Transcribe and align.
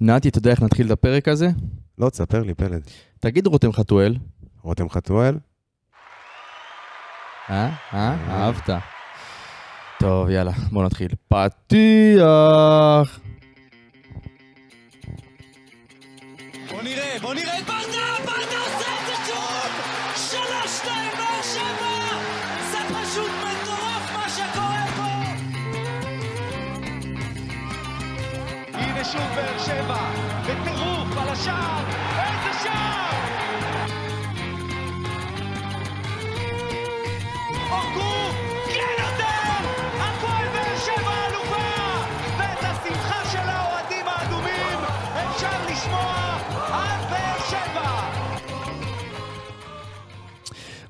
נתי, 0.00 0.28
אתה 0.28 0.38
יודע 0.38 0.50
איך 0.50 0.62
נתחיל 0.62 0.86
את 0.86 0.90
הפרק 0.90 1.28
הזה? 1.28 1.48
לא, 1.98 2.10
תספר 2.10 2.42
לי, 2.42 2.54
פלד. 2.54 2.82
תגיד 3.20 3.46
רותם 3.46 3.72
חתואל. 3.72 4.16
רותם 4.62 4.88
חתואל? 4.88 5.38
אה? 7.50 7.70
אה? 7.94 8.16
אהבת. 8.28 8.70
טוב, 10.00 10.28
יאללה, 10.30 10.52
בוא 10.72 10.84
נתחיל. 10.84 11.08
פתיח! 11.28 13.20
בוא 16.70 16.82
נראה, 16.82 17.16
בוא 17.22 17.34
נראה 17.34 17.47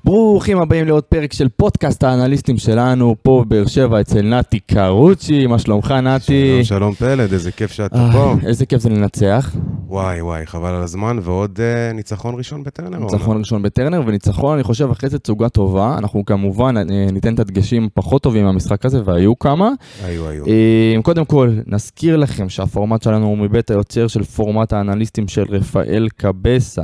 ברוכים 0.09 0.59
הבאים 0.59 0.87
לעוד 0.87 1.03
פרק 1.03 1.33
של 1.33 1.49
פודקאסט 1.49 2.03
האנליסטים 2.03 2.57
שלנו, 2.57 3.15
פה 3.21 3.43
בבאר 3.47 3.65
שבע 3.65 4.01
אצל 4.01 4.21
נתי 4.21 4.59
קרוצ'י, 4.59 5.47
מה 5.47 5.59
שלומך 5.59 5.91
נתי? 5.91 6.63
שלום, 6.63 6.63
שלום 6.63 6.93
פלד, 6.93 7.33
איזה 7.33 7.51
כיף 7.51 7.71
שאתה 7.71 7.95
אה, 7.95 8.11
פה. 8.13 8.35
איזה 8.47 8.65
כיף 8.65 8.81
זה 8.81 8.89
לנצח. 8.89 9.55
וואי, 9.87 10.21
וואי, 10.21 10.45
חבל 10.45 10.69
על 10.69 10.83
הזמן, 10.83 11.19
ועוד 11.21 11.59
אה, 11.61 11.93
ניצחון 11.93 12.35
ראשון 12.37 12.63
בטרנר. 12.63 12.99
ניצחון 12.99 13.37
ראשון 13.37 13.61
בטרנר, 13.61 14.01
וניצחון, 14.05 14.53
אני 14.53 14.63
חושב, 14.63 14.89
אחרי 14.91 15.09
זה 15.09 15.19
תצוגה 15.19 15.49
טובה. 15.49 15.95
אנחנו 15.97 16.25
כמובן 16.25 16.77
אה, 16.77 16.83
ניתן 17.11 17.33
את 17.33 17.39
הדגשים 17.39 17.89
פחות 17.93 18.23
טובים 18.23 18.45
מהמשחק 18.45 18.85
הזה, 18.85 19.01
והיו 19.05 19.39
כמה. 19.39 19.71
היו, 20.03 20.27
היו. 20.27 20.45
אה, 20.47 21.01
קודם 21.03 21.25
כל, 21.25 21.57
נזכיר 21.67 22.17
לכם 22.17 22.49
שהפורמט 22.49 23.03
שלנו 23.03 23.25
הוא 23.25 23.37
מבית 23.37 23.71
היוצר 23.71 24.07
של 24.07 24.23
פורמט 24.23 24.73
האנליסטים 24.73 25.27
של 25.27 25.43
רפאל 25.49 26.07
קבסה. 26.17 26.83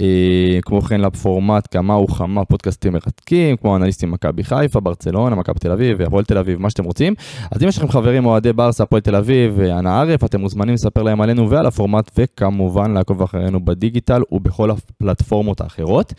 אה, 0.00 0.58
כמו 0.62 0.82
כן 0.82 1.00
לפורמט 1.00 1.68
כמה 1.70 1.98
וכמה 1.98 2.44
פודקאסטים 2.44 2.92
מרתקים, 2.92 3.56
כמו 3.56 3.76
אנליסטים 3.76 4.10
מכבי 4.10 4.44
חיפה, 4.44 4.80
ברצלונה, 4.80 5.36
מכבי 5.36 5.58
תל 5.58 5.72
אביב, 5.72 6.02
הפועל 6.02 6.24
תל 6.24 6.38
אביב, 6.38 6.60
מה 6.60 6.70
שאתם 6.70 6.84
רוצים. 6.84 7.14
אז 7.50 7.62
אם 7.62 7.68
יש 7.68 7.78
לכם 7.78 7.88
חברים 7.88 8.26
אוהדי 8.26 8.52
ברסה, 8.52 8.82
הפועל 8.82 9.00
תל 9.00 9.16
אביב, 9.16 9.60
אנא 9.60 9.88
ערף, 9.88 10.24
אתם 10.24 10.40
מוזמנים 10.40 10.74
לספר 10.74 11.02
להם 11.02 11.20
עלינו 11.20 11.50
ועל 11.50 11.66
הפורמט, 11.66 12.10
וכמובן 12.18 12.90
לעקוב 12.90 13.22
אחרינו 13.22 13.64
בדיגיטל 13.64 14.22
ובכל 14.32 14.70
הפלטפורמות 14.70 15.60
האחרות. 15.60 16.14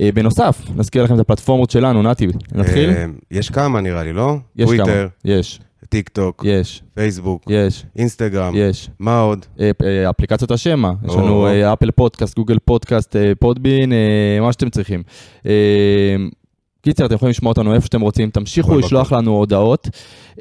אה, 0.00 0.10
בנוסף, 0.14 0.62
נזכיר 0.76 1.04
לכם 1.04 1.14
את 1.14 1.20
הפלטפורמות 1.20 1.70
שלנו, 1.70 2.02
נתי, 2.02 2.26
נתחיל? 2.54 2.90
אה, 2.90 3.04
יש 3.30 3.50
כמה 3.50 3.80
נראה 3.80 4.02
לי, 4.02 4.12
לא? 4.12 4.36
יש 4.56 4.70
כמה, 4.70 4.92
יש, 5.24 5.60
טיק 5.88 6.08
טוק, 6.08 6.42
יש, 6.46 6.82
פייסבוק, 6.94 7.42
יש, 7.48 7.84
אינסטגרם, 7.96 8.52
יש. 8.56 8.90
מה 8.98 9.20
עוד? 9.20 9.46
אה, 9.60 9.70
אה, 9.82 10.10
אפליקציות 10.10 10.50
השמע, 10.50 10.92
יש. 11.08 11.14
לנו 11.14 11.46
אה, 11.46 11.72
Apple 11.72 11.90
Podcast, 11.90 12.36
Google 12.36 12.58
Podcast, 12.58 13.16
Podbean, 13.38 13.92
מה 14.40 14.52
שאתם 14.52 14.70
צריכים. 14.70 15.02
קיצר, 16.86 17.06
אתם 17.06 17.14
יכולים 17.14 17.30
לשמוע 17.30 17.50
אותנו 17.50 17.74
איפה 17.74 17.86
שאתם 17.86 18.00
רוצים, 18.00 18.30
תמשיכו 18.30 18.78
לשלוח 18.78 19.12
לנו 19.12 19.30
הודעות. 19.30 19.88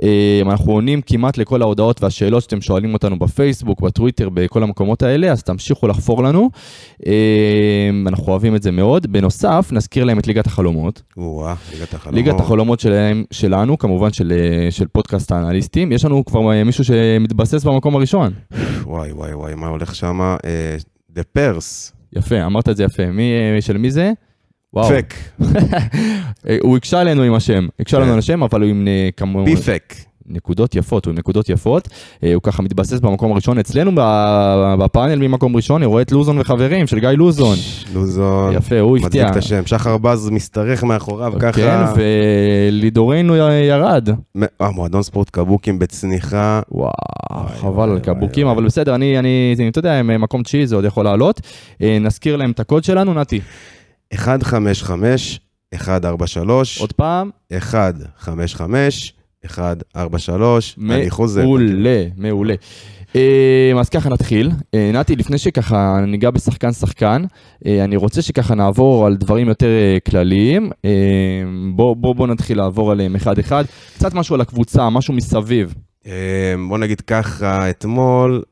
אה, 0.03 0.41
אנחנו 0.45 0.71
עונים 0.71 1.01
כמעט 1.01 1.37
לכל 1.37 1.61
ההודעות 1.61 2.03
והשאלות 2.03 2.43
שאתם 2.43 2.61
שואלים 2.61 2.93
אותנו 2.93 3.19
בפייסבוק, 3.19 3.81
בטוויטר, 3.81 4.29
בכל 4.29 4.63
המקומות 4.63 5.03
האלה, 5.03 5.31
אז 5.31 5.43
תמשיכו 5.43 5.87
לחפור 5.87 6.23
לנו. 6.23 6.49
אה, 7.05 7.89
אנחנו 8.07 8.27
אוהבים 8.27 8.55
את 8.55 8.63
זה 8.63 8.71
מאוד. 8.71 9.07
בנוסף, 9.07 9.69
נזכיר 9.71 10.03
להם 10.03 10.19
את 10.19 10.27
ליגת 10.27 10.47
החלומות. 10.47 11.01
וואה, 11.17 11.55
ליגת 11.73 11.93
החלומות. 11.93 12.25
ליגת 12.25 12.39
החלומות 12.39 12.79
שלהם, 12.79 13.23
שלנו, 13.31 13.77
כמובן 13.77 14.13
של, 14.13 14.33
אה, 14.35 14.71
של 14.71 14.87
פודקאסט 14.87 15.31
האנליסטים. 15.31 15.91
יש 15.91 16.05
לנו 16.05 16.25
כבר 16.25 16.63
מישהו 16.65 16.83
שמתבסס 16.83 17.63
במקום 17.63 17.95
הראשון. 17.95 18.33
וואי, 18.83 19.11
וואי, 19.11 19.33
וואי, 19.33 19.55
מה 19.55 19.67
הולך 19.67 19.95
שם? 19.95 20.35
דה 21.09 21.23
פרס, 21.23 21.93
יפה, 22.13 22.45
אמרת 22.45 22.69
את 22.69 22.77
זה 22.77 22.83
יפה. 22.83 23.05
מי, 23.05 23.23
של 23.61 23.77
מי 23.77 23.91
זה? 23.91 24.11
וואו. 24.75 24.89
פק, 24.89 25.13
אה, 26.49 26.57
הוא 26.63 26.77
הקשה 26.77 26.99
עלינו 26.99 27.23
עם 27.23 27.33
השם, 27.33 27.67
הקשה 27.79 27.97
לנו 27.97 28.05
כן. 28.05 28.13
על 28.13 28.19
השם, 28.19 28.43
אבל 28.43 28.61
הוא 28.61 28.69
עם 28.69 28.87
אה, 28.87 29.09
כמו... 29.17 29.45
פיפק. 29.45 29.93
נקודות 30.27 30.75
יפות, 30.75 31.05
הוא 31.05 31.11
עם 31.11 31.17
נקודות 31.17 31.49
יפות. 31.49 31.89
אה, 32.23 32.33
הוא 32.33 32.41
ככה 32.43 32.63
מתבסס 32.63 32.99
במקום 32.99 33.31
הראשון. 33.31 33.59
אצלנו 33.59 33.91
בפאנל 34.79 35.27
ממקום 35.27 35.55
ראשון, 35.55 35.81
אני 35.81 35.85
רואה 35.85 36.01
את 36.01 36.11
לוזון 36.11 36.39
וחברים, 36.39 36.87
של 36.87 36.99
גיא 36.99 37.09
לוזון. 37.09 37.57
לוזון. 37.93 38.53
יפה, 38.53 38.79
הוא 38.79 38.91
מדליק 38.91 39.05
הפתיע. 39.05 39.29
את 39.29 39.35
השם. 39.35 39.65
שחר 39.65 39.97
בז 39.97 40.29
משתרך 40.29 40.83
מאחוריו, 40.83 41.33
כן, 41.39 41.51
ככה. 41.51 41.93
ולידורנו 41.95 43.35
ירד. 43.35 44.09
אה, 44.61 44.71
מועדון 44.71 45.03
ספורט 45.03 45.29
קבוקים 45.29 45.79
בצניחה. 45.79 46.61
וואו, 46.71 46.91
חבל 47.47 47.89
על 47.89 47.99
קבוקים. 47.99 48.47
אבל 48.47 48.65
בסדר, 48.65 48.95
אני, 48.95 49.55
אתה 49.69 49.79
יודע, 49.79 50.01
מקום 50.03 50.43
תשיעי 50.43 50.67
זה 50.67 50.75
עוד 50.75 50.85
יכול 50.85 51.05
לעלות. 51.05 51.41
אה, 51.81 51.97
נזכיר 52.01 52.35
להם 52.35 52.51
את 52.51 52.59
הקוד 52.59 52.83
שלנו, 52.83 53.13
נתי. 53.13 53.39
155, 54.15 55.39
143, 55.73 56.81
עוד 56.81 56.93
פעם, 56.93 57.29
155, 57.51 59.13
143, 59.43 60.77
אני 60.89 61.09
חוזר. 61.09 61.41
מעולה, 61.43 62.03
מעולה. 62.17 62.55
אה, 63.15 63.79
אז 63.79 63.89
ככה 63.89 64.09
נתחיל. 64.09 64.51
אה, 64.73 64.91
נתי, 64.93 65.15
לפני 65.15 65.37
שככה 65.37 65.99
ניגע 66.07 66.31
בשחקן-שחקן, 66.31 67.23
אה, 67.65 67.83
אני 67.83 67.95
רוצה 67.95 68.21
שככה 68.21 68.55
נעבור 68.55 69.05
על 69.05 69.15
דברים 69.15 69.47
יותר 69.47 69.67
כלליים. 70.09 70.71
בוא, 71.75 71.95
בוא, 71.95 72.15
בוא 72.15 72.27
נתחיל 72.27 72.57
לעבור 72.57 72.91
עליהם 72.91 73.15
אחד-אחד. 73.15 73.63
קצת 73.95 74.13
משהו 74.13 74.35
על 74.35 74.41
הקבוצה, 74.41 74.89
משהו 74.89 75.13
מסביב. 75.13 75.73
בוא 76.67 76.77
נגיד 76.77 77.01
ככה, 77.01 77.69
אתמול, 77.69 78.43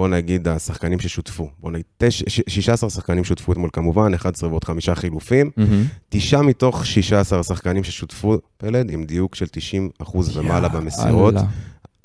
בוא 0.00 0.08
נגיד 0.08 0.48
השחקנים 0.48 1.00
ששותפו. 1.00 1.48
בוא 1.58 1.70
נגיד, 1.70 1.84
תש- 1.98 2.22
ש- 2.28 2.40
16 2.48 2.90
שחקנים 2.90 3.24
שותפו 3.24 3.52
אתמול 3.52 3.70
כמובן, 3.72 4.14
11 4.14 4.50
ועוד 4.50 4.64
חמישה 4.64 4.94
חילופים. 4.94 5.50
תשעה 6.08 6.42
מתוך 6.42 6.86
16 6.86 7.42
שחקנים 7.42 7.84
ששותפו, 7.84 8.38
פלד, 8.56 8.90
עם 8.90 9.04
דיוק 9.04 9.34
של 9.34 9.46
90 9.46 9.90
אחוז 10.02 10.36
ומעלה 10.36 10.68
במסירות. 10.68 11.34
אללה. 11.34 11.44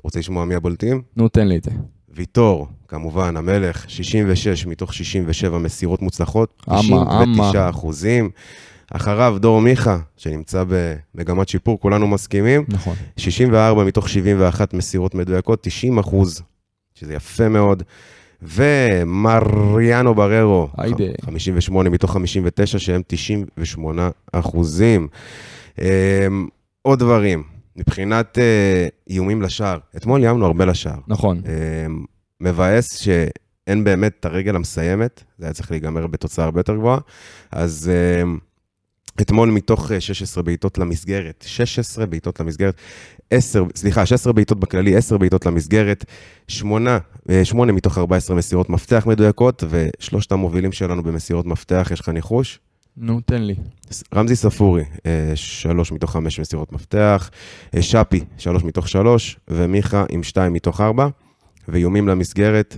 רוצה 0.03 0.19
לשמוע 0.19 0.45
מי 0.45 0.55
הבולטים? 0.55 1.01
נו, 1.17 1.27
תן 1.27 1.47
לי 1.47 1.57
את 1.57 1.63
זה. 1.63 1.71
ויטור, 2.09 2.67
כמובן, 2.87 3.37
המלך, 3.37 3.85
66 3.89 4.65
מתוך 4.65 4.93
67 4.93 5.57
מסירות 5.57 6.01
מוצלחות, 6.01 6.63
אמה, 6.69 6.79
99 6.81 7.59
אמה. 7.59 7.69
אחוזים. 7.69 8.29
אחריו 8.93 9.37
דור 9.39 9.61
מיכה, 9.61 9.97
שנמצא 10.17 10.63
במגמת 10.67 11.49
שיפור, 11.49 11.79
כולנו 11.79 12.07
מסכימים. 12.07 12.65
נכון. 12.67 12.95
64 13.17 13.83
מתוך 13.83 14.09
71 14.09 14.73
מסירות 14.73 15.15
מדויקות, 15.15 15.59
90 15.63 15.97
אחוז, 15.99 16.41
שזה 16.95 17.13
יפה 17.13 17.49
מאוד. 17.49 17.83
ומריאנו 18.41 20.15
בררו, 20.15 20.69
היידה. 20.77 21.03
58 21.25 21.89
מתוך 21.89 22.11
59, 22.11 22.79
שהם 22.79 23.01
98 23.07 24.09
אחוזים. 24.31 25.07
אמ, 25.81 26.47
עוד 26.81 26.99
דברים, 26.99 27.43
מבחינת 27.75 28.37
אה, 28.37 28.87
איומים 29.09 29.41
לשער, 29.41 29.77
אתמול 29.97 30.23
איימנו 30.23 30.45
הרבה 30.45 30.65
לשער. 30.65 30.99
נכון. 31.07 31.41
אמ, 31.45 32.05
מבאס 32.41 32.97
שאין 32.97 33.83
באמת 33.83 34.13
את 34.19 34.25
הרגל 34.25 34.55
המסיימת, 34.55 35.23
זה 35.37 35.45
היה 35.45 35.53
צריך 35.53 35.71
להיגמר 35.71 36.07
בתוצאה 36.07 36.45
הרבה 36.45 36.59
יותר 36.59 36.75
גבוהה. 36.75 36.99
אז 37.51 37.91
אמ, 38.23 38.37
אתמול 39.21 39.51
מתוך 39.51 39.91
אה, 39.91 40.01
16 40.01 40.43
בעיטות 40.43 40.77
למסגרת, 40.77 41.43
16 41.47 42.05
בעיטות 42.05 42.39
למסגרת, 42.39 42.75
10, 43.29 43.65
סליחה, 43.75 44.05
16 44.05 44.33
בעיטות 44.33 44.59
בכללי, 44.59 44.95
10 44.95 45.17
בעיטות 45.17 45.45
למסגרת, 45.45 46.05
8, 46.47 46.97
8 47.43 47.71
מתוך 47.71 47.97
14 47.97 48.35
מסירות 48.35 48.69
מפתח 48.69 49.05
מדויקות, 49.07 49.63
ושלושת 49.69 50.31
המובילים 50.31 50.71
שלנו 50.71 51.03
במסירות 51.03 51.45
מפתח, 51.45 51.89
יש 51.91 51.99
לך 51.99 52.09
ניחוש? 52.09 52.59
נו, 52.97 53.21
תן 53.21 53.41
לי. 53.41 53.55
רמזי 54.15 54.35
ספורי, 54.35 54.83
3 55.35 55.91
מתוך 55.91 56.11
5 56.11 56.39
מסירות 56.39 56.71
מפתח, 56.71 57.29
אה, 57.75 57.81
שפי, 57.81 58.19
3 58.37 58.63
מתוך 58.63 58.87
3, 58.87 59.39
ומיכה 59.47 60.05
עם 60.09 60.23
2 60.23 60.53
מתוך 60.53 60.81
4, 60.81 61.07
ואיומים 61.67 62.07
למסגרת, 62.07 62.77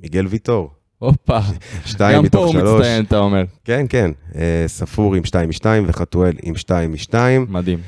מיגל 0.00 0.26
ויטור, 0.26 0.75
הופה. 0.98 1.38
2 1.84 2.16
גם 2.16 2.28
פה 2.28 2.38
הוא 2.38 2.52
3. 2.52 2.64
מצטיין, 2.64 3.04
אתה 3.04 3.18
אומר. 3.18 3.44
כן, 3.64 3.86
כן, 3.88 4.10
אה, 4.34 4.64
ספור 4.66 5.14
עם 5.14 5.24
2 5.24 5.48
מ-2 5.48 5.66
וחתואל 5.86 6.36
עם 6.42 6.56
2 6.56 6.92
מ-2. 6.92 7.14
מדהים. 7.48 7.78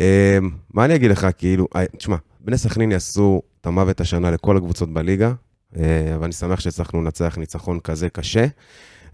אה, 0.00 0.38
מה 0.74 0.84
אני 0.84 0.94
אגיד 0.94 1.10
לך, 1.10 1.26
כאילו, 1.38 1.68
אה, 1.76 1.84
תשמע, 1.96 2.16
בני 2.40 2.58
סכנין 2.58 2.92
יעשו 2.92 3.42
את 3.60 3.66
המוות 3.66 4.00
השנה 4.00 4.30
לכל 4.30 4.56
הקבוצות 4.56 4.92
בליגה, 4.92 5.32
אבל 5.74 6.24
אני 6.24 6.32
שמח 6.32 6.60
שהצלחנו 6.60 7.02
לנצח 7.02 7.38
ניצחון 7.38 7.80
כזה 7.80 8.08
קשה. 8.08 8.46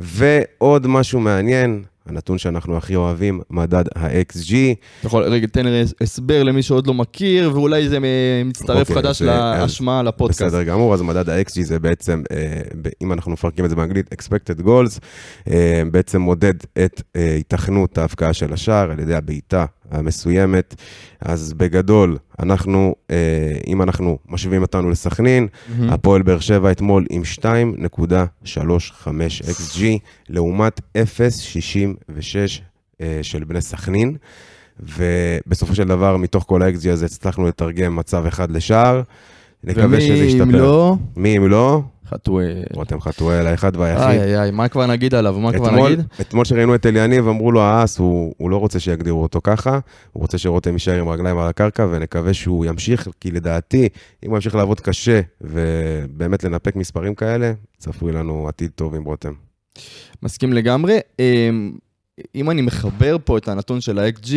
ועוד 0.01 0.87
משהו 0.87 1.21
מעניין, 1.21 1.85
הנתון 2.06 2.39
שאנחנו 2.39 2.77
הכי 2.77 2.97
אוהבים, 2.97 3.41
מדד 3.51 3.85
ה-XG. 3.97 4.53
אתה 4.99 5.06
יכול, 5.06 5.23
רגע, 5.23 5.47
תן 5.47 5.67
לי 5.67 5.83
הסבר 6.01 6.43
למי 6.43 6.62
שעוד 6.62 6.87
לא 6.87 6.95
מכיר, 6.95 7.51
ואולי 7.55 7.89
זה 7.89 7.99
מצטרף 8.45 8.91
okay, 8.91 8.95
חדש 8.95 9.23
אה, 9.23 9.59
להשמעה 9.59 10.03
לפודקאסט. 10.03 10.43
בסדר 10.43 10.62
גמור, 10.62 10.95
אז 10.95 11.03
מדד 11.03 11.31
ה-XG 11.31 11.62
זה 11.62 11.79
בעצם, 11.79 12.23
אה, 12.33 12.61
אם 13.03 13.12
אנחנו 13.12 13.33
מפרקים 13.33 13.65
את 13.65 13.71
זה 13.71 13.77
באנגלית, 13.77 14.12
expected 14.12 14.62
goals, 14.62 14.99
אה, 15.51 15.83
בעצם 15.93 16.21
מודד 16.21 16.55
את 16.85 17.03
התכנות 17.41 17.99
ההפקעה 17.99 18.33
של 18.33 18.53
השער 18.53 18.91
על 18.91 18.99
ידי 19.00 19.15
הבעיטה 19.15 19.65
המסוימת. 19.91 20.75
אז 21.21 21.53
בגדול, 21.53 22.19
אנחנו, 22.39 22.95
אם 23.67 23.83
אנחנו 23.83 24.19
משווים 24.29 24.62
אותנו 24.62 24.91
לסכנין, 24.91 25.47
mm-hmm. 25.47 25.93
הפועל 25.93 26.23
באר 26.23 26.39
שבע 26.39 26.71
אתמול 26.71 27.07
עם 27.11 27.23
2.35 27.41 29.09
XG, 29.43 29.83
לעומת 30.29 30.81
0.60. 30.99 31.94
206 32.08 32.62
אה, 33.00 33.19
של 33.23 33.44
בני 33.44 33.61
סכנין, 33.61 34.17
ובסופו 34.81 35.75
של 35.75 35.88
דבר, 35.88 36.17
מתוך 36.17 36.44
כל 36.49 36.62
האקזי 36.62 36.91
הזה 36.91 37.06
הצלחנו 37.06 37.46
לתרגם 37.46 37.96
מצב 37.96 38.26
אחד 38.26 38.50
לשער. 38.50 39.02
נקווה 39.64 40.00
שזה 40.00 40.25
ישתפר. 40.25 40.43
ומי 40.43 40.55
אם 40.55 40.58
לא? 40.58 40.96
מי 41.17 41.37
אם 41.37 41.49
לא? 41.49 41.82
חתואל. 42.08 42.62
רותם 42.75 43.00
חתואל, 43.00 43.46
האחד 43.46 43.76
והיחיד. 43.76 44.06
איי, 44.06 44.23
איי, 44.23 44.41
איי, 44.41 44.50
מה 44.50 44.69
כבר 44.69 44.87
נגיד 44.87 45.14
עליו? 45.14 45.38
מה 45.38 45.52
כבר 45.52 45.70
נגיד? 45.70 46.00
אתמול 46.20 46.44
שראינו 46.44 46.75
את 46.75 46.87
אליניב, 46.87 47.29
אמרו 47.29 47.52
לו, 47.52 47.61
האס, 47.61 47.99
הוא, 47.99 48.50
לא 48.50 48.56
רוצה 48.56 48.81
שיגדירו 48.81 49.23
אותו 49.23 49.40
ככה, 49.44 49.79
הוא 50.12 50.20
רוצה 50.20 50.38
שרותם 50.38 50.73
יישאר 50.73 51.00
עם 51.00 51.08
רגליים 51.08 51.38
על 51.38 51.49
הקרקע, 51.49 51.87
ונקווה 51.90 52.35
שהוא 52.35 52.64
ימשיך, 52.64 53.08
כי 53.20 53.31
לדעתי, 53.31 53.88
אם 54.25 54.31
הוא 54.31 54.37
ימשיך 54.37 54.55
לעבוד 54.55 54.81
קשה, 54.81 55.20
ובאמת 55.40 56.44
לנפק 56.44 56.76
מספרים 56.76 57.14
כאלה, 57.14 57.52
צפוי 57.79 58.12
לנו 58.12 58.49
עתיד 58.49 58.70
טוב 58.75 58.94
עם 58.94 59.05
רותם. 59.05 59.32
מסכים 60.23 60.53
לגמרי. 60.53 60.99
אמ, 61.19 61.73
אם 62.35 62.50
אני 62.50 62.62
מחבר 62.62 63.17
פה 63.25 63.38
את 63.38 63.49
הנתון 63.49 63.81
של 63.81 63.99
ה-XG, 63.99 64.32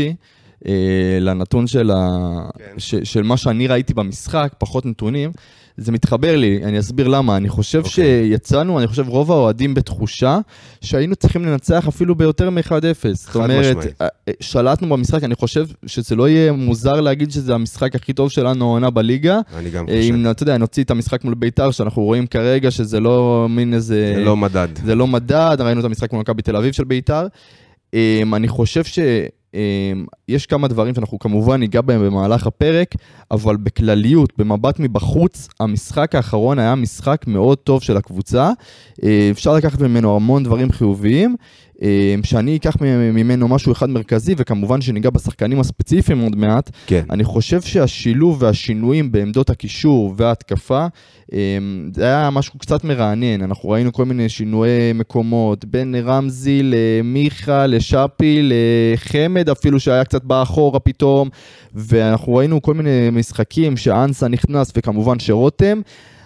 אה, 0.67 1.17
לנתון 1.21 1.67
של, 1.67 1.91
ה... 1.91 2.49
כן. 2.57 2.73
ש... 2.77 2.95
של 2.95 3.23
מה 3.23 3.37
שאני 3.37 3.67
ראיתי 3.67 3.93
במשחק, 3.93 4.53
פחות 4.57 4.85
נתונים, 4.85 5.31
זה 5.77 5.91
מתחבר 5.91 6.35
לי, 6.35 6.59
אני 6.63 6.79
אסביר 6.79 7.07
למה. 7.07 7.37
אני 7.37 7.49
חושב 7.49 7.77
אוקיי. 7.77 7.91
שיצאנו, 7.91 8.79
אני 8.79 8.87
חושב 8.87 9.07
רוב 9.07 9.31
האוהדים 9.31 9.73
בתחושה 9.73 10.39
שהיינו 10.81 11.15
צריכים 11.15 11.45
לנצח 11.45 11.87
אפילו 11.87 12.15
ביותר 12.15 12.49
מ-1-0. 12.49 12.71
זאת 13.13 13.35
אומרת, 13.35 13.75
משמעית. 13.75 14.01
אה, 14.01 14.07
אה, 14.27 14.33
שלטנו 14.39 14.89
במשחק, 14.89 15.23
אני 15.23 15.35
חושב 15.35 15.65
שזה 15.85 16.15
לא 16.15 16.29
יהיה 16.29 16.51
מוזר 16.51 17.01
להגיד 17.01 17.31
שזה 17.31 17.55
המשחק 17.55 17.95
הכי 17.95 18.13
טוב 18.13 18.29
שלנו 18.31 18.65
העונה 18.65 18.89
בליגה. 18.89 19.39
אני 19.57 19.69
גם 19.69 19.85
אה, 19.89 19.95
חושב. 19.97 20.13
אם, 20.13 20.31
אתה 20.31 20.43
יודע, 20.43 20.57
נוציא 20.57 20.83
את 20.83 20.91
המשחק 20.91 21.23
מול 21.23 21.33
ביתר, 21.33 21.71
שאנחנו 21.71 22.03
רואים 22.03 22.27
כרגע 22.27 22.71
שזה 22.71 22.99
לא 22.99 23.47
מין 23.49 23.73
איזה... 23.73 24.13
זה 24.15 24.23
לא 24.23 24.37
מדד. 24.37 24.67
זה 24.85 24.95
לא 24.95 25.07
מדד, 25.07 25.57
ראינו 25.59 25.79
את 25.79 25.85
המשחק 25.85 26.13
מול 26.13 26.21
מכבי 26.21 26.41
תל 26.41 26.55
אביב 26.55 26.73
של 26.73 26.83
ביתר. 26.83 27.27
אני 28.33 28.47
חושב 28.47 28.83
שיש 29.55 30.45
כמה 30.45 30.67
דברים 30.67 30.95
שאנחנו 30.95 31.19
כמובן 31.19 31.59
ניגע 31.59 31.81
בהם 31.81 32.01
במהלך 32.05 32.47
הפרק, 32.47 32.95
אבל 33.31 33.57
בכלליות, 33.57 34.33
במבט 34.37 34.79
מבחוץ, 34.79 35.47
המשחק 35.59 36.15
האחרון 36.15 36.59
היה 36.59 36.75
משחק 36.75 37.25
מאוד 37.27 37.57
טוב 37.57 37.83
של 37.83 37.97
הקבוצה. 37.97 38.51
אה, 39.03 39.27
אפשר 39.31 39.53
לקחת 39.53 39.81
ממנו 39.81 40.15
המון 40.15 40.43
דברים 40.43 40.71
חיוביים, 40.71 41.35
שאני 42.23 42.55
אקח 42.55 42.75
ממנו 43.13 43.47
משהו 43.47 43.71
אחד 43.71 43.89
מרכזי, 43.89 44.35
וכמובן 44.37 44.81
שניגע 44.81 45.09
בשחקנים 45.09 45.59
הספציפיים 45.59 46.19
עוד 46.19 46.35
מעט. 46.35 46.71
כן. 46.87 47.03
אני 47.09 47.23
חושב 47.23 47.61
שהשילוב 47.61 48.43
והשינויים 48.43 49.11
בעמדות 49.11 49.49
הקישור 49.49 50.13
וההתקפה, 50.17 50.87
אמ, 51.33 51.89
זה 51.95 52.03
היה 52.03 52.29
משהו 52.29 52.59
קצת 52.59 52.83
מרענן. 52.83 53.41
אנחנו 53.41 53.69
ראינו 53.69 53.93
כל 53.93 54.05
מיני 54.05 54.29
שינויי 54.29 54.93
מקומות, 54.93 55.65
בין 55.65 55.95
רמזי 56.03 56.61
למיכה, 56.63 57.67
לשאפי, 57.67 58.41
לחמד 58.43 59.49
אפילו, 59.49 59.79
שהיה 59.79 60.03
קצת 60.03 60.23
בא 60.23 60.41
אחורה 60.43 60.79
פתאום, 60.79 61.29
ואנחנו 61.75 62.35
ראינו 62.35 62.61
כל 62.61 62.73
מיני 62.73 63.09
משחקים 63.11 63.77
שאנסה 63.77 64.27
נכנס, 64.27 64.71
וכמובן 64.77 65.19
שרותם. 65.19 65.81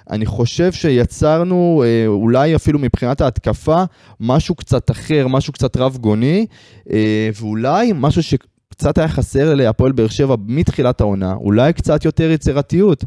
אני 0.10 0.26
חושב 0.26 0.72
שיצרנו, 0.72 1.84
אה, 1.86 2.08
אולי 2.08 2.56
אפילו 2.56 2.80
מבחינת 2.80 3.22
ההתקפה, 3.22 3.84
משהו 4.20 4.56
קצת 4.56 4.92
אחר, 4.92 5.28
משהו 5.28 5.54
קצת 5.54 5.78
רב 5.78 5.98
גוני, 5.98 6.46
אה, 6.92 7.30
ואולי 7.42 7.92
משהו 7.96 8.24
שקצת 8.24 8.98
היה 8.98 9.08
חסר 9.08 9.54
להפועל 9.54 9.92
באר 9.92 10.08
שבע 10.08 10.36
מתחילת 10.48 11.02
העונה, 11.02 11.34
אולי 11.34 11.74
קצת 11.74 12.06
יותר 12.06 12.32
יצירתיות. 12.32 13.04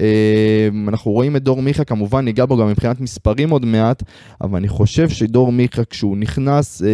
אה, 0.00 0.68
אנחנו 0.88 1.10
רואים 1.10 1.36
את 1.36 1.42
דור 1.42 1.62
מיכה, 1.62 1.84
כמובן 1.84 2.24
ניגע 2.24 2.46
בו 2.46 2.56
גם 2.56 2.68
מבחינת 2.68 3.00
מספרים 3.00 3.50
עוד 3.50 3.64
מעט, 3.64 4.02
אבל 4.40 4.56
אני 4.56 4.68
חושב 4.68 5.08
שדור 5.08 5.52
מיכה, 5.52 5.84
כשהוא 5.84 6.16
נכנס 6.16 6.82
אה, 6.82 6.88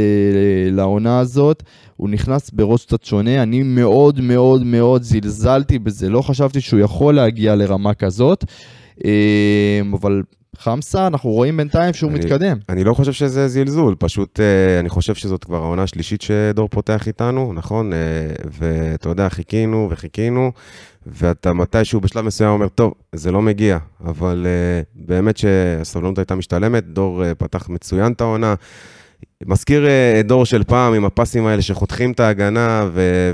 לעונה 0.71 1.19
הזאת, 1.19 1.63
הוא 1.97 2.09
נכנס 2.09 2.51
בראש 2.51 2.85
קצת 2.85 3.05
שונה. 3.05 3.43
אני 3.43 3.63
מאוד 3.63 4.21
מאוד 4.21 4.65
מאוד 4.65 5.03
זלזלתי 5.03 5.79
בזה, 5.79 6.09
לא 6.09 6.23
חשבתי 6.23 6.61
שהוא 6.61 6.81
יכול 6.81 7.15
להגיע 7.15 7.55
לרמה 7.55 7.95
כזאת. 7.95 8.45
אה, 8.45 8.49
אבל 9.93 10.23
חמסה, 10.57 11.07
אנחנו 11.07 11.31
רואים 11.31 11.57
בינתיים 11.57 11.95
שהוא 11.95 12.11
אני- 12.11 12.19
מתקדם. 12.19 12.59
אני 12.69 12.85
לא 12.85 12.95
חושב 12.95 13.13
שזה 13.13 13.49
זלזול, 13.49 13.95
פשוט 13.99 14.41
אה, 14.41 14.81
אני 14.81 14.89
חושב 14.89 15.15
שזאת 15.15 15.45
כבר 15.45 15.57
העונה 15.63 15.83
השלישית 15.83 16.23
שדור 16.23 16.69
פותח 16.69 17.07
איתנו, 17.07 17.53
נכון? 17.53 17.93
אה, 17.93 17.99
ואתה 18.59 19.09
יודע, 19.09 19.29
חיכינו 19.29 19.89
וחיכינו, 19.91 20.53
ואתה 21.07 21.53
מתישהו 21.53 22.01
בשלב 22.01 22.25
מסוים 22.25 22.51
אומר, 22.51 22.69
טוב, 22.69 22.93
זה 23.13 23.33
לא 23.33 23.43
מגיע, 23.43 23.79
אבל 24.07 24.47
אה, 24.47 24.83
באמת 24.95 25.37
שהסבלנות 25.37 26.19
הייתה 26.19 26.35
משתלמת, 26.35 26.85
דור 26.87 27.25
אה, 27.25 27.35
פתח 27.35 27.69
מצוין 27.69 28.13
את 28.13 28.21
העונה. 28.21 28.55
מזכיר 29.47 29.87
אה, 29.87 30.21
דור 30.25 30.47
של 30.47 30.65
פעם 30.65 30.95
עם 30.95 31.05
הפסים 31.05 31.47
האלה 31.47 31.63
שחותכים 31.63 32.13
את 32.13 32.21
ההגנה, 32.21 32.89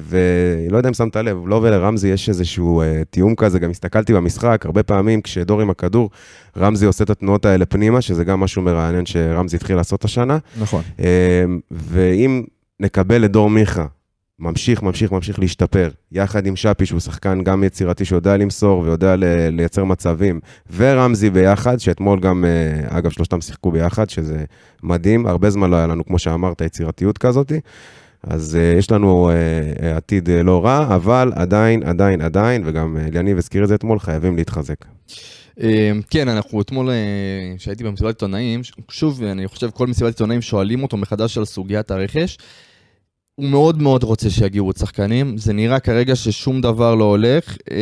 ולא 0.09 0.77
יודע 0.77 0.89
אם 0.89 0.95
שמת 0.95 1.17
לב, 1.17 1.39
לא 1.47 1.57
ולרמזי 1.63 2.09
יש 2.09 2.29
איזשהו 2.29 2.81
אה, 2.81 3.03
תיאום 3.11 3.35
כזה, 3.35 3.59
גם 3.59 3.71
הסתכלתי 3.71 4.13
במשחק, 4.13 4.63
הרבה 4.65 4.83
פעמים 4.83 5.23
כשדור 5.23 5.61
עם 5.61 5.71
הכדור, 5.71 6.11
רמזי 6.57 6.87
עושה 6.87 7.05
את 7.05 7.11
התנועות 7.11 7.45
האלה 7.45 7.67
פנימה, 7.67 8.01
שזה 8.01 8.25
גם 8.25 8.41
משהו 8.41 8.63
מרענן 8.63 9.07
שרמזי 9.07 9.57
התחיל 9.57 9.77
לעשות 9.77 10.05
השנה. 10.05 10.39
נכון. 10.61 10.83
אה, 11.01 11.45
ואם 11.71 12.43
נקבל 12.81 13.25
את 13.25 13.31
דור 13.31 13.51
מיכה, 13.51 13.87
ממשיך, 14.41 14.83
ממשיך, 14.83 15.13
ממשיך 15.13 15.39
להשתפר, 15.39 15.91
יחד 16.13 16.47
עם 16.47 16.57
שפי, 16.57 16.87
שהוא 16.87 17.01
שחקן 17.01 17.45
גם 17.45 17.65
יצירתי 17.65 18.05
שיודע 18.05 18.37
למסור 18.37 18.81
ויודע 18.81 19.15
לייצר 19.51 19.85
מצבים, 19.85 20.41
ורמזי 20.77 21.31
ביחד, 21.31 21.81
שאתמול 21.81 22.21
גם, 22.21 22.45
אה, 22.45 22.99
אגב, 22.99 23.11
שלושתם 23.11 23.41
שיחקו 23.41 23.71
ביחד, 23.71 24.11
שזה 24.11 24.45
מדהים, 24.83 25.27
הרבה 25.27 25.51
זמן 25.51 25.71
לא 25.71 25.77
היה 25.77 25.87
לנו, 25.87 26.05
כמו 26.05 26.19
שאמרת, 26.19 26.61
יצירתיות 26.61 27.19
כזאת. 27.19 27.53
אז 28.23 28.59
uh, 28.61 28.79
יש 28.79 28.91
לנו 28.91 29.31
uh, 29.31 29.85
עתיד 29.97 30.29
uh, 30.29 30.33
לא 30.45 30.65
רע, 30.65 30.97
אבל 30.97 31.33
עדיין, 31.35 31.83
עדיין, 31.83 32.21
עדיין, 32.21 32.63
וגם 32.67 32.97
uh, 32.97 33.13
ליניב 33.13 33.39
הזכיר 33.39 33.63
את 33.63 33.69
זה 33.69 33.75
אתמול, 33.75 33.99
חייבים 33.99 34.37
להתחזק. 34.37 34.85
אה, 35.63 35.93
כן, 36.11 36.29
אנחנו 36.29 36.61
אתמול, 36.61 36.91
כשהייתי 37.59 37.85
במסיבת 37.85 38.09
עיתונאים, 38.09 38.61
שוב, 38.89 39.23
אני 39.23 39.49
חושב 39.49 39.71
כל 39.71 39.87
מסיבת 39.87 40.09
עיתונאים 40.09 40.43
שואלים 40.43 40.83
אותו 40.83 40.97
מחדש 40.97 41.39
על 41.39 41.45
סוגיית 41.45 41.91
הרכש. 41.91 42.39
הוא 43.41 43.49
מאוד 43.49 43.83
מאוד 43.83 44.03
רוצה 44.03 44.31
שיגיעו 44.31 44.67
עוד 44.67 44.77
שחקנים, 44.77 45.37
זה 45.37 45.53
נראה 45.53 45.81
כרגע 45.81 46.17
ששום 46.17 46.61
דבר 46.61 46.95
לא 46.95 47.05
הולך. 47.05 47.57
אה, 47.71 47.77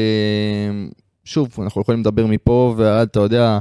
שוב, 1.24 1.48
אנחנו 1.62 1.80
יכולים 1.80 2.00
לדבר 2.00 2.26
מפה 2.26 2.74
ועד, 2.76 3.08
אתה 3.10 3.20
יודע, 3.20 3.58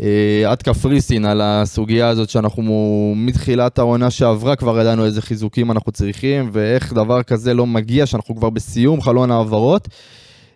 אה, 0.00 0.44
עד 0.46 0.62
קפריסין 0.62 1.24
על 1.24 1.40
הסוגיה 1.40 2.08
הזאת 2.08 2.30
שאנחנו 2.30 3.12
מתחילת 3.16 3.78
העונה 3.78 4.10
שעברה 4.10 4.56
כבר 4.56 4.80
ידענו 4.80 5.04
איזה 5.04 5.22
חיזוקים 5.22 5.70
אנחנו 5.70 5.92
צריכים 5.92 6.50
ואיך 6.52 6.92
דבר 6.92 7.22
כזה 7.22 7.54
לא 7.54 7.66
מגיע, 7.66 8.06
שאנחנו 8.06 8.36
כבר 8.36 8.50
בסיום 8.50 9.00
חלון 9.00 9.30
העברות. 9.30 9.88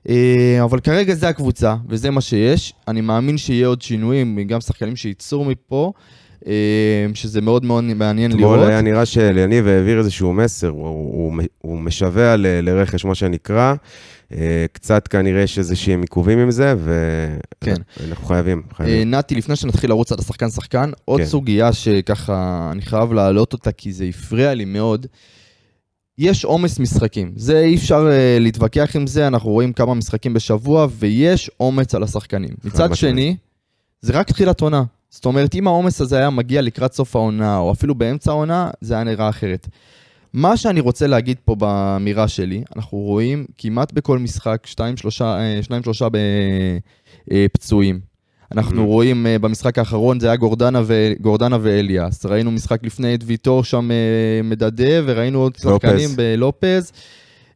אה, 0.08 0.60
אבל 0.64 0.80
כרגע 0.80 1.14
זה 1.14 1.28
הקבוצה, 1.28 1.76
וזה 1.88 2.10
מה 2.10 2.20
שיש. 2.20 2.72
אני 2.88 3.00
מאמין 3.00 3.38
שיהיה 3.38 3.66
עוד 3.66 3.82
שינויים, 3.82 4.42
גם 4.46 4.60
שחקנים 4.60 4.96
שייצאו 4.96 5.44
מפה, 5.44 5.92
שזה 7.14 7.40
מאוד 7.40 7.64
מאוד 7.64 7.84
מעניין 7.84 8.30
אתמול 8.30 8.56
לראות. 8.56 8.68
היה 8.68 8.80
נראה 8.80 9.06
שליניב 9.06 9.66
העביר 9.66 9.98
איזשהו 9.98 10.32
מסר, 10.32 10.68
הוא, 10.68 10.88
הוא, 10.88 11.42
הוא 11.58 11.78
משווע 11.80 12.36
ל- 12.36 12.60
לרכש, 12.60 13.04
מה 13.04 13.14
שנקרא. 13.14 13.74
אה, 14.32 14.66
קצת 14.72 15.08
כנראה 15.08 15.42
יש 15.42 15.58
איזה 15.58 15.76
שהם 15.76 16.00
עיכובים 16.00 16.38
עם 16.38 16.50
זה, 16.50 16.74
כן. 17.60 17.74
ואנחנו 18.00 18.26
חייבים, 18.26 18.62
אה, 18.70 18.74
חייבים. 18.76 19.10
נתי, 19.10 19.34
לפני 19.34 19.56
שנתחיל 19.56 19.90
לרוץ 19.90 20.12
על 20.12 20.18
השחקן-שחקן, 20.20 20.90
עוד 21.04 21.20
כן. 21.20 21.26
סוגיה 21.26 21.72
שככה 21.72 22.68
אני 22.72 22.82
חייב 22.82 23.12
להעלות 23.12 23.52
אותה, 23.52 23.72
כי 23.72 23.92
זה 23.92 24.04
הפריע 24.04 24.54
לי 24.54 24.64
מאוד. 24.64 25.06
יש 26.18 26.44
עומס 26.44 26.78
משחקים, 26.78 27.32
זה 27.36 27.60
אי 27.60 27.74
אפשר 27.74 28.08
uh, 28.08 28.40
להתווכח 28.40 28.96
עם 28.96 29.06
זה, 29.06 29.26
אנחנו 29.26 29.50
רואים 29.50 29.72
כמה 29.72 29.94
משחקים 29.94 30.34
בשבוע, 30.34 30.86
ויש 30.98 31.50
אומץ 31.60 31.94
על 31.94 32.02
השחקנים. 32.02 32.50
מצד. 32.64 32.94
שני, 32.94 33.36
זה 34.00 34.12
רק 34.12 34.26
תחילת 34.30 34.60
עונה. 34.60 34.82
זאת 35.16 35.24
אומרת, 35.24 35.54
אם 35.54 35.66
העומס 35.66 36.00
הזה 36.00 36.16
היה 36.18 36.30
מגיע 36.30 36.62
לקראת 36.62 36.92
סוף 36.92 37.16
העונה, 37.16 37.58
או 37.58 37.72
אפילו 37.72 37.94
באמצע 37.94 38.30
העונה, 38.30 38.70
זה 38.80 38.94
היה 38.94 39.04
נראה 39.04 39.28
אחרת. 39.28 39.68
מה 40.32 40.56
שאני 40.56 40.80
רוצה 40.80 41.06
להגיד 41.06 41.36
פה 41.44 41.54
באמירה 41.54 42.28
שלי, 42.28 42.62
אנחנו 42.76 42.98
רואים 42.98 43.46
כמעט 43.58 43.92
בכל 43.92 44.18
משחק 44.18 44.66
שניים, 44.66 44.96
שלושה, 44.96 45.38
אה, 45.38 45.62
שניים, 45.62 45.82
שלושה 45.82 46.08
בפצועים. 47.28 48.00
אנחנו 48.52 48.82
Mhm. 48.82 48.86
רואים 48.86 49.26
אה, 49.26 49.38
במשחק 49.38 49.78
האחרון 49.78 50.20
זה 50.20 50.26
היה 50.26 50.36
גורדנה, 50.36 50.82
ו... 50.84 51.12
גורדנה 51.20 51.58
ואליאס. 51.60 52.26
ראינו 52.26 52.50
משחק 52.50 52.82
לפני 52.82 53.14
את 53.14 53.20
ויטור 53.26 53.64
שם 53.64 53.90
אה, 53.90 53.96
מדדה, 54.44 55.00
וראינו 55.04 55.38
עוד 55.38 55.56
שחקנים 55.56 56.08
לופז. 56.08 56.16
בלופז. 56.16 56.92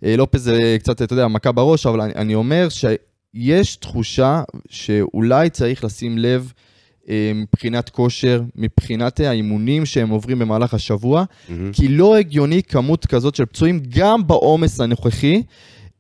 אה, 0.05 0.17
לופז 0.17 0.43
זה 0.43 0.77
קצת, 0.79 1.03
אתה 1.03 1.13
יודע, 1.13 1.29
מכה 1.29 1.53
בראש, 1.53 1.87
אבל 1.87 2.01
אני, 2.01 2.13
אני 2.17 2.35
אומר 2.35 2.69
שיש 2.69 3.77
תחושה 3.77 4.43
שאולי 4.69 5.51
צריך 5.51 5.85
לשים 5.85 6.19
לב 6.19 6.53
אה, 6.57 6.70
מבחינת 7.35 7.89
כושר, 7.89 8.43
מבחינת 8.57 9.21
האימונים 9.21 9.87
שהם 9.87 10.09
עוברים 10.09 10.39
במהלך 10.39 10.75
השבוע, 10.75 11.25
מהמם. 11.49 11.73
כי 11.73 11.89
לא 11.89 12.17
הגיוני 12.17 12.63
כמות 12.63 13.07
כזאת 13.07 13.35
של 13.35 13.45
פצועים 13.45 13.81
גם 13.89 14.27
בעומס 14.27 14.81
הנוכחי. 14.81 15.43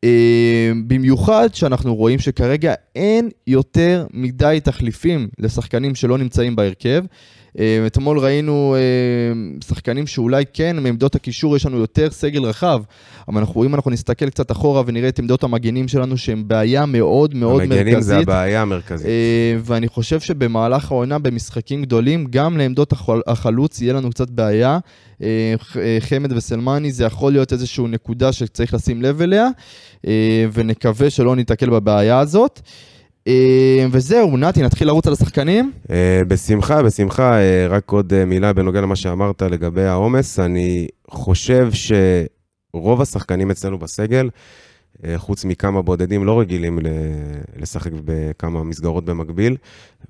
אה, 0.04 0.72
במיוחד 0.86 1.48
שאנחנו 1.54 1.94
רואים 1.94 2.18
שכרגע 2.18 2.74
אין 2.96 3.28
יותר 3.46 4.06
מדי 4.12 4.58
תחליפים 4.64 5.28
לשחקנים 5.38 5.94
שלא 5.94 6.18
נמצאים 6.18 6.56
בהרכב. 6.56 7.04
אה, 7.58 7.86
אתמול 7.86 8.18
ראינו 8.18 8.76
אה, 8.78 8.80
שחקנים 9.66 10.06
שאולי 10.06 10.44
כן, 10.52 10.76
מעמדות 10.82 11.14
הקישור 11.14 11.56
יש 11.56 11.66
לנו 11.66 11.78
יותר 11.78 12.10
סגל 12.10 12.44
רחב, 12.44 12.82
אבל 13.28 13.38
אנחנו, 13.38 13.64
אם 13.64 13.74
אנחנו 13.74 13.90
נסתכל 13.90 14.30
קצת 14.30 14.50
אחורה 14.52 14.82
ונראה 14.86 15.08
את 15.08 15.18
עמדות 15.18 15.44
המגנים 15.44 15.88
שלנו 15.88 16.16
שהם 16.16 16.48
בעיה 16.48 16.86
מאוד 16.86 17.34
מאוד 17.34 17.62
מרכזית. 17.64 17.78
המגנים 17.78 18.00
זה 18.00 18.18
הבעיה 18.18 18.62
המרכזית. 18.62 19.06
אה, 19.06 19.56
ואני 19.62 19.88
חושב 19.88 20.20
שבמהלך 20.20 20.92
העונה 20.92 21.18
במשחקים 21.18 21.82
גדולים, 21.82 22.26
גם 22.30 22.58
לעמדות 22.58 22.92
החל- 22.92 23.20
החלוץ 23.26 23.80
יהיה 23.80 23.92
לנו 23.92 24.10
קצת 24.10 24.30
בעיה. 24.30 24.78
חמד 26.00 26.32
וסלמני 26.32 26.92
זה 26.92 27.04
יכול 27.04 27.32
להיות 27.32 27.52
איזושהי 27.52 27.84
נקודה 27.88 28.32
שצריך 28.32 28.74
לשים 28.74 29.02
לב 29.02 29.22
אליה, 29.22 29.48
ונקווה 30.52 31.10
שלא 31.10 31.36
ניתקל 31.36 31.70
בבעיה 31.70 32.18
הזאת. 32.18 32.60
אה, 33.28 33.86
וזהו, 33.90 34.36
נתי, 34.36 34.62
נתחיל 34.62 34.86
לרוץ 34.86 35.06
על 35.06 35.12
השחקנים? 35.12 35.72
אה, 35.90 36.22
בשמחה, 36.28 36.82
בשמחה. 36.82 37.38
אה, 37.38 37.66
רק 37.68 37.90
עוד 37.90 38.24
מילה 38.24 38.52
בנוגע 38.52 38.80
למה 38.80 38.96
שאמרת 38.96 39.42
לגבי 39.42 39.84
העומס. 39.84 40.38
אני 40.38 40.88
חושב 41.10 41.68
שרוב 42.72 43.00
השחקנים 43.00 43.50
אצלנו 43.50 43.78
בסגל, 43.78 44.28
חוץ 45.16 45.44
מכמה 45.44 45.82
בודדים, 45.82 46.24
לא 46.24 46.40
רגילים 46.40 46.78
לשחק 47.56 47.90
בכמה 48.04 48.64
מסגרות 48.64 49.04
במקביל, 49.04 49.56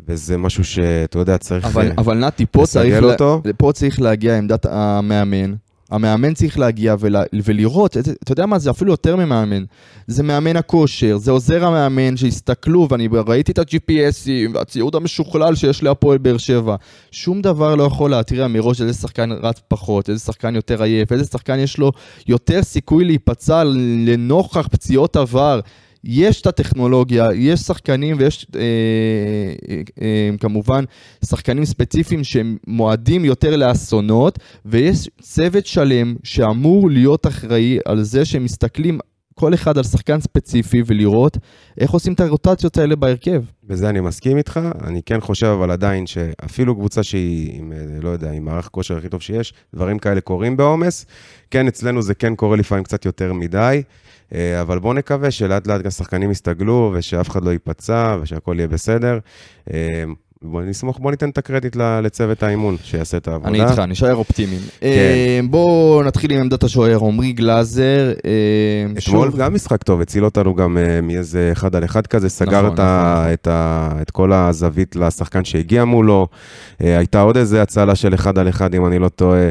וזה 0.07 0.37
משהו 0.39 0.65
שאתה 0.65 1.19
יודע, 1.19 1.39
צריך 1.39 1.65
אבל, 1.65 1.93
אבל 1.99 2.19
נתי, 2.19 2.47
פה 2.47 2.67
צריך, 2.67 3.03
אותו. 3.03 3.43
פה 3.57 3.73
צריך 3.75 4.01
להגיע 4.01 4.39
עמדת 4.39 4.67
המאמן. 4.67 5.55
המאמן 5.91 6.35
צריך 6.35 6.59
להגיע 6.59 6.95
ולה, 6.99 7.23
ולראות, 7.45 7.97
אתה 7.97 8.33
יודע 8.33 8.47
מה, 8.47 8.59
זה 8.59 8.71
אפילו 8.71 8.93
יותר 8.93 9.17
ממאמן. 9.17 9.65
זה 10.07 10.23
מאמן 10.23 10.57
הכושר, 10.57 11.17
זה 11.17 11.31
עוזר 11.31 11.65
המאמן 11.65 12.17
שהסתכלו, 12.17 12.87
ואני 12.91 13.09
ראיתי 13.27 13.53
את 13.53 13.59
ה-GPSים 13.59 14.55
והציוד 14.55 14.95
המשוכלל 14.95 15.55
שיש 15.55 15.83
להפועל 15.83 16.19
באר 16.19 16.39
שבע. 16.39 16.77
שום 17.11 17.43
דבר 17.43 17.75
לא 17.75 17.83
יכול 17.83 18.11
להתריע 18.11 18.49
מראש 18.49 18.81
איזה 18.81 18.93
שחקן 18.93 19.33
רץ 19.33 19.61
פחות, 19.69 20.11
איזה 20.11 20.21
שחקן 20.21 20.55
יותר 20.55 20.83
עייף, 20.83 21.13
איזה 21.13 21.25
שחקן 21.25 21.59
יש 21.59 21.79
לו 21.79 21.93
יותר 22.27 22.63
סיכוי 22.63 23.05
להיפצע 23.05 23.65
לנוכח 24.05 24.69
פציעות 24.71 25.17
עבר. 25.17 25.61
יש 26.05 26.41
את 26.41 26.47
הטכנולוגיה, 26.47 27.29
יש 27.35 27.61
שחקנים 27.61 28.17
ויש 28.19 28.47
אה, 28.55 28.61
אה, 29.69 29.81
אה, 30.03 30.31
כמובן 30.41 30.85
שחקנים 31.25 31.65
ספציפיים 31.65 32.25
שהם 32.25 32.57
מועדים 32.67 33.25
יותר 33.25 33.57
לאסונות, 33.57 34.39
ויש 34.65 35.09
צוות 35.21 35.67
שלם 35.67 36.15
שאמור 36.25 36.91
להיות 36.91 37.27
אחראי 37.27 37.79
על 37.85 38.03
זה 38.03 38.25
שהם 38.25 38.45
מסתכלים 38.45 38.99
כל 39.41 39.55
אחד 39.55 39.79
על 39.79 39.85
שחקן 39.85 40.21
ספציפי 40.21 40.83
ולראות 40.87 41.39
איך 41.79 41.91
עושים 41.91 42.13
את 42.13 42.21
הרוטציות 42.21 42.79
האלה 42.79 42.97
בהרכב. 42.97 43.43
בזה 43.65 43.89
אני 43.89 44.01
מסכים 44.01 44.37
איתך, 44.37 44.61
אני 44.85 45.03
כן 45.07 45.21
חושב 45.21 45.47
אבל 45.47 45.71
עדיין 45.71 46.07
שאפילו 46.07 46.75
קבוצה 46.75 47.03
שהיא 47.03 47.59
עם, 47.59 47.73
אה, 47.73 47.79
לא 48.03 48.09
יודע, 48.09 48.31
עם 48.31 48.45
מערך 48.45 48.69
כושר 48.69 48.97
הכי 48.97 49.09
טוב 49.09 49.23
שיש, 49.23 49.55
דברים 49.75 49.99
כאלה 49.99 50.21
קורים 50.21 50.57
בעומס. 50.57 51.07
כן, 51.51 51.69
אצלנו 51.69 52.03
זה 52.03 52.15
כן 52.15 52.35
קורה 52.35 52.57
לפעמים 52.57 52.85
קצת 52.85 53.05
יותר 53.05 53.33
מדי, 53.33 53.83
אה, 54.35 54.61
אבל 54.61 54.79
בואו 54.79 54.93
נקווה 54.93 55.31
שלאט 55.31 55.67
לאט 55.67 55.87
השחקנים 55.87 56.31
יסתגלו 56.31 56.93
ושאף 56.95 57.29
אחד 57.29 57.45
לא 57.45 57.51
ייפצע 57.51 58.17
ושהכול 58.23 58.59
יהיה 58.59 58.69
בסדר. 58.69 59.19
בוא 60.45 60.63
נסמוך, 60.63 60.99
בוא 60.99 61.11
ניתן 61.11 61.31
את 61.31 61.39
הקרדיט 61.39 61.77
לצוות 61.77 62.43
האימון 62.43 62.77
שיעשה 62.83 63.17
את 63.17 63.29
העבודה. 63.29 63.49
אני 63.49 63.63
איתך, 63.63 63.79
נשאר 63.79 64.15
אופטימיים. 64.15 64.61
כן. 64.81 64.87
אה, 64.87 65.41
בואו 65.51 66.03
נתחיל 66.03 66.33
עם 66.33 66.41
עמדת 66.41 66.63
השוער, 66.63 66.99
עמרי 67.05 67.33
גלאזר. 67.33 68.13
אה, 68.25 68.87
אתמול 68.99 69.31
שוב, 69.31 69.41
גם 69.41 69.55
משחק 69.55 69.83
טוב, 69.83 70.01
הציל 70.01 70.25
אותנו 70.25 70.55
גם 70.55 70.79
אה, 70.79 71.01
מאיזה 71.01 71.49
אחד 71.53 71.77
על 71.77 71.85
אחד 71.85 72.07
כזה, 72.07 72.29
סגר 72.29 72.63
נכון, 72.63 72.75
את, 72.75 72.79
ה, 72.79 73.19
נכון. 73.21 73.33
את, 73.33 73.47
ה, 73.47 73.91
את 74.03 74.11
כל 74.11 74.33
הזווית 74.33 74.97
לשחקן 74.97 75.45
שהגיע 75.45 75.85
מולו. 75.85 76.29
אה, 76.83 76.99
הייתה 76.99 77.21
עוד 77.21 77.37
איזה 77.37 77.63
הצלה 77.63 77.95
של 77.95 78.15
אחד 78.15 78.39
על 78.39 78.49
אחד, 78.49 78.75
אם 78.75 78.87
אני 78.87 78.99
לא 78.99 79.09
טועה. 79.09 79.51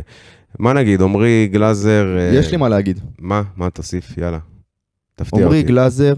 מה 0.60 0.74
נגיד, 0.74 1.01
עמרי 1.01 1.50
גלאזר... 1.51 2.17
אה, 2.17 2.39
יש 2.39 2.51
לי 2.51 2.58
מה 2.58 2.69
להגיד. 2.69 3.00
מה? 3.19 3.41
מה 3.58 3.69
תוסיף? 3.69 4.17
יאללה. 4.17 4.39
תפתיע 5.15 5.46
עמרי 5.46 5.58
אותי. 5.58 5.67
גלאזר 5.67 6.13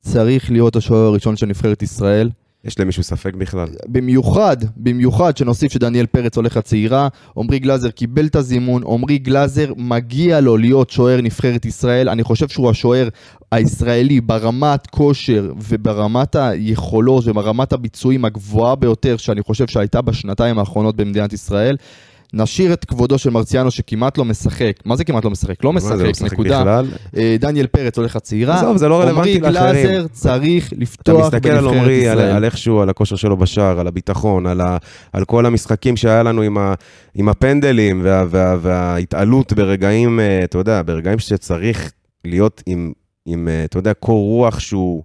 צריך 0.00 0.50
להיות 0.50 0.76
השוער 0.76 1.06
הראשון 1.06 1.36
של 1.36 1.46
נבחרת 1.46 1.82
ישראל. 1.82 2.30
יש 2.66 2.80
למישהו 2.80 3.02
ספק 3.02 3.34
בכלל? 3.34 3.68
במיוחד, 3.88 4.56
במיוחד 4.76 5.36
שנוסיף 5.36 5.72
שדניאל 5.72 6.06
פרץ 6.06 6.36
הולך 6.36 6.56
לצעירה, 6.56 7.08
עמרי 7.36 7.58
גלאזר 7.58 7.90
קיבל 7.90 8.26
את 8.26 8.36
הזימון, 8.36 8.82
עמרי 8.86 9.18
גלאזר 9.18 9.72
מגיע 9.76 10.40
לו 10.40 10.56
להיות 10.56 10.90
שוער 10.90 11.20
נבחרת 11.20 11.64
ישראל, 11.64 12.08
אני 12.08 12.24
חושב 12.24 12.48
שהוא 12.48 12.70
השוער 12.70 13.08
הישראלי 13.52 14.20
ברמת 14.20 14.86
כושר 14.86 15.52
וברמת 15.68 16.36
היכולות 16.36 17.24
וברמת 17.26 17.72
הביצועים 17.72 18.24
הגבוהה 18.24 18.74
ביותר 18.74 19.16
שאני 19.16 19.42
חושב 19.42 19.66
שהייתה 19.66 20.02
בשנתיים 20.02 20.58
האחרונות 20.58 20.96
במדינת 20.96 21.32
ישראל. 21.32 21.76
נשאיר 22.32 22.72
את 22.72 22.84
כבודו 22.84 23.18
של 23.18 23.30
מרציאנו 23.30 23.70
שכמעט 23.70 24.18
לא 24.18 24.24
משחק, 24.24 24.72
מה 24.84 24.96
זה 24.96 25.04
כמעט 25.04 25.24
לא 25.24 25.30
משחק? 25.30 25.64
לא 25.64 25.70
זה 25.70 25.76
משחק, 25.76 26.10
משחק 26.10 26.32
נקודה. 26.32 26.60
בכלל? 26.60 26.86
אה, 27.16 27.36
דניאל 27.40 27.66
פרץ 27.66 27.98
הולך 27.98 28.16
לצעירה, 28.16 28.58
עזוב, 28.58 28.76
זה 28.76 28.88
לא 28.88 29.00
רלוונטי 29.00 29.40
לאחרים. 29.40 29.56
עמרי 29.56 29.82
גלאזר 29.82 30.06
צריך 30.12 30.66
אתה 30.66 30.76
לפתוח 30.78 31.34
מסתכל 31.34 31.48
על 31.48 31.58
בנבחרת 31.58 31.80
עמרי, 31.80 32.08
על, 32.08 32.18
ישראל. 32.18 32.36
על 32.36 32.44
איכשהו, 32.44 32.80
על 32.80 32.88
הכושר 32.88 33.16
שלו 33.16 33.36
בשער, 33.36 33.80
על 33.80 33.86
הביטחון, 33.86 34.46
על, 34.46 34.60
ה, 34.60 34.76
על 35.12 35.24
כל 35.24 35.46
המשחקים 35.46 35.96
שהיה 35.96 36.22
לנו 36.22 36.42
עם, 36.42 36.58
ה, 36.58 36.74
עם 37.14 37.28
הפנדלים 37.28 38.00
וה, 38.04 38.24
וה, 38.30 38.56
וההתעלות 38.62 39.52
ברגעים, 39.52 40.20
אה, 40.20 40.44
אתה 40.44 40.58
יודע, 40.58 40.82
ברגעים 40.86 41.18
שצריך 41.18 41.92
להיות 42.24 42.62
עם, 42.66 42.92
עם 43.26 43.48
אה, 43.48 43.64
אתה 43.64 43.78
יודע, 43.78 43.94
קור 43.94 44.24
רוח 44.24 44.58
שהוא 44.58 45.02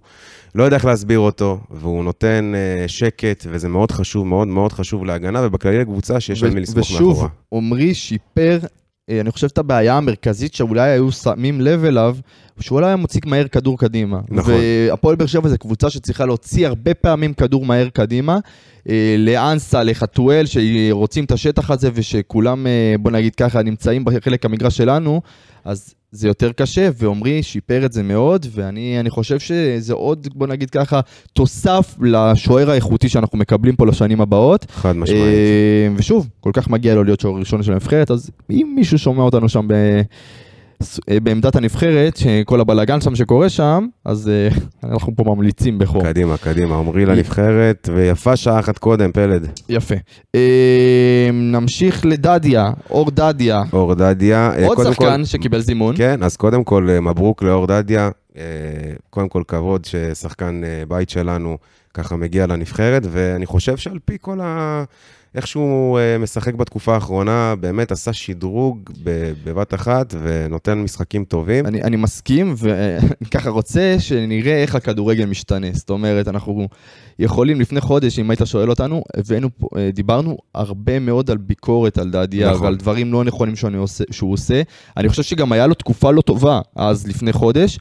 לא 0.54 0.64
יודע 0.64 0.76
איך 0.76 0.84
להסביר 0.84 1.18
אותו, 1.18 1.60
והוא 1.70 2.04
נותן 2.04 2.52
אה, 2.54 2.88
שקט, 2.88 3.46
וזה 3.50 3.68
מאוד 3.68 3.92
חשוב, 3.92 4.26
מאוד 4.26 4.48
מאוד 4.48 4.72
חשוב 4.72 5.04
להגנה, 5.04 5.46
ובכללי 5.46 5.78
לקבוצה 5.78 6.20
שיש 6.20 6.42
להם 6.42 6.54
מי 6.54 6.60
לסמוך 6.60 6.90
ושוב, 6.90 7.08
מאחורה. 7.08 7.28
עמרי 7.52 7.94
שיפר, 7.94 8.58
אה, 9.10 9.20
אני 9.20 9.30
חושב 9.30 9.46
את 9.52 9.58
הבעיה 9.58 9.96
המרכזית 9.96 10.54
שאולי 10.54 10.90
היו 10.90 11.12
שמים 11.12 11.60
לב 11.60 11.84
אליו, 11.84 12.16
שהוא 12.60 12.76
אולי 12.76 12.86
היה 12.86 12.96
מוציא 12.96 13.20
מהר 13.26 13.48
כדור 13.48 13.78
קדימה. 13.78 14.20
נכון. 14.28 14.54
והפועל 14.54 15.16
באר 15.16 15.26
שבע 15.26 15.48
זו 15.48 15.58
קבוצה 15.58 15.90
שצריכה 15.90 16.26
להוציא 16.26 16.66
הרבה 16.66 16.94
פעמים 16.94 17.34
כדור 17.34 17.66
מהר 17.66 17.88
קדימה. 17.88 18.38
אה, 18.88 19.16
לאנסה, 19.18 19.82
לחתואל, 19.82 20.44
שרוצים 20.46 21.24
את 21.24 21.32
השטח 21.32 21.70
הזה 21.70 21.90
ושכולם, 21.94 22.66
אה, 22.66 22.94
בוא 23.00 23.10
נגיד 23.10 23.34
ככה, 23.34 23.62
נמצאים 23.62 24.04
בחלק 24.04 24.44
המגרש 24.44 24.76
שלנו, 24.76 25.20
אז 25.64 25.94
זה 26.12 26.28
יותר 26.28 26.52
קשה, 26.52 26.88
ועמרי 26.98 27.42
שיפר 27.42 27.86
את 27.86 27.92
זה 27.92 28.02
מאוד, 28.02 28.46
ואני 28.50 29.00
אני 29.00 29.10
חושב 29.10 29.38
שזה 29.38 29.92
עוד, 29.92 30.28
בוא 30.34 30.46
נגיד 30.46 30.70
ככה, 30.70 31.00
תוסף 31.32 31.96
לשוער 32.00 32.70
האיכותי 32.70 33.08
שאנחנו 33.08 33.38
מקבלים 33.38 33.76
פה 33.76 33.86
לשנים 33.86 34.20
הבאות. 34.20 34.66
חד 34.70 34.96
משמעית. 34.96 35.22
אה, 35.22 35.88
ושוב, 35.96 36.28
כל 36.40 36.50
כך 36.52 36.68
מגיע 36.68 36.94
לו 36.94 37.04
להיות 37.04 37.20
שוער 37.20 37.34
ראשון 37.34 37.62
של 37.62 37.72
הנבחרת, 37.72 38.10
אז 38.10 38.30
אם 38.50 38.72
מישהו 38.74 38.98
שומע 38.98 39.22
אותנו 39.22 39.48
שם 39.48 39.68
ב... 39.68 39.74
בעמדת 41.22 41.56
הנבחרת, 41.56 42.16
שכל 42.16 42.60
הבלאגן 42.60 43.00
שם 43.00 43.14
שקורה 43.14 43.48
שם, 43.48 43.86
אז 44.04 44.28
אה, 44.28 44.48
אנחנו 44.92 45.16
פה 45.16 45.24
ממליצים 45.26 45.78
בחור. 45.78 46.02
קדימה, 46.02 46.36
קדימה, 46.36 46.78
עמרי 46.78 47.06
לנבחרת, 47.06 47.88
ויפה 47.94 48.36
שעה 48.36 48.60
אחת 48.60 48.78
קודם, 48.78 49.12
פלד. 49.12 49.48
יפה. 49.68 49.94
אה, 50.34 50.40
נמשיך 51.32 52.06
לדדיה, 52.06 52.70
אור 52.90 53.10
דדיה. 53.10 53.62
אור 53.72 53.94
דדיה. 53.94 54.52
אה, 54.58 54.66
עוד 54.66 54.78
שחקן 54.82 55.16
כל- 55.18 55.24
שקיבל 55.24 55.60
זימון. 55.60 55.96
כן, 55.96 56.22
אז 56.22 56.36
קודם 56.36 56.64
כל, 56.64 56.88
אה, 56.90 57.00
מברוק 57.00 57.42
לאור 57.42 57.66
דדיה. 57.66 58.10
אה, 58.36 58.42
קודם 59.10 59.28
כל, 59.28 59.42
כבוד 59.48 59.84
ששחקן 59.84 60.60
אה, 60.64 60.82
בית 60.88 61.10
שלנו 61.10 61.58
ככה 61.94 62.16
מגיע 62.16 62.46
לנבחרת, 62.46 63.02
ואני 63.10 63.46
חושב 63.46 63.76
שעל 63.76 63.98
פי 64.04 64.16
כל 64.20 64.38
ה... 64.42 64.84
איך 65.34 65.46
שהוא 65.46 65.98
אה, 65.98 66.18
משחק 66.18 66.54
בתקופה 66.54 66.94
האחרונה, 66.94 67.54
באמת 67.60 67.92
עשה 67.92 68.12
שדרוג 68.12 68.90
בבת 69.44 69.74
אחת, 69.74 70.14
ונותן 70.22 70.78
משחקים 70.78 71.24
טובים. 71.24 71.66
אני, 71.66 71.82
אני 71.82 71.96
מסכים, 71.96 72.54
וככה 73.22 73.50
רוצה 73.50 73.96
שנראה 73.98 74.62
איך 74.62 74.74
הכדורגל 74.74 75.26
משתנה. 75.26 75.66
זאת 75.72 75.90
אומרת, 75.90 76.28
אנחנו 76.28 76.68
יכולים 77.18 77.60
לפני 77.60 77.80
חודש, 77.80 78.18
אם 78.18 78.30
היית 78.30 78.40
שואל 78.44 78.70
אותנו, 78.70 79.02
הבאנו, 79.16 79.48
אה, 79.76 79.90
דיברנו 79.92 80.38
הרבה 80.54 80.98
מאוד 80.98 81.30
על 81.30 81.36
ביקורת 81.36 81.98
על 81.98 82.10
דדיה, 82.10 82.50
נכון. 82.50 82.62
ועל 82.62 82.76
דברים 82.76 83.12
לא 83.12 83.24
נכונים 83.24 83.56
שאני 83.56 83.76
עושה, 83.76 84.04
שהוא 84.10 84.32
עושה. 84.32 84.62
אני 84.96 85.08
חושב 85.08 85.22
שגם 85.22 85.52
היה 85.52 85.66
לו 85.66 85.74
תקופה 85.74 86.10
לא 86.10 86.20
טובה 86.20 86.60
אז, 86.76 87.06
לפני 87.06 87.32
חודש, 87.32 87.78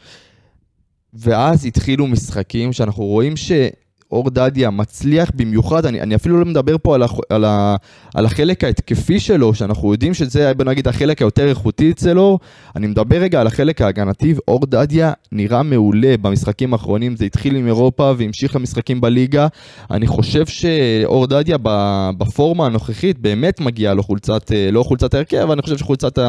ואז 1.13 1.65
התחילו 1.65 2.07
משחקים 2.07 2.73
שאנחנו 2.73 3.03
רואים 3.03 3.37
ש... 3.37 3.51
אור 4.11 4.29
דדיה 4.29 4.69
מצליח 4.69 5.31
במיוחד, 5.35 5.85
אני, 5.85 6.01
אני 6.01 6.15
אפילו 6.15 6.39
לא 6.39 6.45
מדבר 6.45 6.75
פה 6.81 6.95
על, 6.95 7.03
הח, 7.03 7.13
על, 7.29 7.45
ה, 7.45 7.75
על 8.15 8.25
החלק 8.25 8.63
ההתקפי 8.63 9.19
שלו, 9.19 9.53
שאנחנו 9.53 9.91
יודעים 9.91 10.13
שזה, 10.13 10.53
בוא 10.53 10.65
נגיד, 10.65 10.87
החלק 10.87 11.21
היותר 11.21 11.47
איכותי 11.47 11.91
אצל 11.91 12.19
אור, 12.19 12.39
אני 12.75 12.87
מדבר 12.87 13.17
רגע 13.17 13.41
על 13.41 13.47
החלק 13.47 13.81
ההגנתי, 13.81 14.33
אור 14.47 14.65
דדיה 14.65 15.13
נראה 15.31 15.63
מעולה 15.63 16.15
במשחקים 16.21 16.73
האחרונים, 16.73 17.15
זה 17.15 17.25
התחיל 17.25 17.55
עם 17.55 17.67
אירופה 17.67 18.13
והמשיך 18.17 18.55
למשחקים 18.55 19.01
בליגה, 19.01 19.47
אני 19.91 20.07
חושב 20.07 20.45
שאור 20.45 21.27
דדיה 21.27 21.57
בפורמה 22.17 22.65
הנוכחית 22.65 23.19
באמת 23.19 23.59
מגיע 23.59 23.93
לו 23.93 24.03
חולצת, 24.03 24.51
אה, 24.51 24.71
לא 24.71 24.83
חולצת 24.83 25.13
ההרכב, 25.13 25.37
אבל 25.37 25.51
אני 25.51 25.61
חושב 25.61 25.77
שחולצת 25.77 26.19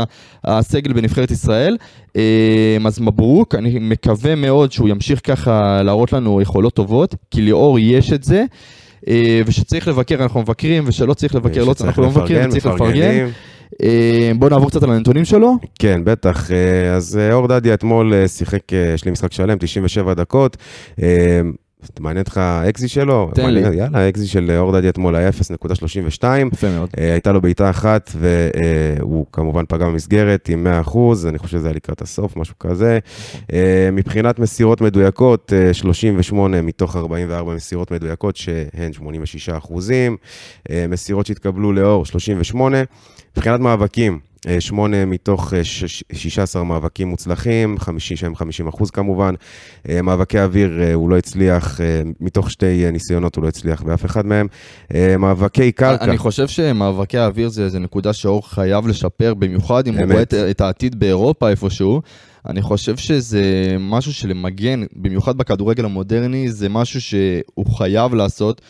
הסגל 0.44 0.92
בנבחרת 0.92 1.30
ישראל. 1.30 1.76
אה, 2.16 2.76
אז 2.86 3.00
מברוק, 3.00 3.54
אני 3.54 3.78
מקווה 3.80 4.34
מאוד 4.34 4.72
שהוא 4.72 4.88
ימשיך 4.88 5.20
ככה 5.24 5.82
להראות 5.82 6.12
לנו 6.12 6.40
יכולות 6.40 6.74
טובות, 6.74 7.14
כי 7.30 7.42
לאור 7.72 7.78
יש 7.78 8.12
את 8.12 8.24
זה. 8.24 8.44
אה, 9.08 9.40
ושצריך 9.46 9.88
לבקר 9.88 10.22
אנחנו 10.22 10.40
מבקרים, 10.40 10.84
ושלא 10.86 11.14
צריך 11.14 11.34
לבקר 11.34 11.64
לא, 11.64 11.74
אנחנו 11.80 12.02
לא 12.02 12.08
מבקרים, 12.08 12.50
צריך 12.50 12.66
לפרגן. 12.66 13.26
אה, 13.82 14.32
בואו 14.38 14.50
נעבור 14.50 14.70
קצת 14.70 14.82
על 14.82 14.90
הנתונים 14.90 15.24
שלו. 15.24 15.56
כן, 15.78 16.00
בטח. 16.04 16.50
אה, 16.50 16.94
אז 16.94 17.20
אור 17.32 17.48
דדיה 17.48 17.74
אתמול 17.74 18.26
שיחק, 18.26 18.72
יש 18.94 19.04
לי 19.04 19.10
משחק 19.10 19.32
שלם, 19.32 19.58
97 19.58 20.14
דקות. 20.14 20.56
אה, 21.82 21.88
מעניין 22.00 22.22
אותך 22.22 22.36
האקזי 22.36 22.88
שלו? 22.88 23.30
תן 23.34 23.50
לי. 23.50 23.60
יאללה, 23.60 23.98
האקזי 23.98 24.26
של 24.26 24.50
אה, 24.50 24.58
אור 24.58 24.72
דדיה 24.72 24.90
אתמול 24.90 25.16
היה 25.16 25.30
0.32. 25.30 26.24
יפה 26.52 26.70
מאוד. 26.70 26.90
אה, 26.98 27.12
הייתה 27.12 27.32
לו 27.32 27.40
בעיטה 27.40 27.70
אחת, 27.70 28.10
והוא 28.14 29.26
כמובן 29.32 29.64
פגע 29.68 29.86
במסגרת 29.86 30.48
עם 30.48 30.66
100%, 30.86 30.96
אני 31.28 31.38
חושב 31.38 31.58
שזה 31.58 31.68
היה 31.68 31.74
לקראת 31.74 32.02
הסוף, 32.02 32.36
משהו 32.36 32.54
כזה. 32.58 32.98
אה, 33.52 33.88
מבחינת 33.92 34.38
מסירות 34.38 34.80
מדויקות, 34.80 35.52
אה, 35.52 35.74
38 35.74 36.62
מתוך 36.62 36.96
44 36.96 37.54
מסירות 37.54 37.90
מדויקות, 37.90 38.36
שהן 38.36 38.92
86 38.92 39.48
אחוזים. 39.48 40.16
אה, 40.70 40.86
מסירות 40.88 41.26
שהתקבלו 41.26 41.72
לאור, 41.72 42.06
38. 42.06 42.82
מבחינת 43.36 43.60
מאבקים, 43.60 44.18
אה, 44.48 44.60
8 44.60 45.04
מתוך 45.06 45.54
אה, 45.54 45.64
שש- 45.64 46.04
16 46.12 46.64
מאבקים 46.64 47.08
מוצלחים, 47.08 47.78
50 47.78 48.16
שהם 48.16 48.34
50 48.36 48.68
אחוז 48.68 48.90
כמובן. 48.90 49.34
אה, 49.88 50.02
מאבקי 50.02 50.40
אוויר 50.40 50.82
אה, 50.82 50.94
הוא 50.94 51.10
לא 51.10 51.18
הצליח, 51.18 51.80
אה, 51.80 51.86
מתוך 52.20 52.50
שתי 52.50 52.84
אה, 52.84 52.90
ניסיונות 52.90 53.36
הוא 53.36 53.42
לא 53.42 53.48
הצליח 53.48 53.82
באף 53.82 54.04
אחד 54.04 54.26
מהם. 54.26 54.46
אה, 54.94 55.16
מאבקי 55.16 55.72
קרקע, 55.72 56.04
אני 56.04 56.18
חושב 56.18 56.48
שמאבקי 56.48 57.18
האוויר 57.18 57.48
זה, 57.48 57.68
זה 57.68 57.78
נקודה 57.78 58.12
שאור 58.12 58.48
חייב 58.50 58.86
לשפר, 58.88 59.34
במיוחד 59.34 59.86
אם 59.86 59.94
הוא 59.94 60.02
אמת. 60.02 60.10
רואה 60.12 60.22
את, 60.22 60.34
את 60.34 60.60
העתיד 60.60 61.00
באירופה 61.00 61.48
איפשהו. 61.48 62.02
אני 62.46 62.62
חושב 62.62 62.96
שזה 62.96 63.42
משהו 63.80 64.12
שלמגן, 64.12 64.84
במיוחד 64.96 65.38
בכדורגל 65.38 65.84
המודרני, 65.84 66.50
זה 66.50 66.68
משהו 66.68 67.00
שהוא 67.00 67.66
חייב 67.76 68.14
לעשות. 68.14 68.60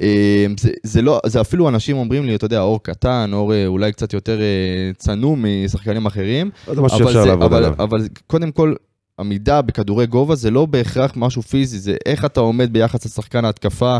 אה, 0.00 0.46
זה, 0.60 0.70
זה, 0.82 1.02
לא, 1.02 1.20
זה 1.26 1.40
אפילו 1.40 1.68
אנשים 1.68 1.96
אומרים 1.96 2.24
לי, 2.24 2.34
אתה 2.34 2.44
יודע, 2.44 2.60
אור 2.60 2.82
קטן, 2.82 3.30
אור 3.32 3.54
אה, 3.54 3.66
אולי 3.66 3.92
קצת 3.92 4.12
יותר 4.12 4.40
אה, 4.40 4.90
צנום 4.96 5.44
משחקנים 5.64 6.06
אחרים. 6.06 6.50
לא 6.68 6.74
זה 6.74 6.80
משהו 6.80 6.98
אבל 6.98 7.12
שאפשר 7.12 7.24
לעבוד 7.24 7.52
עליו. 7.52 7.74
אבל 7.78 8.08
קודם 8.26 8.52
כל, 8.52 8.74
עמידה 9.20 9.62
בכדורי 9.62 10.06
גובה 10.06 10.34
זה 10.34 10.50
לא 10.50 10.66
בהכרח 10.66 11.12
משהו 11.16 11.42
פיזי, 11.42 11.78
זה 11.78 11.96
איך 12.06 12.24
אתה 12.24 12.40
עומד 12.40 12.72
ביחס 12.72 13.04
לשחקן 13.04 13.44
ההתקפה, 13.44 13.98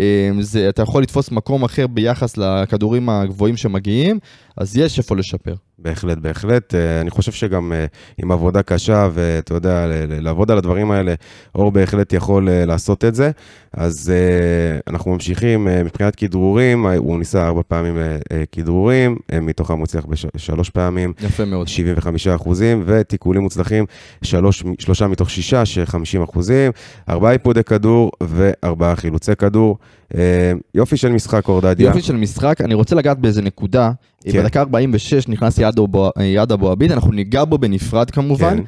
אה, 0.00 0.30
זה, 0.40 0.68
אתה 0.68 0.82
יכול 0.82 1.02
לתפוס 1.02 1.30
מקום 1.30 1.64
אחר 1.64 1.86
ביחס 1.86 2.36
לכדורים 2.36 3.08
הגבוהים 3.08 3.56
שמגיעים, 3.56 4.18
אז 4.56 4.76
יש 4.76 4.98
איפה 4.98 5.16
לשפר. 5.16 5.54
בהחלט, 5.78 6.18
בהחלט. 6.18 6.74
אה, 6.74 7.00
אני 7.00 7.10
חושב 7.10 7.32
שגם 7.32 7.72
אה, 7.72 7.86
עם 8.18 8.30
עבודה 8.30 8.62
קשה, 8.62 9.08
ואתה 9.12 9.54
יודע, 9.54 9.86
לעבוד 10.08 10.50
על 10.50 10.58
הדברים 10.58 10.90
האלה, 10.90 11.14
אור 11.54 11.72
בהחלט 11.72 12.12
יכול 12.12 12.48
אה, 12.48 12.64
לעשות 12.64 13.04
את 13.04 13.14
זה. 13.14 13.30
אז 13.72 14.12
אנחנו 14.86 15.12
ממשיכים 15.12 15.64
מבחינת 15.64 16.16
כדרורים, 16.16 16.86
הוא 16.86 17.18
ניסה 17.18 17.46
ארבע 17.46 17.62
פעמים 17.68 17.96
כדרורים, 18.52 19.16
מתוכם 19.42 19.74
הוא 19.74 19.84
הצליח 19.84 20.06
בשלוש 20.34 20.70
פעמים. 20.70 21.12
יפה 21.20 21.44
מאוד. 21.44 21.68
75 21.68 22.26
אחוזים, 22.26 22.82
ותיקולים 22.86 23.42
מוצלחים, 23.42 23.84
שלוש, 24.22 24.64
שלושה 24.78 25.06
מתוך 25.06 25.30
שישה, 25.30 25.66
ש-50 25.66 26.24
אחוזים, 26.24 26.72
ארבעה 27.08 27.32
איפודי 27.32 27.64
כדור 27.64 28.10
וארבעה 28.22 28.96
חילוצי 28.96 29.36
כדור. 29.36 29.78
יופי 30.74 30.96
של 30.96 31.12
משחק, 31.12 31.48
אורדדיה. 31.48 31.86
יופי 31.86 32.02
של 32.02 32.16
משחק, 32.16 32.60
אני 32.60 32.74
רוצה 32.74 32.94
לגעת 32.96 33.18
באיזה 33.18 33.42
נקודה. 33.42 33.92
כן. 34.24 34.42
בדקה 34.42 34.60
46 34.60 35.28
נכנס 35.28 35.58
יד 35.58 35.78
אבו- 35.78 36.10
יד 36.22 36.52
אבו 36.52 36.70
עביד, 36.70 36.92
אנחנו 36.92 37.12
ניגע 37.12 37.44
בו 37.44 37.58
בנפרד 37.58 38.10
כמובן. 38.10 38.56
כן. 38.56 38.62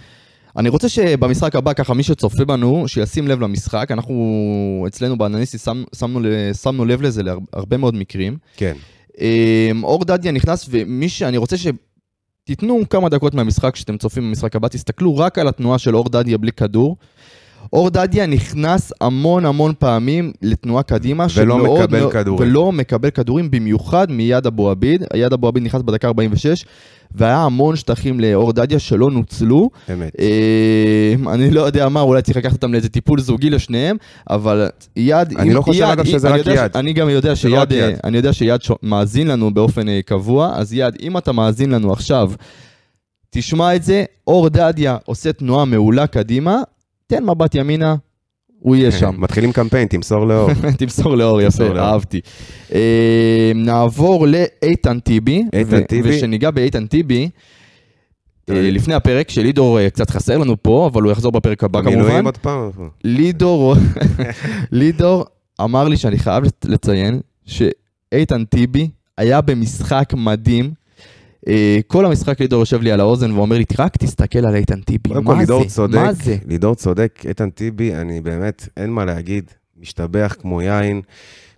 אני 0.57 0.69
רוצה 0.69 0.89
שבמשחק 0.89 1.57
הבא, 1.57 1.73
ככה 1.73 1.95
מי 1.95 2.03
שצופה 2.03 2.45
בנו, 2.45 2.89
שישים 2.89 3.29
לב 3.29 3.41
למשחק. 3.41 3.91
אנחנו 3.91 4.85
אצלנו 4.89 5.19
באנליסטי 5.19 5.59
שם, 5.59 5.85
שמנו, 5.97 6.21
שמנו 6.63 6.85
לב 6.85 7.03
לזה 7.03 7.23
להרבה 7.23 7.77
מאוד 7.77 7.95
מקרים. 7.95 8.37
כן, 8.57 8.75
אמ, 9.21 9.85
אור 9.85 10.05
דדיה 10.05 10.33
נכנס, 10.33 10.67
ומי 10.71 11.09
שאני 11.09 11.37
רוצה 11.37 11.57
שתיתנו 11.57 12.81
כמה 12.91 13.09
דקות 13.09 13.35
מהמשחק, 13.35 13.75
כשאתם 13.75 13.97
צופים 13.99 14.23
במשחק 14.23 14.57
הבא, 14.57 14.69
תסתכלו 14.69 15.17
רק 15.17 15.39
על 15.39 15.49
התנועה 15.49 15.79
של 15.79 15.97
אור 15.97 16.09
דדיה 16.09 16.39
בלי 16.39 16.53
כדור. 16.53 16.97
אור 17.73 17.91
דדיה 17.91 18.27
נכנס 18.27 18.93
המון 19.01 19.45
המון 19.47 19.73
פעמים 19.79 20.33
לתנועה 20.43 20.83
קדימה, 20.83 21.27
ולא 21.37 21.55
שמאוד 21.59 21.81
מקבל 21.81 22.01
מאוד- 22.01 22.13
כדורים. 22.13 22.49
ולא 22.51 22.73
מקבל 22.73 23.11
כדורים, 23.11 23.51
במיוחד 23.51 24.11
מיד 24.11 24.47
אבו 24.47 24.71
עביד. 24.71 25.05
יד 25.15 25.33
אבו 25.33 25.49
עביד 25.49 25.63
נכנס 25.63 25.83
בדקה 25.83 26.07
46, 26.09 26.65
והיה 27.15 27.39
המון 27.39 27.77
שטחים 27.77 28.21
לאור 28.21 28.53
דדיה 28.53 28.79
שלא 28.79 29.11
נוצלו. 29.11 29.71
אמת. 29.93 30.13
אמ, 30.19 31.29
אני 31.29 31.51
לא 31.51 31.61
יודע 31.61 31.89
מה, 31.89 32.01
אולי 32.01 32.23
צריך 32.23 32.37
לקחת 32.37 32.53
אותם 32.53 32.73
לאיזה 32.73 32.89
טיפול 32.89 33.21
זוגי 33.21 33.51
לשניהם, 33.51 33.97
אבל 34.31 34.69
יד... 34.97 35.37
אני 35.39 35.51
אם- 35.51 35.55
לא 35.57 35.63
חושב, 35.63 35.81
יד- 35.83 35.89
אגב, 35.91 36.05
שזה 36.05 36.29
רק 36.29 36.41
ש- 36.45 36.47
יד. 36.47 36.77
אני 36.77 36.93
גם 36.93 37.09
יודע 37.09 37.29
לא 37.29 37.35
שיד, 37.35 37.73
אה, 37.73 37.79
יד. 37.79 37.99
אני 38.05 38.17
יודע 38.17 38.33
שיד 38.33 38.63
ש- 38.63 38.71
מאזין 38.83 39.27
לנו 39.29 39.55
באופן 39.55 39.89
אה, 39.89 40.01
קבוע, 40.05 40.53
אז 40.55 40.73
יד, 40.75 40.95
אם 41.03 41.17
אתה 41.19 41.33
מאזין 41.33 41.71
לנו 41.71 41.93
עכשיו, 41.93 42.31
תשמע 43.31 43.77
את 43.77 43.83
זה, 43.83 44.05
אור 44.27 44.49
דדיה 44.49 44.97
עושה 45.05 45.33
תנועה 45.33 45.65
מעולה 45.65 46.07
קדימה, 46.07 46.63
תן 47.11 47.25
מבט 47.25 47.55
ימינה, 47.55 47.95
הוא 48.59 48.77
יהיה 48.77 48.93
שם. 48.93 49.15
מתחילים 49.19 49.53
קמפיין, 49.53 49.89
תמסור 49.89 50.27
לאור. 50.27 50.51
תמסור 50.79 51.17
לאור, 51.17 51.41
יפה. 51.41 51.79
אהבתי. 51.79 52.21
אה, 52.75 53.53
נעבור 53.55 54.27
לאיתן 54.27 55.01
טיבי. 55.01 55.45
איתן 55.53 55.83
טיבי. 55.83 56.17
ושניגע 56.17 56.51
באיתן 56.51 56.87
טיבי, 56.87 57.29
אה, 58.51 58.55
אה. 58.55 58.71
לפני 58.71 58.95
הפרק, 58.95 59.31
שלידור 59.31 59.89
קצת 59.89 60.11
חסר 60.11 60.39
לנו 60.39 60.63
פה, 60.63 60.89
אבל 60.93 61.03
הוא 61.03 61.13
יחזור 61.13 61.33
בפרק 61.33 61.65
הבא 61.65 61.83
כמובן. 61.83 61.99
במילואים 61.99 62.25
עוד 62.25 62.39
פעם? 62.39 62.71
לידור, 63.05 63.75
לידור 64.73 65.25
אמר 65.61 65.89
לי 65.89 65.97
שאני 65.97 66.19
חייב 66.19 66.45
לציין 66.65 67.21
שאיתן 67.47 68.45
טיבי 68.45 68.89
היה 69.19 69.41
במשחק 69.41 70.13
מדהים. 70.17 70.80
אה, 71.49 71.79
כל 71.87 72.07
המשחק 72.07 72.41
לידור 72.41 72.61
יושב 72.61 72.83
לי 72.83 72.93
על 72.93 73.01
האוזן 73.01 73.33
ואומר 73.33 73.59
לי, 73.59 73.65
רק 73.79 73.97
תסתכל 73.97 74.39
על 74.47 74.55
איתן 74.55 74.81
טיבי, 74.81 75.11
כל, 75.15 75.21
מה 75.21 75.39
לידור 75.39 75.63
זה? 75.63 75.75
צודק, 75.75 75.99
מה 75.99 76.13
זה? 76.13 76.37
לידור 76.47 76.75
צודק, 76.75 77.23
איתן 77.29 77.51
טיבי, 77.51 77.95
אני 77.95 78.21
באמת, 78.21 78.69
אין 78.77 78.91
מה 78.91 79.05
להגיד, 79.05 79.51
משתבח 79.77 80.37
כמו 80.41 80.63
יין, 80.63 81.03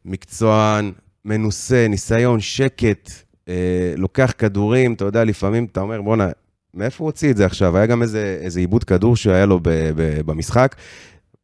מקצוען, 0.05 0.93
מנוסה, 1.25 1.87
ניסיון, 1.89 2.41
שקט, 2.41 3.11
אה, 3.49 3.55
לוקח 3.97 4.33
כדורים, 4.39 4.93
אתה 4.93 5.05
יודע, 5.05 5.25
לפעמים 5.25 5.65
אתה 5.73 5.81
אומר, 5.81 6.03
בואנה, 6.03 6.29
מאיפה 6.75 7.05
הוא 7.05 7.09
הוציא 7.09 7.31
את 7.31 7.37
זה 7.37 7.47
עכשיו? 7.47 7.77
היה 7.77 7.87
גם 7.87 8.03
איזה, 8.03 8.39
איזה 8.41 8.61
עיבוד 8.61 8.85
כדור 8.85 9.17
שהיה 9.17 9.47
לו 9.47 9.61
ב, 9.63 9.69
ב, 9.97 10.21
במשחק, 10.27 10.77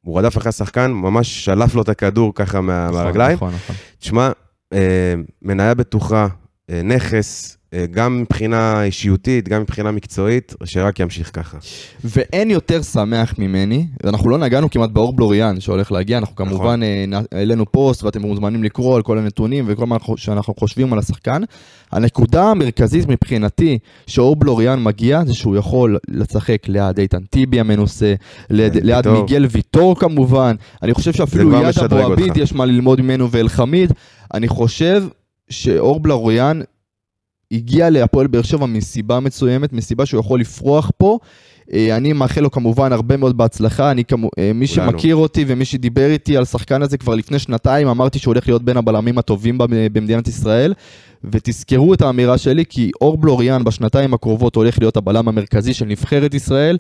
הוא 0.01 0.19
רדף 0.19 0.37
אחרי 0.37 0.49
השחקן, 0.49 0.91
ממש 0.91 1.45
שלף 1.45 1.75
לו 1.75 1.83
את 1.83 1.89
הכדור 1.89 2.35
ככה 2.35 2.61
מה, 2.61 2.91
מהרגליים. 2.91 3.37
נכון, 3.37 3.55
נכון. 3.55 3.77
תשמע, 3.99 4.31
אה, 4.73 5.15
מניה 5.43 5.75
בטוחה, 5.75 6.29
אה, 6.71 6.83
נכס, 6.83 7.58
גם 7.91 8.21
מבחינה 8.21 8.83
אישיותית, 8.83 9.49
גם 9.49 9.63
מבחינה 9.63 9.91
מקצועית, 9.91 10.55
שרק 10.65 11.01
ימשיך 11.01 11.31
ככה. 11.33 11.59
ואין 12.05 12.51
יותר 12.51 12.83
שמח 12.83 13.35
ממני, 13.39 13.87
ואנחנו 14.05 14.31
לא 14.31 14.39
נגענו 14.39 14.71
כמעט 14.71 14.91
באור 14.91 15.13
בלוריאן 15.13 15.61
שהולך 15.61 15.93
להגיע, 15.93 16.19
אנחנו 16.19 16.35
נכון. 16.35 16.49
כמובן 16.49 16.83
אה, 16.83 17.21
העלינו 17.33 17.73
פוסט 17.73 18.03
ואתם 18.03 18.23
מוזמנים 18.23 18.65
לקרוא 18.65 18.97
על 18.97 19.03
כל 19.03 19.19
הנתונים 19.19 19.65
וכל 19.69 19.87
מה 19.87 19.97
שאנחנו 20.17 20.55
חושבים 20.59 20.93
על 20.93 20.99
השחקן. 20.99 21.43
הנקודה 21.93 22.45
המרכזית 22.45 23.09
מבחינתי 23.09 23.79
שאור 24.07 24.37
בלוריאן 24.37 24.83
מגיע 24.83 25.25
זה 25.25 25.35
שהוא 25.35 25.57
יכול 25.57 25.99
לשחק 26.09 26.69
ליד 26.69 26.99
איתן 26.99 27.23
טיבי 27.25 27.61
המנוסה, 27.61 28.15
ליד, 28.51 28.73
כן, 28.73 28.87
ליד. 28.87 29.09
מיגל 29.09 29.47
ויטור 29.51 29.97
כמובן, 29.99 30.57
אני 30.83 30.95
חושב 30.95 31.13
שאפילו 31.13 31.53
יד 31.53 31.79
אבו 31.85 31.97
עביד. 31.97 32.37
יש 32.37 32.53
מה 32.53 32.65
ללמוד 32.65 33.01
ממנו 33.01 33.31
ואלחמיד, 33.31 33.93
אני 34.35 34.49
חושב 34.49 35.05
שאור 35.51 36.01
בלוריאן 36.01 36.61
הגיע 37.53 37.91
להפועל 37.91 38.27
באר 38.27 38.43
שבע 38.43 38.67
מסיבה 38.67 39.21
מסוימת, 39.21 39.73
מסיבה 39.73 40.07
שהוא 40.07 40.21
יכול 40.21 40.41
לפרוח 40.41 40.91
פה. 40.97 41.19
אה, 41.73 41.97
אני 41.97 42.13
מאחל 42.13 42.41
לו 42.41 42.51
כמובן 42.51 42.93
הרבה 42.93 43.17
מאוד 43.17 43.37
בהצלחה, 43.37 43.91
אני 43.91 44.05
כמו, 44.05 44.31
אה, 44.39 44.51
מי 44.55 44.67
כולנו. 44.69 44.91
שמכיר 44.93 45.17
אותי 45.17 45.45
ומי 45.49 45.65
שדיבר 45.65 46.11
איתי 46.11 46.37
על 46.37 46.45
שחקן 46.45 46.83
הזה 46.83 46.99
כבר 46.99 47.15
לפני 47.15 47.39
שנתיים, 47.39 47.89
אמרתי 47.89 48.19
שהוא 48.19 48.33
הולך 48.35 48.49
להיות 48.49 48.63
בין 48.63 48.77
הבלמים 48.77 49.19
הטובים 49.19 49.59
במ- 49.59 49.67
במדינת 49.93 50.29
ישראל. 50.29 50.75
ותזכרו 51.25 51.95
את 51.95 52.03
האמירה 52.03 52.39
שלי, 52.39 52.65
כי 52.69 52.91
אור 53.01 53.19
בלוריאן 53.19 53.65
בשנתיים 53.65 54.15
הקרובות 54.15 54.55
הולך 54.57 54.79
להיות 54.79 54.97
הבלם 54.97 55.29
המרכזי 55.29 55.75
של 55.75 55.85
נבחרת 55.85 56.35
ישראל, 56.35 56.79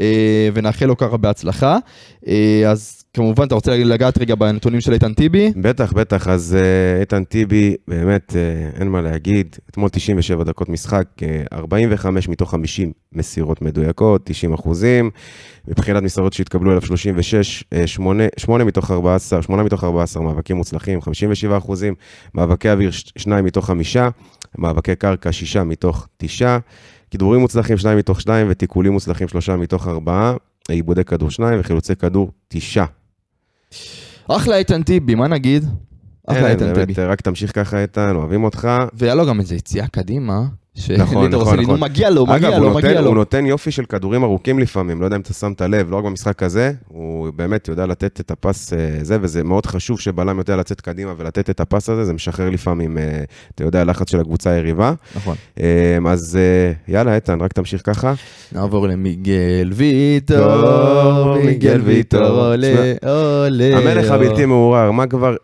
אה, 0.00 0.48
ונאחל 0.54 0.86
לו 0.86 0.96
ככה 0.96 1.16
בהצלחה. 1.16 1.78
אז 2.70 3.04
כמובן, 3.18 3.46
אתה 3.46 3.54
רוצה 3.54 3.76
לגעת 3.76 4.18
רגע 4.18 4.34
בנתונים 4.34 4.80
של 4.80 4.92
איתן 4.92 5.14
טיבי? 5.14 5.52
בטח, 5.56 5.92
בטח, 5.92 6.28
אז 6.28 6.56
אה, 6.60 7.00
איתן 7.00 7.24
טיבי, 7.24 7.76
באמת, 7.88 8.36
אה, 8.36 8.80
אין 8.80 8.88
מה 8.88 9.00
להגיד. 9.00 9.56
אתמול 9.70 9.88
97 9.88 10.44
דקות 10.44 10.68
משחק, 10.68 11.04
אה, 11.22 11.42
45 11.52 12.28
מתוך 12.28 12.50
50 12.50 12.92
מסירות 13.12 13.62
מדויקות, 13.62 14.20
90 14.24 14.52
אחוזים. 14.52 15.10
מבחינת 15.68 16.02
מסירות 16.02 16.32
שהתקבלו 16.32 16.70
אליו 16.70 16.82
36, 16.82 17.64
8, 17.86 18.24
8 18.36 18.64
מתוך 18.64 18.90
14, 18.90 19.42
8 19.42 19.62
מתוך 19.62 19.84
14 19.84 20.22
מאבקים 20.22 20.56
מוצלחים, 20.56 21.00
57 21.00 21.58
אחוזים. 21.58 21.94
מאבקי 22.34 22.70
אוויר, 22.70 22.90
2 22.90 23.44
מתוך 23.44 23.66
5. 23.66 23.96
מאבקי 24.58 24.94
קרקע, 24.96 25.32
6 25.32 25.56
מתוך 25.56 26.08
9. 26.16 26.58
כידורים 27.10 27.40
מוצלחים, 27.40 27.76
2 27.76 27.98
מתוך 27.98 28.20
2, 28.20 28.46
ותיקולים 28.50 28.92
מוצלחים, 28.92 29.28
3 29.28 29.50
מתוך 29.50 29.88
4. 29.88 30.36
עיבודי 30.68 31.04
כדור 31.04 31.30
2 31.30 31.60
וחילוצי 31.60 31.96
כדור 31.96 32.30
9. 32.48 32.84
אחלה 34.28 34.56
איתן 34.56 34.82
טיבי, 34.82 35.14
מה 35.14 35.28
נגיד? 35.28 35.64
אחלה 36.26 36.38
אין, 36.38 36.50
איתן 36.50 36.74
טיבי. 36.74 36.94
באמת, 36.94 36.98
רק 36.98 37.20
תמשיך 37.20 37.54
ככה, 37.54 37.82
איתן, 37.82 38.16
אוהבים 38.16 38.44
אותך. 38.44 38.68
והיה 38.92 39.14
לו 39.14 39.26
גם 39.26 39.40
איזה 39.40 39.54
יציאה 39.54 39.86
קדימה. 39.86 40.42
נכון, 40.98 41.30
לי, 41.30 41.36
נכון. 41.36 41.60
נו, 41.60 41.76
מגיע 41.76 42.10
לו, 42.10 42.24
אגב, 42.24 42.34
מגיע 42.34 42.48
הוא 42.48 42.58
לו, 42.58 42.68
נותן, 42.68 42.86
מגיע 42.86 42.98
הוא 42.98 43.06
לו. 43.06 43.14
נותן 43.14 43.46
יופי 43.46 43.70
של 43.70 43.84
כדורים 43.84 44.24
ארוכים 44.24 44.58
לפעמים, 44.58 45.00
לא 45.00 45.04
יודע 45.04 45.16
אם 45.16 45.20
אתה 45.20 45.32
שמת 45.34 45.60
לב, 45.60 45.90
לא 45.90 45.96
רק 45.96 46.04
במשחק 46.04 46.42
הזה, 46.42 46.72
הוא 46.88 47.30
באמת 47.36 47.68
יודע 47.68 47.86
לתת 47.86 48.20
את 48.20 48.30
הפס 48.30 48.72
אה, 48.72 48.78
זה, 49.02 49.18
וזה 49.20 49.44
מאוד 49.44 49.66
חשוב 49.66 50.00
שבלם 50.00 50.38
יודע 50.38 50.56
לצאת 50.56 50.80
קדימה 50.80 51.14
ולתת 51.16 51.50
את 51.50 51.60
הפס 51.60 51.90
הזה, 51.90 52.04
זה 52.04 52.12
משחרר 52.12 52.50
לפעמים, 52.50 52.98
אה, 52.98 53.22
אתה 53.54 53.64
יודע, 53.64 53.84
לחץ 53.84 54.10
של 54.10 54.20
הקבוצה 54.20 54.50
היריבה. 54.50 54.92
נכון. 55.16 55.36
אה, 55.60 55.98
אז 56.06 56.38
אה, 56.40 56.72
יאללה, 56.94 57.14
איתן, 57.14 57.40
רק 57.40 57.52
תמשיך 57.52 57.82
ככה. 57.84 58.14
נעבור 58.52 58.88
למיגל 58.88 59.70
ויטור, 59.72 61.36
מיגל 61.44 61.80
ויטור, 61.84 62.20
עולה, 62.20 62.94
עולה. 63.02 63.78
המלך 63.78 64.10
הבלתי 64.10 64.44
מעורער, 64.44 64.90
מה 64.90 65.06
כבר 65.06 65.36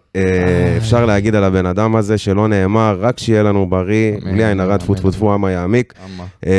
אפשר 0.76 1.06
להגיד 1.06 1.34
על 1.34 1.44
הבן 1.44 1.66
אדם 1.66 1.96
הזה 1.96 2.18
שלא 2.18 2.48
נאמר, 2.48 2.96
רק 3.00 3.18
שיהיה 3.18 3.42
לנו 3.42 3.66
בריא, 3.66 4.14
אמן, 4.14 4.32
בלי 4.32 4.44
עין 4.44 4.60
הרע, 4.60 4.76
טפו 4.76 4.94
טפו. 4.94 5.10
טפו, 5.10 5.34
אמה 5.34 5.50
יעמיק. 5.50 5.94
אמ, 6.46 6.50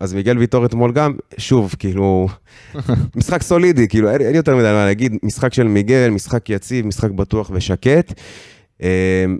אז 0.00 0.14
מיגל 0.14 0.38
ויטור 0.38 0.66
אתמול 0.66 0.92
גם, 0.92 1.14
שוב, 1.38 1.74
כאילו, 1.78 2.28
משחק 3.16 3.42
סולידי, 3.42 3.88
כאילו, 3.88 4.10
אין, 4.10 4.34
יותר 4.34 4.56
מדי 4.56 4.64
מה 4.64 4.84
להגיד, 4.84 5.16
משחק 5.22 5.52
של 5.52 5.68
מיגל, 5.68 6.10
משחק 6.10 6.50
יציב, 6.50 6.86
משחק 6.86 7.10
בטוח 7.10 7.50
ושקט. 7.54 8.20
אמ, 8.82 8.88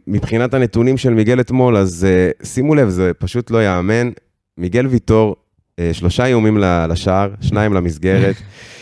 מבחינת 0.06 0.54
הנתונים 0.54 0.96
של 0.96 1.14
מיגל 1.14 1.40
אתמול, 1.40 1.76
אז 1.76 2.06
אה, 2.08 2.46
שימו 2.46 2.74
לב, 2.74 2.88
זה 2.88 3.11
פשוט 3.18 3.50
לא 3.50 3.58
ייאמן. 3.58 4.11
מיגל 4.58 4.87
ויטור, 4.87 5.37
אה, 5.37 5.47
שלושה 5.93 6.27
איומים 6.27 6.59
לשער, 6.88 7.31
שניים 7.41 7.73
למסגרת. 7.73 8.37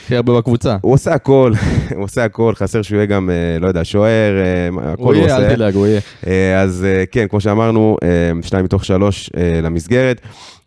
הכי 0.06 0.16
הרבה 0.16 0.38
בקבוצה. 0.38 0.76
הוא 0.80 0.92
עושה 0.92 1.14
הכל, 1.14 1.52
הוא 1.96 2.04
עושה 2.04 2.24
הכל, 2.24 2.52
חסר 2.54 2.82
שהוא 2.82 2.96
יהיה 2.96 3.06
גם, 3.06 3.30
אה, 3.30 3.58
לא 3.60 3.68
יודע, 3.68 3.84
שוער, 3.84 4.34
אה, 4.38 4.92
הכל 4.92 5.02
הוא 5.02 5.06
הוא 5.06 5.14
יהיה, 5.14 5.36
עושה. 5.36 5.48
אל 5.50 5.54
תדאג, 5.54 5.74
הוא 5.74 5.86
יהיה. 5.86 6.00
אה, 6.26 6.60
אז 6.60 6.84
אה, 6.84 7.04
כן, 7.10 7.26
כמו 7.28 7.40
שאמרנו, 7.40 7.96
אה, 8.02 8.08
שניים 8.42 8.64
מתוך 8.64 8.84
שלוש 8.84 9.30
אה, 9.36 9.60
למסגרת, 9.62 10.20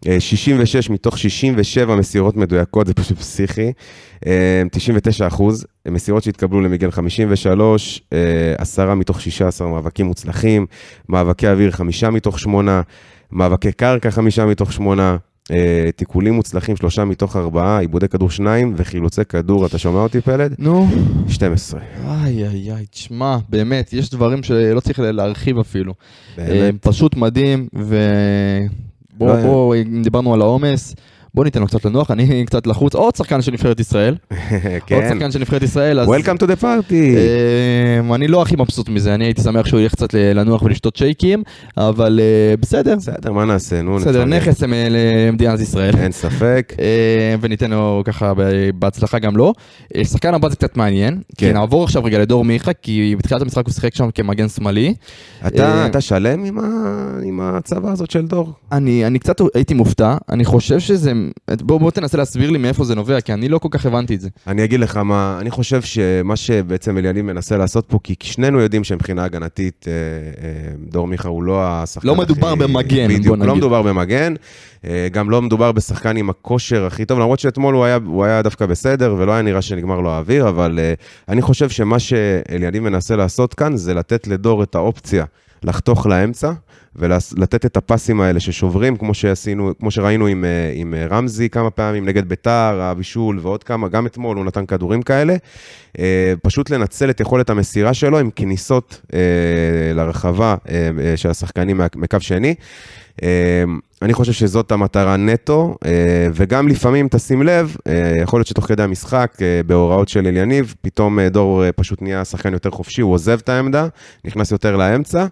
אה, 0.08 0.20
66 0.20 0.90
מתוך 0.90 1.18
67 1.18 1.96
מסירות 1.96 2.38
מדויקות, 2.38 2.88
זה 2.88 2.94
פשוט 2.94 3.18
פסיכי, 3.18 3.72
אה, 4.28 4.64
99 4.72 5.28
אחוז, 5.28 5.66
מסירות 5.88 6.24
שהתקבלו 6.24 6.62
למיגל 6.62 6.92
53, 6.92 8.02
אה, 8.14 8.18
10 8.58 8.94
מתוך 8.94 9.22
16 9.22 9.68
מאבקים 9.68 10.06
מוצלחים, 10.06 10.66
מאבקי 11.10 11.48
אוויר 11.48 11.72
5 11.72 12.04
מתוך 12.04 12.40
8, 12.40 12.82
מאבקי 13.32 13.72
קרקע 13.72 14.12
5 14.12 14.40
מתוך 14.40 14.74
8, 14.74 15.04
אה, 15.12 15.18
תיקולים 15.96 16.34
מוצלחים 16.34 16.76
3 16.76 17.00
מתוך 17.00 17.36
4, 17.36 17.78
עיבודי 17.78 18.08
כדור 18.08 18.30
2 18.30 18.74
וחילוצי 18.78 19.26
כדור, 19.26 19.66
אתה 19.66 19.78
שומע 19.78 20.00
אותי 20.00 20.22
פלד? 20.22 20.56
נו. 20.60 20.88
12. 21.28 21.80
איי 22.08 22.48
איי 22.48 22.72
איי, 22.72 22.86
תשמע, 22.86 23.38
באמת, 23.50 23.94
יש 23.94 24.10
דברים 24.10 24.44
שלא 24.44 24.80
צריך 24.80 25.00
להרחיב 25.00 25.58
אפילו. 25.60 25.94
אה, 26.40 26.46
באמת. 26.46 26.82
פשוט 26.82 27.16
מדהים, 27.16 27.68
ו... 27.76 27.98
בוא, 29.18 29.76
לא 29.76 30.02
דיברנו 30.04 30.34
על 30.34 30.42
העומס, 30.42 30.96
בוא 31.34 31.44
ניתן 31.46 31.60
לו 31.62 31.68
קצת 31.68 31.86
לנוח, 31.86 32.12
אני 32.12 32.44
קצת 32.48 32.68
לחוץ. 32.68 32.96
עוד 32.96 33.16
שחקן 33.16 33.42
של 33.42 33.52
נבחרת 33.52 33.80
ישראל. 33.80 34.16
עוד 34.32 34.40
כן. 34.86 35.10
שחקן 35.14 35.32
של 35.32 35.40
נבחרת 35.40 35.64
ישראל, 35.64 36.00
אז... 36.00 36.08
Welcome 36.10 36.38
to 36.40 36.46
the 36.46 36.62
party. 36.62 36.94
אה, 36.94 38.16
אני 38.16 38.28
לא 38.28 38.42
הכי 38.42 38.56
מבסוט 38.56 38.90
מזה, 38.90 39.14
אני 39.16 39.26
הייתי 39.26 39.42
שמח 39.42 39.66
שהוא 39.66 39.80
ילך 39.80 39.92
קצת 39.92 40.14
לנוח 40.14 40.62
ולשתות 40.64 40.96
שייקים, 40.96 41.44
אבל 41.78 42.20
אה, 42.24 42.58
בסדר, 42.58 42.96
בסדר, 42.96 43.32
מה 43.32 43.46
נעשה? 43.46 43.82
נו, 43.82 43.96
בסדר, 43.96 44.26
נפרגן. 44.26 44.34
נכס 44.34 44.64
למדינת 44.90 45.60
ישראל. 45.60 45.96
אין 45.98 46.12
ספק. 46.12 46.74
אה, 46.80 47.36
וניתן 47.42 47.72
לו 47.72 48.02
ככה 48.06 48.34
בהצלחה 48.80 49.20
גם 49.20 49.38
לו. 49.38 49.54
אה, 49.96 50.06
שחקן 50.06 50.34
הבא 50.34 50.50
זה 50.50 50.56
קצת 50.56 50.78
מעניין, 50.78 51.20
כי 51.38 51.46
כן. 51.46 51.54
נעבור 51.54 51.84
עכשיו 51.84 52.04
רגע 52.04 52.20
לדור 52.20 52.46
מיכה, 52.46 52.74
כי 52.74 53.16
בתחילת 53.18 53.42
המשחק 53.42 53.66
הוא 53.66 53.74
שיחק 53.74 53.96
שם 53.96 54.10
כמגן 54.16 54.48
שמאלי. 54.50 54.94
אתה 55.48 55.86
אתה 55.86 56.02
שלם 56.02 56.46
עם 56.46 56.60
ה- 56.60 56.64
עם 57.26 57.40
הצבא 57.42 57.92
הזאת 57.92 58.12
של 58.12 58.28
דור? 58.28 58.54
אני, 58.72 59.08
אני 59.08 59.20
קצת 59.20 59.42
הייתי 59.56 59.74
מופתע, 59.74 60.16
אני 60.30 60.46
חושב 60.46 60.80
שזה, 60.80 61.12
בוא, 61.62 61.80
בוא 61.80 61.92
תנסה 61.92 62.18
להסביר 62.18 62.50
לי 62.50 62.58
מאיפה 62.58 62.84
זה 62.84 62.96
נובע, 62.96 63.22
כי 63.22 63.34
אני 63.34 63.50
לא 63.50 63.58
כל 63.58 63.68
כך 63.72 63.86
הבנתי 63.86 64.16
את 64.16 64.22
זה. 64.22 64.30
אני 64.48 64.64
אגיד 64.64 64.80
לך 64.80 64.98
מה, 64.98 65.38
אני 65.42 65.52
חושב 65.52 65.82
שמה 65.82 66.36
שבעצם 66.36 66.98
אליניב 66.98 67.26
מנסה 67.26 67.58
לעשות 67.58 67.86
פה, 67.88 68.00
כי 68.04 68.16
שנינו 68.22 68.60
יודעים 68.60 68.84
שמבחינה 68.84 69.24
הגנתית, 69.24 69.86
אה, 69.88 69.94
אה, 69.94 70.74
דור 70.90 71.08
מיכה 71.08 71.30
הוא 71.30 71.44
לא 71.44 71.64
השחקן 71.64 72.08
לא 72.08 72.14
הכי... 72.14 72.22
מדובר 72.22 72.56
במגן, 72.56 73.08
בוא 73.08 73.18
בדיוק, 73.18 73.36
נגיד. 73.36 73.48
לא 73.48 73.56
מדובר 73.56 73.82
במגן, 73.82 74.34
אה, 74.86 75.08
גם 75.12 75.30
לא 75.30 75.42
מדובר 75.42 75.72
בשחקן 75.72 76.18
עם 76.18 76.30
הכושר 76.30 76.86
הכי 76.86 77.06
טוב, 77.06 77.20
למרות 77.20 77.40
שאתמול 77.40 77.76
הוא 77.76 77.86
היה, 77.86 78.00
הוא 78.06 78.26
היה 78.26 78.42
דווקא 78.42 78.66
בסדר, 78.66 79.16
ולא 79.18 79.32
היה 79.32 79.42
נראה 79.42 79.62
שנגמר 79.62 80.00
לו 80.00 80.10
האוויר, 80.10 80.50
אבל 80.50 80.80
אני 81.30 81.42
חושב 81.42 81.70
שמה 81.70 82.00
שאליניב 82.00 82.84
מנסה 82.84 83.16
לעשות 83.16 83.54
כאן, 83.54 83.78
זה 83.78 83.94
לתת 83.94 84.28
לדור 84.28 84.64
את 84.64 84.76
האופציה 84.76 85.26
לחתוך 85.64 86.08
לאמצע. 86.08 86.52
ולתת 86.96 87.66
את 87.66 87.78
הפסים 87.78 88.22
האלה 88.22 88.40
ששוברים, 88.40 88.98
כמו 88.98 89.14
שעשינו, 89.14 89.72
כמו 89.80 89.92
שראינו 89.92 90.28
עם, 90.28 90.46
אה, 90.46 90.72
עם 90.74 90.94
אה, 90.94 91.06
רמזי 91.06 91.50
כמה 91.50 91.70
פעמים 91.70 92.06
נגד 92.06 92.30
ביתר, 92.30 92.82
הבישול 92.82 93.40
ועוד 93.42 93.64
כמה, 93.64 93.88
גם 93.88 94.06
אתמול 94.06 94.38
הוא 94.38 94.46
נתן 94.46 94.66
כדורים 94.66 95.02
כאלה. 95.02 95.36
אה, 96.00 96.34
פשוט 96.42 96.70
לנצל 96.70 97.10
את 97.10 97.20
יכולת 97.20 97.50
המסירה 97.50 97.94
שלו 97.94 98.20
עם 98.20 98.30
כניסות 98.36 99.02
לרחבה 99.96 100.56
של 101.16 101.30
השחקנים 101.30 101.82
מקו 101.96 102.18
שני. 102.20 102.56
אני 104.02 104.14
חושב 104.14 104.32
שזאת 104.32 104.72
המטרה 104.72 105.18
נטו, 105.18 105.76
אה, 105.86 106.28
וגם 106.34 106.68
לפעמים, 106.68 107.08
תשים 107.08 107.44
לב, 107.44 107.76
אה, 107.88 108.14
יכול 108.24 108.40
להיות 108.40 108.48
שתוך 108.48 108.66
כדי 108.66 108.84
המשחק, 108.84 109.38
אה, 109.42 109.62
בהוראות 109.66 110.10
של 110.10 110.28
אליניב, 110.28 110.76
פתאום 110.82 111.20
דור 111.20 111.64
פשוט 111.76 112.02
נהיה 112.02 112.26
שחקן 112.26 112.54
יותר 112.54 112.70
חופשי, 112.70 113.02
הוא 113.02 113.14
עוזב 113.14 113.40
את 113.44 113.50
העמדה, 113.50 113.88
נכנס 114.26 114.52
יותר 114.52 114.76
לאמצע, 114.76 115.26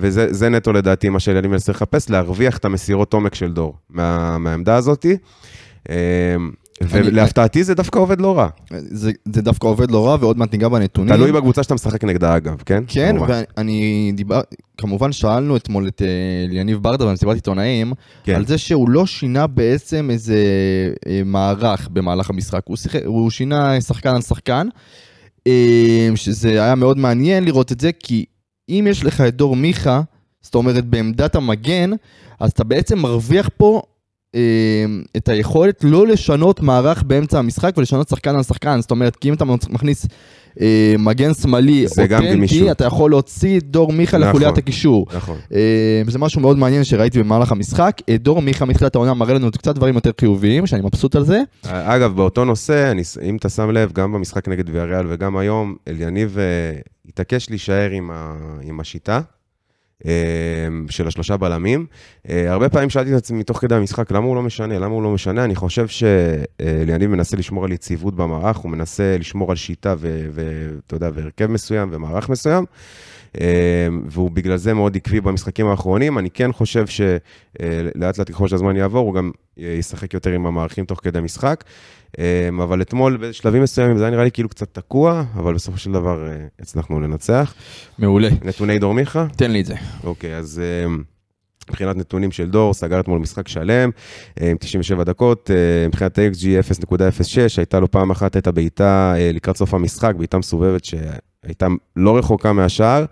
וזה 0.00 0.32
זה 0.32 0.48
נטו 0.48 0.72
לדעתי 0.72 1.08
מה 1.08 1.20
שאליניב 1.20 1.50
מנסה 1.50 1.72
לחפש, 1.72 2.10
להרוויח 2.10 2.58
את 2.58 2.64
המסירות 2.64 3.12
עומק 3.12 3.34
של 3.34 3.52
דור 3.52 3.74
מה, 3.90 4.38
מהעמדה 4.38 4.76
הזאתי. 4.76 5.16
ולהפתעתי 6.82 7.64
זה 7.64 7.74
דווקא 7.74 7.98
עובד 7.98 8.20
לא 8.20 8.38
רע. 8.38 8.48
זה, 8.70 9.12
זה 9.32 9.42
דווקא 9.42 9.66
עובד 9.66 9.90
לא 9.90 10.06
רע, 10.06 10.16
ועוד 10.20 10.38
מעט 10.38 10.52
ניגע 10.52 10.68
בנתונים. 10.68 11.14
תלוי 11.14 11.32
בקבוצה 11.32 11.62
שאתה 11.62 11.74
משחק 11.74 12.04
נגדה 12.04 12.36
אגב, 12.36 12.62
כן? 12.66 12.84
כן, 12.86 13.16
כמובן. 13.16 13.42
ואני 13.56 14.12
דיבר, 14.14 14.40
כמובן 14.78 15.12
שאלנו 15.12 15.56
אתמול 15.56 15.88
את 15.88 16.02
אה, 16.02 16.56
יניב 16.56 16.78
ברדה 16.82 17.06
במסיבת 17.06 17.34
עיתונאים, 17.34 17.92
כן. 18.24 18.34
על 18.34 18.46
זה 18.46 18.58
שהוא 18.58 18.90
לא 18.90 19.06
שינה 19.06 19.46
בעצם 19.46 20.08
איזה 20.10 20.36
אה, 21.06 21.22
מערך 21.24 21.88
במהלך 21.92 22.30
המשחק, 22.30 22.62
הוא, 22.64 22.76
שיח, 22.76 22.94
הוא 23.04 23.30
שינה 23.30 23.80
שחקן 23.80 24.14
על 24.14 24.22
שחקן, 24.22 24.68
אה, 25.46 26.08
שזה 26.14 26.50
היה 26.50 26.74
מאוד 26.74 26.98
מעניין 26.98 27.44
לראות 27.44 27.72
את 27.72 27.80
זה, 27.80 27.90
כי 27.92 28.24
אם 28.68 28.86
יש 28.90 29.04
לך 29.04 29.20
את 29.20 29.36
דור 29.36 29.56
מיכה, 29.56 30.00
זאת 30.42 30.54
אומרת 30.54 30.84
בעמדת 30.84 31.34
המגן, 31.34 31.90
אז 32.40 32.50
אתה 32.50 32.64
בעצם 32.64 32.98
מרוויח 32.98 33.48
פה 33.56 33.82
את 35.16 35.28
היכולת 35.28 35.84
לא 35.84 36.06
לשנות 36.06 36.60
מערך 36.60 37.02
באמצע 37.02 37.38
המשחק 37.38 37.74
ולשנות 37.76 38.08
שחקן 38.08 38.36
על 38.36 38.42
שחקן, 38.42 38.80
זאת 38.80 38.90
אומרת, 38.90 39.16
כי 39.16 39.28
אם 39.28 39.34
אתה 39.34 39.44
מכניס 39.44 40.06
אה, 40.60 40.94
מגן 40.98 41.34
שמאלי 41.34 41.86
אותנטי. 41.86 42.70
אתה 42.70 42.84
יכול 42.84 43.10
להוציא 43.10 43.58
את 43.58 43.62
דור 43.62 43.92
מיכה 43.92 44.18
נכון. 44.18 44.28
לחוליית 44.28 44.58
הקישור. 44.58 45.06
נכון. 45.16 45.36
אה, 45.54 46.02
זה 46.08 46.18
משהו 46.18 46.40
מאוד 46.40 46.58
מעניין 46.58 46.84
שראיתי 46.84 47.18
במהלך 47.18 47.52
המשחק. 47.52 47.96
אה, 48.08 48.16
דור 48.16 48.42
מיכה 48.42 48.64
מתחילת 48.64 48.94
העונה 48.94 49.14
מראה 49.14 49.34
לנו 49.34 49.50
קצת 49.50 49.74
דברים 49.74 49.94
יותר 49.94 50.10
חיוביים, 50.20 50.66
שאני 50.66 50.82
מבסוט 50.82 51.16
על 51.16 51.24
זה. 51.24 51.40
אגב, 51.62 52.16
באותו 52.16 52.44
נושא, 52.44 52.90
אני, 52.90 53.02
אם 53.22 53.36
אתה 53.36 53.48
שם 53.48 53.70
לב, 53.70 53.92
גם 53.92 54.12
במשחק 54.12 54.48
נגד 54.48 54.70
ויאריאל 54.70 55.06
וגם 55.08 55.36
היום, 55.36 55.74
אליניב 55.88 56.38
אה, 56.38 56.44
התעקש 57.08 57.50
להישאר 57.50 57.90
עם, 57.90 58.10
ה, 58.10 58.34
עם 58.62 58.80
השיטה 58.80 59.16
אה, 59.16 59.20
של 60.88 61.06
השלושה 61.06 61.36
בלמים. 61.36 61.86
אה, 62.28 62.52
הרבה 62.52 62.68
פעמים 62.68 62.90
שאלתי 62.90 63.12
את 63.12 63.16
עצמי 63.16 63.44
תוך 63.44 63.58
כדי 63.58 63.74
המשחק, 63.74 64.10
למה 64.10 64.26
הוא 64.26 64.36
לא 64.36 64.42
משנה? 64.42 64.78
למה 64.78 64.94
הוא 64.94 65.02
לא 65.02 65.10
משנה? 65.10 65.44
אני 65.44 65.54
חושב 65.54 65.86
שאליניב 65.88 67.10
מנסה 67.10 67.36
לשמור 67.36 67.64
על 67.64 67.72
יציבות 67.72 68.14
במערך, 68.14 68.56
הוא 68.56 68.70
מנסה 68.70 69.16
לשמור 69.18 69.50
על 69.50 69.56
שיטה 69.56 69.94
ואתה 70.00 70.96
יודע, 70.96 71.10
והרכב 71.14 71.46
מסוים 71.46 71.88
ומערך 71.92 72.28
מסוים. 72.28 72.64
אה, 73.40 73.88
והוא 74.06 74.30
בגלל 74.30 74.56
זה 74.56 74.74
מאוד 74.74 74.96
עקבי 74.96 75.20
במשחקים 75.20 75.66
האחרונים. 75.66 76.18
אני 76.18 76.30
כן 76.30 76.52
חושב 76.52 76.86
שלאט 76.86 78.18
לאט 78.18 78.30
ככל 78.30 78.48
שהזמן 78.48 78.76
יעבור, 78.76 79.06
הוא 79.06 79.14
גם 79.14 79.30
אה, 79.34 79.43
ישחק 79.56 80.14
יותר 80.14 80.30
עם 80.30 80.46
המערכים 80.46 80.84
תוך 80.84 81.00
כדי 81.02 81.20
משחק. 81.20 81.64
אה, 82.18 82.48
אבל 82.64 82.82
אתמול 82.82 83.16
בשלבים 83.16 83.62
מסוימים 83.62 83.98
זה 83.98 84.04
היה 84.04 84.10
נראה 84.10 84.24
לי 84.24 84.30
כאילו 84.30 84.48
קצת 84.48 84.74
תקוע, 84.74 85.24
אבל 85.34 85.54
בסופו 85.54 85.78
של 85.78 85.92
דבר 85.92 86.26
אה, 86.26 86.36
הצלחנו 86.60 87.00
לנצח. 87.00 87.54
מעולה. 87.98 88.28
נתוני 88.42 88.78
דור 88.78 88.94
מיכה? 88.94 89.26
תן 89.36 89.50
לי 89.50 89.60
את 89.60 89.66
זה. 89.66 89.74
אוקיי, 90.04 90.36
אז 90.36 90.62
אה, 90.64 90.94
מבחינת 91.70 91.96
נתונים 91.96 92.32
של 92.32 92.50
דור, 92.50 92.74
סגר 92.74 93.00
אתמול 93.00 93.18
משחק 93.18 93.48
שלם, 93.48 93.90
אה, 94.40 94.50
עם 94.50 94.56
97 94.56 95.04
דקות, 95.04 95.50
מבחינת 95.86 96.18
XG 96.18 96.44
0.06, 96.60 97.38
הייתה 97.56 97.80
לו 97.80 97.90
פעם 97.90 98.10
אחת 98.10 98.36
את 98.36 98.46
הבעיטה 98.46 99.14
אה, 99.16 99.30
לקראת 99.32 99.56
סוף 99.56 99.74
המשחק, 99.74 100.14
בעיטה 100.14 100.38
מסובבת 100.38 100.84
שהייתה 101.44 101.66
לא 101.96 102.18
רחוקה 102.18 102.52
מהשער, 102.52 103.04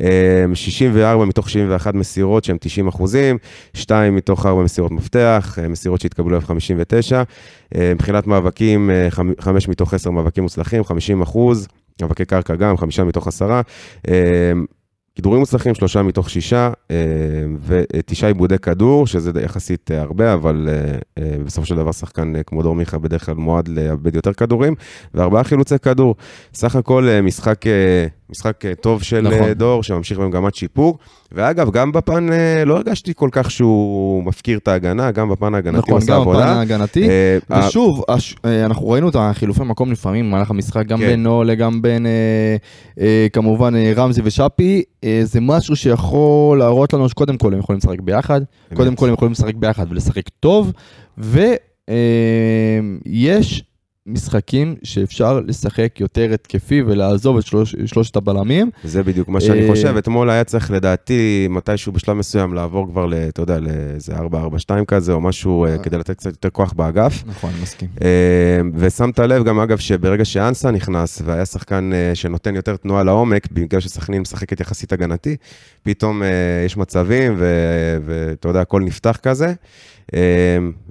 אה, 0.00 0.44
64 0.54 1.24
מתוך 1.24 1.50
71 1.50 1.94
מסירות 1.94 2.44
שהן 2.44 2.56
90 2.60 2.88
אחוזים, 2.88 3.38
2 3.74 4.16
מתוך 4.16 4.46
4 4.46 4.62
מסירות 4.62 4.92
מפתח, 4.92 5.58
אה, 5.62 5.68
מסירות 5.68 6.00
שהתקבלו 6.00 6.30
אליו 6.30 6.46
59, 6.46 7.22
אה, 7.74 7.92
מבחינת 7.94 8.26
מאבקים, 8.26 8.90
5 9.40 9.68
מתוך 9.68 9.94
10 9.94 10.10
מאבקים 10.10 10.42
מוצלחים, 10.42 10.84
50 10.84 11.22
אחוז. 11.22 11.68
מאבקי 12.02 12.24
קרקע 12.24 12.54
גם, 12.54 12.76
חמישה 12.76 13.04
מתוך 13.04 13.28
עשרה. 13.28 13.62
כידורים 15.14 15.40
מוצלחים, 15.40 15.74
שלושה 15.74 16.02
מתוך 16.02 16.30
שישה, 16.30 16.70
אה, 16.90 16.96
ותשעה 17.66 18.30
עיבודי 18.30 18.58
כדור, 18.58 19.06
שזה 19.06 19.30
יחסית 19.42 19.90
אה, 19.90 20.00
הרבה, 20.00 20.34
אבל 20.34 20.68
אה, 21.18 21.36
בסופו 21.44 21.66
של 21.66 21.76
דבר 21.76 21.92
שחקן 21.92 22.32
כמו 22.46 22.62
דור 22.62 22.74
מיכה 22.74 22.98
בדרך 22.98 23.26
כלל 23.26 23.34
מועד 23.34 23.68
לאבד 23.68 24.14
יותר 24.14 24.32
כדורים, 24.32 24.74
וארבעה 25.14 25.44
חילוצי 25.44 25.78
כדור. 25.78 26.14
סך 26.54 26.76
הכל 26.76 27.08
משחק, 27.22 27.60
משחק 28.34 28.64
אה, 28.64 28.74
טוב 28.74 29.02
של 29.02 29.20
נכון. 29.20 29.38
נכון. 29.38 29.52
דור, 29.52 29.82
שממשיך 29.82 30.18
במגמת 30.18 30.54
שיפור. 30.54 30.98
ואגב, 31.32 31.70
גם 31.70 31.92
בפן, 31.92 32.32
אה, 32.32 32.64
לא 32.64 32.76
הרגשתי 32.76 33.12
כל 33.16 33.28
כך 33.32 33.50
שהוא 33.50 34.24
מפקיר 34.24 34.58
את 34.58 34.68
ההגנה, 34.68 35.10
גם 35.10 35.28
בפן 35.28 35.54
ההגנתי 35.54 35.78
נכון, 35.78 35.94
עושה 35.94 36.12
גם 36.12 36.20
עבודה. 36.20 36.38
בפן 36.38 36.48
ההגנתי. 36.48 37.08
אה, 37.08 37.38
ושוב, 37.68 38.02
הש- 38.08 38.34
אה, 38.44 38.64
אנחנו 38.64 38.88
ראינו 38.88 39.08
את 39.08 39.16
החילופי 39.18 39.62
מקום 39.64 39.92
לפעמים 39.92 40.26
במהלך 40.28 40.50
המשחק, 40.50 40.86
גם 40.86 40.98
כן. 40.98 41.06
בין 41.06 41.22
נולה, 41.22 41.54
גם 41.54 41.82
בין 41.82 42.06
אה, 42.06 42.10
אה, 43.00 43.26
כמובן 43.32 43.74
אה, 43.76 43.92
רמזי 43.96 44.20
ושאפי, 44.24 44.82
אה, 45.04 45.20
זה 45.24 45.40
משהו 45.40 45.76
שיכול 45.76 46.58
להראות 46.58 46.92
לנו 46.92 47.08
שקודם 47.08 47.36
כל 47.38 47.52
הם 47.52 47.58
יכולים 47.58 47.78
לשחק 47.78 48.00
ביחד, 48.00 48.40
קודם 48.74 48.94
כל 48.96 49.08
הם 49.08 49.14
יכולים 49.14 49.32
לשחק 49.32 49.54
ביחד 49.54 49.86
ולשחק 49.90 50.28
טוב, 50.40 50.72
ויש 53.06 53.62
משחקים 54.06 54.74
שאפשר 54.82 55.40
לשחק 55.46 56.00
יותר 56.00 56.30
התקפי 56.34 56.82
ולעזוב 56.82 57.36
את 57.38 57.46
שלוש, 57.46 57.74
שלושת 57.86 58.16
הבלמים. 58.16 58.70
זה 58.84 59.02
בדיוק 59.02 59.28
מה 59.28 59.40
שאני 59.40 59.62
אה, 59.62 59.68
חושב. 59.70 59.96
אתמול 59.96 60.30
היה 60.30 60.44
צריך 60.44 60.70
לדעתי, 60.70 61.46
מתישהו 61.50 61.92
בשלב 61.92 62.16
מסוים, 62.16 62.54
לעבור 62.54 62.86
כבר, 62.90 63.06
ל- 63.06 63.14
אתה 63.14 63.42
יודע, 63.42 63.58
לאיזה 63.60 64.12
4-4-2 64.16 64.20
כזה, 64.88 65.12
או 65.12 65.20
משהו, 65.20 65.64
אה, 65.66 65.78
כדי 65.78 65.98
לתת 65.98 66.16
קצת 66.16 66.30
יותר 66.30 66.50
כוח 66.50 66.72
באגף. 66.72 67.22
נכון, 67.26 67.50
מסכים. 67.62 67.88
אה, 68.02 68.08
ושמת 68.74 69.18
לב 69.18 69.44
גם, 69.44 69.60
אגב, 69.60 69.78
שברגע 69.78 70.24
שאנסה 70.24 70.70
נכנס, 70.70 71.22
והיה 71.24 71.46
שחקן 71.46 71.90
שנותן 72.14 72.54
יותר 72.56 72.76
תנועה 72.76 73.02
לעומק, 73.02 73.48
בגלל 73.52 73.80
שסכנין 73.80 74.22
משחקת 74.22 74.60
יחסית 74.60 74.92
הגנתי, 74.92 75.36
פתאום 75.82 76.22
יש 76.66 76.76
מצבים, 76.76 77.34
ואתה 78.06 78.48
יודע, 78.48 78.60
הכל 78.60 78.80
נפתח 78.80 79.18
כזה. 79.22 79.52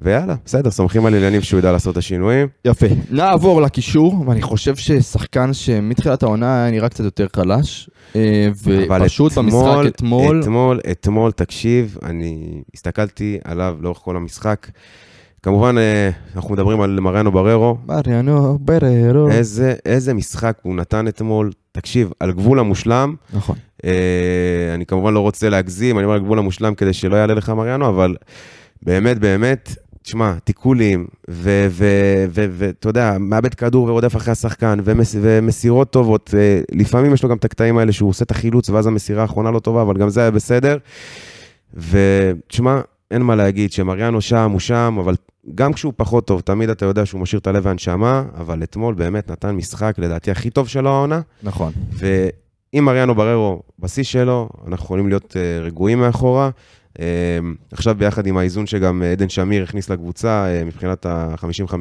ויאללה, 0.02 0.36
בסדר, 0.46 0.72
סומכים 0.72 1.06
על 1.06 1.16
עניינים 1.16 1.42
שהוא 1.42 1.60
ידע 1.60 1.72
לעשות 1.72 1.92
את 1.94 1.98
השינויים. 1.98 2.48
יפה. 2.66 2.86
נעבור 3.12 3.62
לקישור, 3.62 4.24
ואני 4.28 4.42
חושב 4.42 4.76
ששחקן 4.76 5.54
שמתחילת 5.54 6.24
העונה 6.24 6.64
היה 6.64 6.72
נראה 6.72 6.90
קצת 6.90 7.04
יותר 7.04 7.28
חלש, 7.36 7.90
אה, 8.16 8.50
ופשוט 8.64 9.38
במשחק 9.38 9.84
אתמול, 9.88 10.40
אתמול, 10.40 10.80
אתמול, 10.92 11.32
תקשיב, 11.32 11.98
אני 12.04 12.62
הסתכלתי 12.74 13.38
עליו 13.44 13.78
לאורך 13.82 13.98
כל 13.98 14.16
המשחק. 14.16 14.68
כמובן, 15.44 15.78
אה, 15.78 16.10
אנחנו 16.36 16.54
מדברים 16.54 16.82
על 16.82 17.00
מריאנו 17.00 17.32
בררו, 17.32 17.78
מריאנו 17.88 18.58
בררו. 18.62 19.30
איזה, 19.30 19.74
איזה 19.86 20.14
משחק 20.14 20.58
הוא 20.62 20.76
נתן 20.76 21.08
אתמול. 21.08 21.52
תקשיב, 21.72 22.12
על 22.20 22.32
גבול 22.32 22.60
המושלם, 22.60 23.16
נכון. 23.34 23.56
אה, 23.86 23.92
אני 24.74 24.86
כמובן 24.86 25.14
לא 25.14 25.20
רוצה 25.20 25.50
להגזים, 25.50 25.98
אני 25.98 26.06
אומר 26.06 26.16
על 26.16 26.22
גבול 26.22 26.40
המושלם 26.40 26.76
כדי 26.76 26.94
שלא 26.94 27.16
יעלה 27.16 27.34
לך 27.34 27.50
מריאנו, 27.50 27.90
אבל 27.90 28.16
באמת, 28.82 29.20
באמת, 29.20 29.76
תשמע, 30.04 30.34
תיקולים, 30.44 31.08
ואתה 31.28 32.90
יודע, 32.90 33.18
מאבד 33.20 33.54
כדור 33.54 33.88
ורודף 33.90 34.16
אחרי 34.16 34.32
השחקן, 34.32 34.80
ומס, 34.84 35.16
ומסירות 35.22 35.92
טובות, 35.92 36.34
אה, 36.38 36.62
לפעמים 36.72 37.14
יש 37.14 37.24
לו 37.24 37.30
גם 37.30 37.38
את 37.38 37.46
הקטעים 37.46 37.78
האלה 37.78 37.92
שהוא 37.92 38.10
עושה 38.10 38.24
את 38.24 38.32
החילוץ, 38.32 38.70
ואז 38.70 38.88
המסירה 38.88 39.22
האחרונה 39.22 39.52
לא 39.52 39.60
טובה, 39.60 39.82
אבל 39.82 39.98
גם 39.98 40.10
זה 40.10 40.22
היה 40.22 40.32
בסדר. 40.32 40.78
ותשמע, 41.74 42.82
אין 43.12 43.22
מה 43.22 43.36
להגיד, 43.36 43.72
שמריאנו 43.72 44.22
שם, 44.22 44.52
הוא 44.52 44.60
שם, 44.60 44.98
אבל 45.00 45.16
גם 45.56 45.74
כשהוא 45.74 45.94
פחות 45.98 46.28
טוב, 46.28 46.42
תמיד 46.42 46.70
אתה 46.70 46.86
יודע 46.86 47.06
שהוא 47.06 47.22
משאיר 47.22 47.40
את 47.40 47.48
הלב 47.48 47.66
והנשמה, 47.66 48.24
אבל 48.38 48.64
אתמול 48.64 48.94
באמת 48.94 49.32
נתן 49.32 49.52
משחק, 49.52 49.96
לדעתי, 49.98 50.32
הכי 50.32 50.50
טוב 50.50 50.68
שלו 50.68 50.90
העונה. 50.90 51.22
נכון. 51.44 51.72
ואם 51.94 52.86
מריאנו 52.86 53.16
בררו 53.16 53.62
בשיא 53.80 54.04
שלו, 54.04 54.50
אנחנו 54.68 54.86
יכולים 54.86 55.08
להיות 55.08 55.38
אה, 55.38 55.60
רגועים 55.66 56.00
מאחורה. 56.00 56.50
אה, 57.00 57.06
עכשיו 57.72 57.96
ביחד 57.96 58.28
עם 58.28 58.38
האיזון 58.38 58.66
שגם 58.66 59.02
עדן 59.12 59.30
שמיר 59.30 59.64
הכניס 59.64 59.90
לקבוצה 59.90 60.46
אה, 60.46 60.64
מבחינת 60.66 61.06
ה-50-50, 61.06 61.76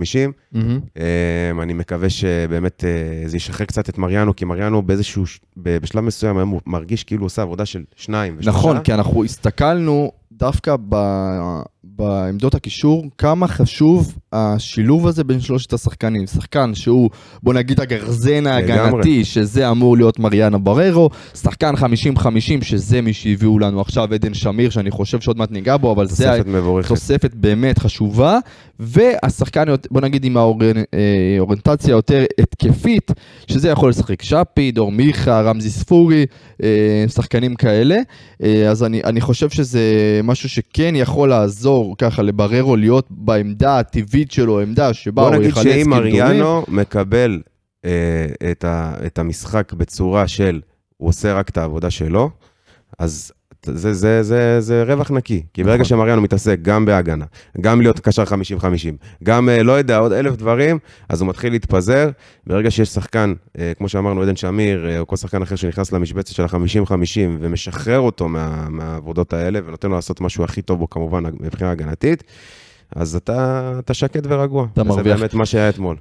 מהמם. 0.52 0.80
אה, 0.96 1.62
אני 1.62 1.72
מקווה 1.72 2.10
שבאמת 2.10 2.84
אה, 2.84 3.28
זה 3.28 3.36
ישחרר 3.36 3.66
קצת 3.66 3.88
את 3.88 3.98
מריאנו, 3.98 4.36
כי 4.36 4.44
מריאנו 4.44 4.82
באיזשהו, 4.82 5.24
בשלב 5.56 6.04
מסוים 6.04 6.36
היום 6.36 6.48
הוא 6.48 6.60
מרגיש 6.66 7.04
כאילו 7.04 7.20
הוא 7.22 7.26
עושה 7.26 7.42
עבודה 7.42 7.66
של 7.66 7.84
שניים. 7.96 8.38
נכון, 8.44 8.80
כי 8.80 8.94
אנחנו 8.94 9.24
הסתכלנו 9.24 10.12
דווקא 10.32 10.76
ב- 10.88 11.62
בעמדות 11.84 12.54
הקישור, 12.54 13.04
כמה 13.18 13.48
חשוב 13.48 14.14
השילוב 14.32 15.06
הזה 15.06 15.24
בין 15.24 15.40
שלושת 15.40 15.72
השחקנים. 15.72 16.26
שחקן 16.26 16.74
שהוא, 16.74 17.10
בוא 17.42 17.54
נגיד, 17.54 17.80
הגרזן 17.80 18.46
ההגנתי, 18.46 19.24
שזה 19.24 19.70
אמור 19.70 19.96
להיות 19.96 20.18
מריאנה 20.18 20.58
בררו, 20.58 21.10
שחקן 21.34 21.74
50-50, 22.14 22.24
שזה 22.62 23.00
מי 23.00 23.12
שהביאו 23.12 23.58
לנו 23.58 23.80
עכשיו, 23.80 24.14
עדן 24.14 24.34
שמיר, 24.34 24.70
שאני 24.70 24.90
חושב 24.90 25.20
שעוד 25.20 25.38
מעט 25.38 25.50
ניגע 25.50 25.76
בו, 25.76 25.92
אבל 25.92 26.06
זה 26.06 26.24
תוספת 26.26 26.46
מבורכת. 26.46 26.88
תוספת 26.88 27.34
באמת 27.34 27.78
חשובה, 27.78 28.38
והשחקן, 28.80 29.64
בוא 29.90 30.00
נגיד 30.00 30.24
עם 30.24 30.36
האוריינטציה 30.36 31.90
יותר 31.90 32.24
התקפית, 32.40 33.10
שזה 33.46 33.68
יכול 33.68 33.90
לשחק 33.90 34.22
שפי, 34.22 34.72
דור 34.72 34.92
מיכה, 34.92 35.40
רמזי 35.40 35.70
ספורי, 35.70 36.26
אה, 36.62 37.04
שחקנים 37.08 37.54
כאלה, 37.54 37.96
אה, 38.42 38.70
אז 38.70 38.84
אני, 38.84 39.00
אני 39.04 39.20
חושב 39.20 39.50
שזה 39.50 39.80
משהו 40.24 40.48
שכן 40.48 40.92
יכול 40.96 41.28
לעזור 41.28 41.71
ככה 41.98 42.22
לבררו 42.22 42.76
להיות 42.76 43.06
בעמדה 43.10 43.78
הטבעית 43.78 44.30
שלו, 44.30 44.60
עמדה 44.60 44.94
שבה 44.94 45.22
בוא 45.22 45.28
הוא 45.28 45.36
נגיד 45.36 45.48
יחלץ 45.48 45.64
שאם 45.64 45.84
כדורים. 45.84 45.90
מריאנו 45.90 46.64
מקבל 46.68 47.42
אה, 47.84 48.50
את, 48.50 48.64
ה, 48.64 48.94
את 49.06 49.18
המשחק 49.18 49.72
בצורה 49.72 50.28
של 50.28 50.60
הוא 50.96 51.08
עושה 51.08 51.32
רק 51.32 51.48
את 51.48 51.56
העבודה 51.56 51.90
שלו, 51.90 52.30
אז 52.98 53.32
זה, 53.66 53.94
זה, 53.94 54.22
זה, 54.22 54.60
זה 54.60 54.82
רווח 54.86 55.10
נקי. 55.10 55.42
כי 55.54 55.64
ברגע 55.64 55.74
נכון. 55.74 55.84
שמריאנו 55.84 56.22
מתעסק 56.22 56.58
גם 56.62 56.84
בהגנה, 56.84 57.24
גם 57.60 57.80
להיות 57.80 58.00
קשר 58.00 58.24
50-50, 58.24 58.26
גם, 59.22 59.48
אה, 59.48 59.62
לא 59.62 59.72
יודע, 59.72 59.98
עוד 59.98 60.12
אלף 60.12 60.36
דברים, 60.36 60.78
אז 61.08 61.20
הוא 61.20 61.28
מתחיל 61.28 61.52
להתפזר. 61.52 62.10
ברגע 62.46 62.70
שיש 62.70 62.88
שחקן, 62.88 63.34
אה, 63.58 63.72
כמו 63.78 63.88
שאמרנו, 63.88 64.22
עדן 64.22 64.36
שמיר, 64.36 64.88
אה, 64.88 64.98
או 64.98 65.06
כל 65.06 65.16
שחקן 65.16 65.42
אחר 65.42 65.56
שנכנס 65.56 65.92
למשבצת 65.92 66.34
של 66.34 66.42
ה-50-50 66.42 67.38
ומשחרר 67.40 68.00
אותו 68.00 68.28
מה, 68.28 68.66
מהעבודות 68.68 69.32
האלה, 69.32 69.60
ונותן 69.66 69.88
לו 69.88 69.94
לעשות 69.94 70.20
משהו 70.20 70.44
הכי 70.44 70.62
טוב 70.62 70.78
בו, 70.78 70.90
כמובן, 70.90 71.24
מבחינה 71.40 71.70
הגנתית, 71.70 72.24
אז 72.96 73.16
אתה, 73.16 73.72
אתה 73.78 73.94
שקט 73.94 74.22
ורגוע. 74.28 74.66
אתה 74.72 74.84
מרוויח. 74.84 75.18
באמת 75.18 75.34
מה 75.34 75.46
שהיה 75.46 75.68
אתמול. 75.68 75.96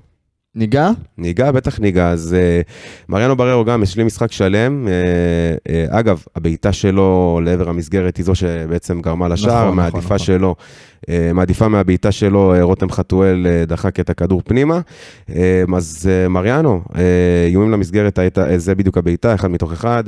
ניגע? 0.55 0.89
ניגע, 1.17 1.51
בטח 1.51 1.79
ניגע. 1.79 2.09
אז 2.09 2.35
uh, 2.35 2.71
מריאנו 3.09 3.35
בררו 3.35 3.65
גם 3.65 3.83
השלים 3.83 4.07
משחק 4.07 4.31
שלם. 4.31 4.87
Uh, 4.87 5.67
uh, 5.67 5.99
אגב, 5.99 6.23
הבעיטה 6.35 6.73
שלו 6.73 7.39
לעבר 7.43 7.69
המסגרת 7.69 8.17
היא 8.17 8.25
זו 8.25 8.35
שבעצם 8.35 9.01
גרמה 9.01 9.27
לשער, 9.27 9.63
נכון, 9.65 9.75
מעדיפה 9.75 9.97
נכון, 9.97 10.15
נכון. 10.15 10.25
שלו, 10.25 10.55
uh, 11.01 11.09
מעדיפה 11.33 11.67
מהבעיטה 11.67 12.11
שלו, 12.11 12.55
uh, 12.55 12.61
רותם 12.61 12.89
חתואל 12.89 13.47
uh, 13.47 13.69
דחק 13.69 13.99
את 13.99 14.09
הכדור 14.09 14.41
פנימה. 14.45 14.79
Uh, 15.29 15.33
אז 15.77 16.09
uh, 16.09 16.29
מריאנו, 16.29 16.81
uh, 16.89 16.97
איומים 17.47 17.71
למסגרת, 17.71 18.19
הייתה, 18.19 18.55
uh, 18.55 18.57
זה 18.57 18.75
בדיוק 18.75 18.97
הבעיטה, 18.97 19.35
אחד 19.35 19.51
מתוך 19.51 19.71
אחד. 19.71 20.03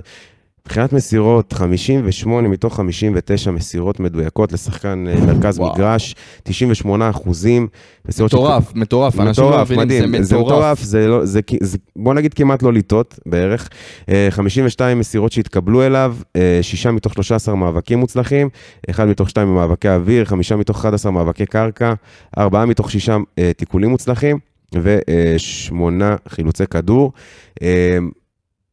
מבחינת 0.67 0.93
מסירות, 0.93 1.53
58 1.53 2.47
מתוך 2.47 2.75
59 2.75 3.51
מסירות 3.51 3.99
מדויקות 3.99 4.51
לשחקן 4.53 5.05
אה, 5.07 5.25
מרכז 5.25 5.59
וואו. 5.59 5.73
מגרש, 5.73 6.15
98 6.43 7.09
אחוזים. 7.09 7.67
מסירות 8.07 8.33
מטורף, 8.33 8.75
מטורף, 8.75 9.19
אנשים 9.19 9.43
לא 9.43 9.49
מטורף, 9.49 9.71
מבינים, 9.71 10.09
מדהים, 10.09 10.23
זה 10.23 10.37
מטורף, 10.37 10.81
זה 10.81 11.07
לא, 11.07 11.25
זה, 11.25 11.39
זה, 11.61 11.77
בוא 11.95 12.13
נגיד 12.13 12.33
כמעט 12.33 12.63
לא 12.63 12.73
לטעות 12.73 13.19
בערך. 13.25 13.69
אה, 14.09 14.27
52 14.29 14.99
מסירות 14.99 15.31
שהתקבלו 15.31 15.83
אליו, 15.83 16.15
אה, 16.35 16.59
שישה 16.61 16.91
מתוך 16.91 17.13
13 17.13 17.55
מאבקים 17.55 17.99
מוצלחים, 17.99 18.49
אחד 18.89 19.07
מתוך 19.07 19.29
שתיים 19.29 19.47
במאבקי 19.47 19.89
אוויר, 19.89 20.25
חמישה 20.25 20.55
מתוך 20.55 20.77
11 20.77 21.11
מאבקי 21.11 21.45
קרקע, 21.45 21.93
ארבעה 22.37 22.65
מתוך 22.65 22.91
שישה 22.91 23.17
אה, 23.39 23.51
תיקולים 23.57 23.89
מוצלחים, 23.89 24.39
ושמונה 24.75 26.15
חילוצי 26.27 26.67
כדור. 26.67 27.11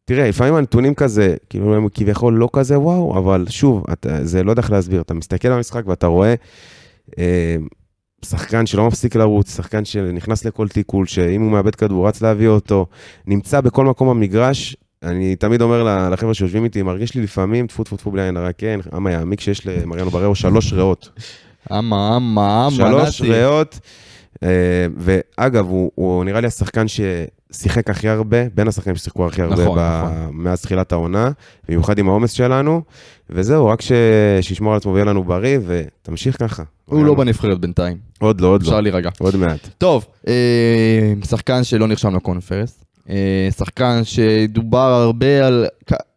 אה, 0.00 0.14
תראה, 0.14 0.28
לפעמים 0.28 0.54
הנתונים 0.54 0.94
כזה, 0.94 1.36
כאילו 1.50 1.74
הם 1.74 1.88
כביכול 1.94 2.34
לא 2.34 2.48
כזה 2.52 2.78
וואו, 2.78 3.18
אבל 3.18 3.46
שוב, 3.48 3.84
אתה, 3.92 4.24
זה 4.24 4.42
לא 4.42 4.50
יודע 4.50 4.62
איך 4.62 4.70
להסביר. 4.70 5.00
אתה 5.00 5.14
מסתכל 5.14 5.48
על 5.48 5.54
המשחק 5.54 5.82
ואתה 5.86 6.06
רואה 6.06 6.34
אה, 7.18 7.56
שחקן 8.24 8.66
שלא 8.66 8.86
מפסיק 8.86 9.16
לרוץ, 9.16 9.56
שחקן 9.56 9.84
שנכנס 9.84 10.44
לכל 10.44 10.68
תיקול, 10.68 11.06
שאם 11.06 11.42
הוא 11.42 11.50
מאבד 11.50 11.74
כדור, 11.74 12.08
רץ 12.08 12.22
להביא 12.22 12.48
אותו, 12.48 12.86
נמצא 13.26 13.60
בכל 13.60 13.84
מקום 13.84 14.08
במגרש. 14.08 14.76
אני 15.02 15.36
תמיד 15.36 15.62
אומר 15.62 16.08
לחבר'ה 16.10 16.34
שיושבים 16.34 16.64
איתי, 16.64 16.82
מרגיש 16.82 17.14
לי 17.14 17.22
לפעמים, 17.22 17.66
טפו 17.66 17.84
טפו 17.84 17.96
טפו 17.96 18.10
בלי 18.10 18.22
עין 18.22 18.36
הרע, 18.36 18.52
כן, 18.52 18.80
אמה 18.96 19.10
יעמיק 19.10 19.40
שיש 19.40 19.66
למריאנו 19.66 20.10
בררו 20.10 20.34
שלוש 20.34 20.72
ריאות. 20.72 21.10
אמה, 21.72 22.16
אמה, 22.16 22.66
אמה, 22.66 22.70
שלוש. 22.70 23.20
ריאות. 23.20 23.80
אה, 24.42 24.86
ואגב, 24.96 25.66
הוא, 25.66 25.90
הוא 25.94 26.24
נראה 26.24 26.40
לי 26.40 26.46
השחקן 26.46 26.88
ששיחק 27.52 27.90
הכי 27.90 28.08
הרבה, 28.08 28.48
בין 28.54 28.68
השחקנים 28.68 28.96
ששיחקו 28.96 29.26
הכי 29.26 29.42
הרבה 29.42 29.54
נכון, 29.54 29.78
ב... 29.78 29.80
נכון. 29.80 30.30
מאז 30.32 30.62
תחילת 30.62 30.92
העונה, 30.92 31.30
במיוחד 31.68 31.98
עם 31.98 32.08
העומס 32.08 32.32
שלנו, 32.32 32.82
וזהו, 33.30 33.66
רק 33.66 33.80
ש... 33.80 33.92
שישמור 34.40 34.72
על 34.72 34.76
עצמו 34.76 34.92
ויהיה 34.92 35.04
לנו 35.04 35.24
בריא, 35.24 35.58
ותמשיך 35.66 36.36
ככה. 36.40 36.62
הוא 36.84 37.04
לא 37.04 37.14
בנבחרת 37.14 37.60
בינתיים, 37.60 37.96
עוד 38.18 38.40
לא, 38.40 38.46
עוד 38.46 38.62
לא. 38.62 38.68
אפשר 38.68 38.80
להירגע. 38.80 39.10
עוד 39.18 39.36
מעט. 39.36 39.68
טוב, 39.78 40.06
אה, 40.28 41.12
שחקן 41.24 41.64
שלא 41.64 41.88
נרשם 41.88 42.16
לקונפרס, 42.16 42.84
אה, 43.10 43.48
שחקן 43.56 44.00
שדובר 44.04 44.78
הרבה 44.78 45.46
על 45.46 45.66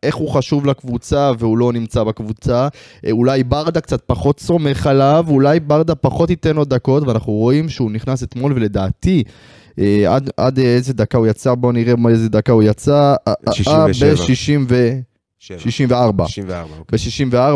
איך 0.03 0.15
הוא 0.15 0.29
חשוב 0.29 0.65
לקבוצה 0.65 1.31
והוא 1.39 1.57
לא 1.57 1.73
נמצא 1.73 2.03
בקבוצה, 2.03 2.67
אה, 3.05 3.11
אולי 3.11 3.43
ברדה 3.43 3.81
קצת 3.81 4.01
פחות 4.05 4.39
סומך 4.39 4.87
עליו, 4.87 5.25
אולי 5.27 5.59
ברדה 5.59 5.95
פחות 5.95 6.29
ייתן 6.29 6.55
לו 6.55 6.65
דקות, 6.65 7.07
ואנחנו 7.07 7.33
רואים 7.33 7.69
שהוא 7.69 7.91
נכנס 7.91 8.23
אתמול 8.23 8.53
ולדעתי... 8.55 9.23
אה, 9.79 10.15
עד, 10.15 10.29
עד 10.37 10.59
איזה 10.59 10.93
דקה 10.93 11.17
הוא 11.17 11.27
יצא, 11.27 11.55
בואו 11.55 11.71
נראה 11.71 11.93
איזה 12.09 12.29
דקה 12.29 12.51
הוא 12.51 12.63
יצא. 12.63 13.15
אה, 13.27 13.33
אה, 13.47 13.53
67. 13.53 14.75
ב-64. 14.75 15.03
שבע. 15.39 15.59
64. 15.59 16.27
64, 16.27 16.67
אוקיי. 16.79 16.99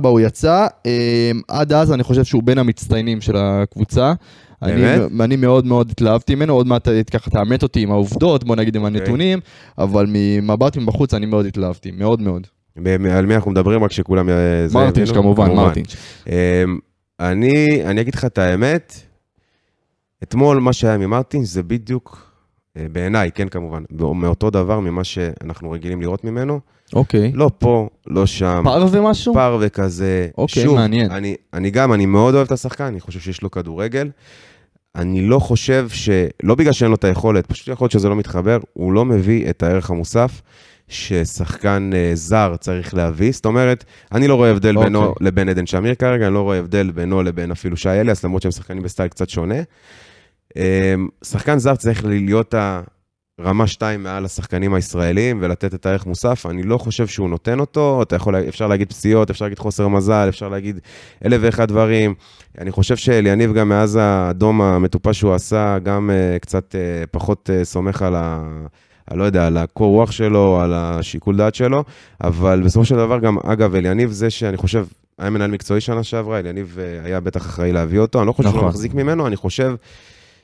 ב-64 0.01 0.07
הוא 0.07 0.19
יצא, 0.19 0.67
אה, 0.85 1.31
עד 1.47 1.73
אז 1.73 1.93
אני 1.93 2.03
חושב 2.03 2.23
שהוא 2.23 2.43
בין 2.43 2.57
המצטיינים 2.57 3.21
של 3.21 3.35
הקבוצה. 3.37 4.13
אני, 4.61 4.81
באמת? 4.81 5.11
אני 5.21 5.35
מאוד 5.35 5.65
מאוד 5.65 5.91
התלהבתי 5.91 6.35
ממנו, 6.35 6.53
עוד 6.53 6.67
מעט 6.67 6.87
אה, 6.87 7.03
ככה 7.03 7.29
תאמת 7.29 7.63
אותי 7.63 7.79
עם 7.79 7.91
העובדות, 7.91 8.43
בוא 8.43 8.55
נגיד 8.55 8.75
עם 8.75 8.85
אוקיי. 8.85 9.01
הנתונים, 9.01 9.39
אבל 9.77 10.05
ממבט 10.09 10.77
מבחוץ 10.77 11.13
אני 11.13 11.25
מאוד 11.25 11.45
התלהבתי, 11.45 11.91
מאוד 11.91 12.21
מאוד. 12.21 12.47
על 13.11 13.25
מי 13.25 13.35
אנחנו 13.35 13.51
מדברים, 13.51 13.83
רק 13.83 13.91
שכולם... 13.91 14.29
מרטינש? 14.73 15.11
כמובן, 15.11 15.51
מרטינש. 15.51 15.95
אמ, 16.27 16.33
אני, 17.19 17.85
אני 17.85 18.01
אגיד 18.01 18.15
לך 18.15 18.25
את 18.25 18.37
האמת, 18.37 18.93
אתמול 20.23 20.59
מה 20.59 20.73
שהיה 20.73 20.97
ממרטינס 20.97 21.49
זה 21.49 21.63
בדיוק, 21.63 22.31
אה, 22.77 22.85
בעיניי, 22.91 23.31
כן 23.31 23.49
כמובן, 23.49 23.83
מאותו 23.99 24.49
דבר 24.49 24.79
ממה 24.79 25.03
שאנחנו 25.03 25.71
רגילים 25.71 26.01
לראות 26.01 26.23
ממנו. 26.23 26.59
אוקיי. 26.93 27.31
לא 27.33 27.49
פה, 27.57 27.89
לא 28.07 28.25
שם, 28.25 28.61
פר 28.63 28.85
ומשהו? 28.91 29.33
פר 29.33 29.57
וכזה. 29.61 30.27
אוקיי, 30.37 30.63
שוב, 30.63 30.75
מעניין. 30.75 31.11
אני, 31.11 31.35
אני 31.53 31.69
גם, 31.69 31.93
אני 31.93 32.05
מאוד 32.05 32.35
אוהב 32.35 32.45
את 32.45 32.51
השחקן, 32.51 32.83
אני 32.83 32.99
חושב 32.99 33.19
שיש 33.19 33.41
לו 33.41 33.51
כדורגל. 33.51 34.09
אני 34.95 35.21
לא 35.21 35.39
חושב 35.39 35.89
ש... 35.89 36.09
לא 36.43 36.55
בגלל 36.55 36.73
שאין 36.73 36.89
לו 36.89 36.95
את 36.95 37.03
היכולת, 37.03 37.45
פשוט 37.45 37.67
יכול 37.67 37.85
להיות 37.85 37.91
שזה 37.91 38.09
לא 38.09 38.15
מתחבר, 38.15 38.57
הוא 38.73 38.93
לא 38.93 39.05
מביא 39.05 39.49
את 39.49 39.63
הערך 39.63 39.89
המוסף 39.89 40.41
ששחקן 40.87 41.89
אה, 41.93 42.11
זר 42.13 42.55
צריך 42.59 42.93
להביא. 42.93 43.31
זאת 43.31 43.45
אומרת, 43.45 43.83
אני 44.11 44.27
לא 44.27 44.35
רואה 44.35 44.51
הבדל 44.51 44.75
אוקיי. 44.75 44.89
בינו 44.89 45.15
לבין 45.21 45.49
עדן 45.49 45.65
שמיר 45.65 45.95
כרגע, 45.95 46.27
אני 46.27 46.33
לא 46.33 46.41
רואה 46.41 46.57
הבדל 46.57 46.91
בינו 46.91 47.23
לבין 47.23 47.51
אפילו 47.51 47.77
שי 47.77 47.89
אליאס, 47.89 48.23
למרות 48.23 48.41
שהם 48.41 48.51
שחקנים 48.51 48.83
בסטייל 48.83 49.07
קצת 49.09 49.29
שונה. 49.29 49.61
אה, 50.57 50.95
שחקן 51.23 51.57
זר 51.57 51.75
צריך 51.75 52.05
להיות 52.05 52.55
הרמה 53.39 53.67
2 53.67 54.03
מעל 54.03 54.25
השחקנים 54.25 54.73
הישראלים 54.73 55.39
ולתת 55.41 55.73
את 55.73 55.85
הערך 55.85 56.05
מוסף. 56.05 56.45
אני 56.45 56.63
לא 56.63 56.77
חושב 56.77 57.07
שהוא 57.07 57.29
נותן 57.29 57.59
אותו, 57.59 58.01
אתה 58.01 58.15
יכול, 58.15 58.35
אפשר 58.35 58.67
להגיד 58.67 58.89
פציעות, 58.89 59.29
אפשר 59.29 59.45
להגיד 59.45 59.59
חוסר 59.59 59.87
מזל, 59.87 60.25
אפשר 60.29 60.49
להגיד 60.49 60.79
אלף 61.25 61.39
ואחד 61.41 61.67
דברים. 61.67 62.13
אני 62.57 62.71
חושב 62.71 62.95
שאליניב 62.95 63.53
גם 63.53 63.69
מאז 63.69 63.95
האדום 64.01 64.61
המטופש 64.61 65.19
שהוא 65.19 65.33
עשה, 65.33 65.79
גם 65.79 66.09
uh, 66.09 66.39
קצת 66.39 66.75
uh, 66.75 67.07
פחות 67.11 67.49
uh, 67.49 67.65
סומך 67.65 68.01
על 68.01 68.15
ה... 68.15 68.43
על, 69.07 69.17
לא 69.17 69.23
יודע, 69.23 69.47
על 69.47 69.57
הקור 69.57 69.91
רוח 69.91 70.11
שלו, 70.11 70.59
על 70.61 70.73
השיקול 70.73 71.37
דעת 71.37 71.55
שלו, 71.55 71.83
אבל 72.21 72.61
בסופו 72.65 72.85
של 72.85 72.95
דבר 72.95 73.19
גם, 73.19 73.37
אגב, 73.43 73.75
אליניב 73.75 74.11
זה 74.11 74.29
שאני 74.29 74.57
חושב, 74.57 74.85
היה 75.17 75.29
מנהל 75.29 75.51
מקצועי 75.51 75.81
שנה 75.81 76.03
שעברה, 76.03 76.39
אליניב 76.39 76.77
אה, 76.79 77.05
היה 77.05 77.19
בטח 77.19 77.41
אחראי 77.41 77.71
להביא 77.71 77.99
אותו, 77.99 78.19
אני 78.19 78.27
לא 78.27 78.31
חושב 78.31 78.43
שהוא 78.43 78.57
נכון. 78.57 78.65
לא 78.65 78.69
מחזיק 78.69 78.93
ממנו, 78.93 79.27
אני 79.27 79.35
חושב 79.35 79.75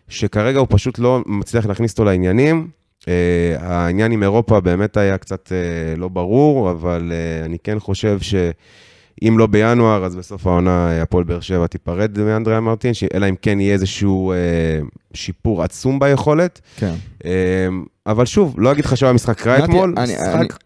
שכרגע 0.08 0.60
הוא 0.60 0.68
פשוט 0.70 1.00
לא 1.00 1.24
מצליח 1.26 1.66
להכניס 1.66 1.92
אותו 1.92 2.04
לעניינים. 2.04 2.68
Uh, 3.02 3.06
העניין 3.60 4.12
עם 4.12 4.24
אירופה 4.24 4.60
באמת 4.60 4.98
היה 4.98 5.18
קצת 5.18 5.48
uh, 5.48 6.00
לא 6.00 6.08
ברור, 6.08 6.72
אבל 6.72 7.12
uh, 7.12 7.46
אני 7.46 7.58
כן 7.64 7.80
חושב 7.80 8.20
שאם 8.22 9.40
לא 9.40 9.48
בינואר, 9.48 10.06
אז 10.06 10.16
בסוף 10.16 10.48
העונה 10.48 11.02
הפועל 11.02 11.24
באר 11.24 11.40
שבע 11.40 11.68
תיפרד 11.68 12.20
מאנדריה 12.20 12.60
מרטין, 12.60 12.92
אלא 13.14 13.30
אם 13.30 13.36
כן 13.42 13.60
יהיה 13.60 13.74
איזשהו 13.74 14.34
uh, 14.34 14.88
שיפור 15.14 15.64
עצום 15.64 16.00
ביכולת. 16.00 16.62
כן. 16.78 16.94
Uh, 17.20 17.26
אבל 18.06 18.26
שוב, 18.26 18.56
לא 18.58 18.72
אגיד 18.72 18.86
לך 18.86 18.98
שהיה 18.98 19.14
משחק 19.14 19.48
רע 19.48 19.64
אתמול, 19.64 19.96
משחק 20.04 20.60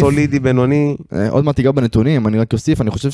סולידי, 0.00 0.38
בינוני. 0.38 0.96
אה, 1.12 1.30
עוד 1.30 1.44
מעט 1.44 1.56
תיגע 1.56 1.70
בנתונים, 1.70 2.26
אני 2.26 2.38
רק 2.38 2.52
אוסיף, 2.52 2.80
אני 2.80 2.90
חושב 2.90 3.10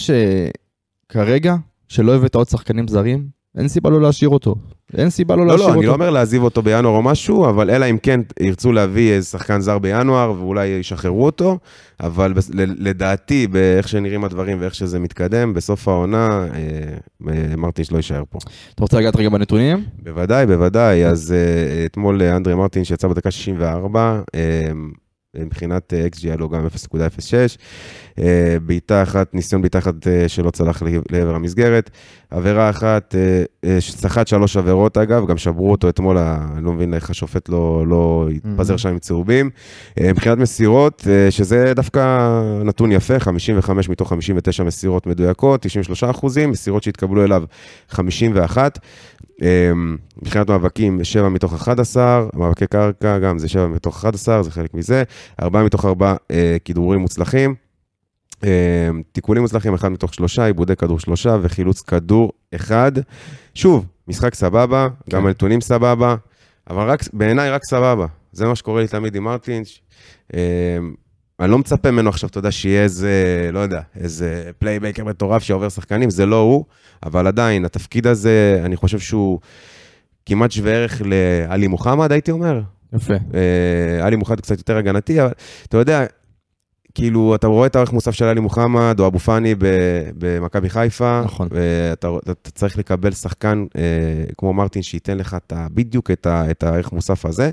שכרגע, 1.10 1.54
שלא 1.88 2.14
הבאת 2.14 2.34
עוד 2.34 2.48
שחקנים 2.48 2.88
זרים, 2.88 3.26
אין 3.58 3.68
סיבה 3.68 3.90
לא 3.90 4.00
להשאיר 4.00 4.28
אותו. 4.30 4.54
אין 4.96 5.10
סיבה 5.10 5.36
לא 5.36 5.46
לא, 5.46 5.52
להשאיר 5.52 5.68
לא, 5.68 5.70
אותו. 5.70 5.80
אני 5.80 5.86
לא 5.86 5.92
אומר 5.92 6.10
להעזיב 6.10 6.42
אותו 6.42 6.62
בינואר 6.62 6.96
או 6.96 7.02
משהו, 7.02 7.48
אבל 7.48 7.70
אלא 7.70 7.90
אם 7.90 7.98
כן 7.98 8.20
ירצו 8.40 8.72
להביא 8.72 9.12
איזה 9.12 9.26
שחקן 9.26 9.60
זר 9.60 9.78
בינואר 9.78 10.32
ואולי 10.38 10.66
ישחררו 10.66 11.24
אותו, 11.24 11.58
אבל 12.00 12.32
ל- 12.54 12.88
לדעתי, 12.88 13.46
באיך 13.46 13.88
שנראים 13.88 14.24
הדברים 14.24 14.60
ואיך 14.60 14.74
שזה 14.74 14.98
מתקדם, 14.98 15.54
בסוף 15.54 15.88
העונה, 15.88 16.46
אה, 16.54 16.58
אה, 17.32 17.56
מרטינש 17.56 17.90
לא 17.92 17.96
יישאר 17.96 18.22
פה. 18.30 18.38
אתה 18.74 18.82
רוצה 18.82 18.98
לגעת 19.00 19.16
רגע 19.16 19.28
בנתונים? 19.28 19.84
בוודאי, 20.02 20.46
בוודאי. 20.46 21.06
אז 21.06 21.32
אה, 21.32 21.86
אתמול 21.86 22.22
אה, 22.22 22.36
אנדרי 22.36 22.54
מרטין 22.54 22.84
שיצא 22.84 23.08
בדקה 23.08 23.30
64, 23.30 24.20
אה, 24.34 24.40
מבחינת 25.38 25.94
אה, 25.94 26.06
XG 26.16 26.20
היה 26.22 26.36
לו 26.36 26.48
גם 26.48 26.66
0.06. 26.66 26.98
אה, 28.18 28.56
בעיטה 28.66 29.02
אחת, 29.02 29.34
ניסיון 29.34 29.62
בעיטה 29.62 29.78
אחת 29.78 30.06
אה, 30.08 30.28
שלא 30.28 30.50
צלח 30.50 30.82
לעבר- 31.10 31.34
המסגרת. 31.34 31.90
עבירה 32.30 32.70
אחת, 32.70 33.14
סחט 33.78 34.26
שלוש 34.26 34.56
עבירות 34.56 34.98
אגב, 34.98 35.26
גם 35.26 35.36
שברו 35.38 35.70
אותו 35.70 35.88
אתמול, 35.88 36.18
אני 36.18 36.64
לא 36.64 36.72
מבין 36.72 36.94
איך 36.94 37.10
השופט 37.10 37.48
לא, 37.48 37.84
לא 37.88 38.28
התפזר 38.36 38.74
Mhm. 38.74 38.78
שם 38.78 38.88
עם 38.88 38.98
צהובים. 38.98 39.50
מבחינת 40.00 40.38
מסירות, 40.38 41.06
שזה 41.30 41.72
דווקא 41.76 42.28
נתון 42.64 42.92
יפה, 42.92 43.18
55 43.20 43.88
מתוך 43.88 44.08
59 44.08 44.64
מסירות 44.64 45.06
מדויקות, 45.06 45.62
93 45.62 46.04
אחוזים, 46.04 46.50
מסירות 46.50 46.82
שהתקבלו 46.82 47.24
אליו 47.24 47.42
51. 47.88 48.78
אמ, 49.42 49.96
מבחינת 50.22 50.50
מאבקים, 50.50 51.04
7 51.04 51.28
מתוך 51.28 51.54
11, 51.54 52.26
מאבקי 52.34 52.66
קרקע 52.66 53.18
גם 53.18 53.38
זה 53.38 53.48
7 53.48 53.66
מתוך 53.66 53.96
11, 53.96 54.42
זה 54.42 54.50
חלק 54.50 54.74
מזה, 54.74 55.02
4 55.42 55.64
מתוך 55.64 55.84
4 55.84 56.16
אה, 56.30 56.56
כידורים 56.64 57.00
מוצלחים, 57.00 57.54
אה, 58.44 58.90
תיקולים 59.12 59.42
מוצלחים, 59.42 59.74
1 59.74 59.90
מתוך 59.90 60.14
3, 60.14 60.38
עיבודי 60.38 60.76
כדור 60.76 61.00
3 61.00 61.26
וחילוץ 61.42 61.80
כדור 61.80 62.32
1. 62.54 62.92
שוב, 63.54 63.86
משחק 64.08 64.34
סבבה, 64.34 64.88
גם 65.10 65.20
כן. 65.20 65.26
הנתונים 65.26 65.60
סבבה, 65.60 66.16
אבל 66.70 66.90
רק, 66.90 67.00
בעיניי 67.12 67.50
רק 67.50 67.64
סבבה. 67.64 68.06
זה 68.32 68.46
מה 68.46 68.54
שקורה 68.54 68.82
לי 68.82 68.88
תמיד 68.88 69.16
עם 69.16 69.24
מרטינש. 69.24 69.82
אה, 70.34 70.78
אני 71.40 71.50
לא 71.50 71.58
מצפה 71.58 71.90
ממנו 71.90 72.08
עכשיו, 72.08 72.28
אתה 72.28 72.38
יודע, 72.38 72.50
שיהיה 72.50 72.82
איזה, 72.82 73.12
לא 73.52 73.58
יודע, 73.58 73.80
איזה 74.00 74.50
playmaker 74.58 75.04
מטורף 75.04 75.42
שעובר 75.42 75.68
שחקנים, 75.68 76.10
זה 76.10 76.26
לא 76.26 76.40
הוא, 76.40 76.64
אבל 77.02 77.26
עדיין, 77.26 77.64
התפקיד 77.64 78.06
הזה, 78.06 78.60
אני 78.64 78.76
חושב 78.76 78.98
שהוא 78.98 79.38
כמעט 80.26 80.50
שווה 80.50 80.72
ערך 80.72 81.02
לעלי 81.04 81.66
מוחמד, 81.66 82.12
הייתי 82.12 82.30
אומר. 82.30 82.60
יפה. 82.92 83.14
אה, 83.14 84.06
עלי 84.06 84.16
מוחמד 84.16 84.40
קצת 84.40 84.58
יותר 84.58 84.76
הגנתי, 84.76 85.22
אבל 85.22 85.32
אתה 85.68 85.76
יודע, 85.76 86.04
כאילו, 86.94 87.34
אתה 87.34 87.46
רואה 87.46 87.66
את 87.66 87.76
הערך 87.76 87.92
מוסף 87.92 88.10
של 88.10 88.24
עלי 88.24 88.40
מוחמד 88.40 88.96
או 89.00 89.06
אבו 89.06 89.18
פאני 89.18 89.54
במכבי 90.18 90.68
חיפה, 90.70 91.22
נכון. 91.24 91.48
ואתה 91.50 92.08
אתה 92.30 92.50
צריך 92.50 92.78
לקבל 92.78 93.12
שחקן 93.12 93.64
אה, 93.76 93.82
כמו 94.38 94.52
מרטין 94.52 94.82
שייתן 94.82 95.18
לך 95.18 95.36
את 95.46 95.52
ה- 95.52 95.66
בדיוק 95.74 96.10
את, 96.10 96.26
ה, 96.26 96.50
את 96.50 96.62
הערך 96.62 96.92
מוסף 96.92 97.26
הזה. 97.26 97.50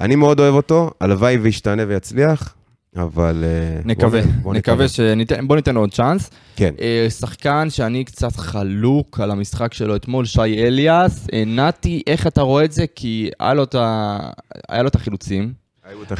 אני 0.00 0.16
מאוד 0.16 0.40
אוהב 0.40 0.54
אותו, 0.54 0.90
הלוואי 1.00 1.36
וישתנה 1.36 1.82
ויצליח, 1.88 2.54
אבל... 2.96 3.44
אה, 3.46 3.80
נקווה, 3.84 4.22
בוא, 4.22 4.42
בוא 4.42 4.54
נקווה 4.54 4.88
שניתן, 4.88 5.46
בוא 5.48 5.56
ניתן 5.56 5.74
לו 5.74 5.80
עוד 5.80 5.92
צ'אנס. 5.92 6.30
כן. 6.56 6.74
אה, 6.80 7.06
שחקן 7.10 7.70
שאני 7.70 8.04
קצת 8.04 8.36
חלוק 8.36 9.20
על 9.20 9.30
המשחק 9.30 9.74
שלו 9.74 9.96
אתמול, 9.96 10.24
שי 10.24 10.40
אליאס. 10.66 11.26
אה, 11.32 11.42
נתי, 11.46 12.02
איך 12.06 12.26
אתה 12.26 12.40
רואה 12.42 12.64
את 12.64 12.72
זה? 12.72 12.84
כי 12.94 13.30
היה 13.40 13.54
לו 13.54 13.62
את 13.62 13.74
ה- 13.74 14.30
היה 14.68 14.82
לו 14.82 14.88
את 14.88 14.94
החילוצים, 14.94 15.52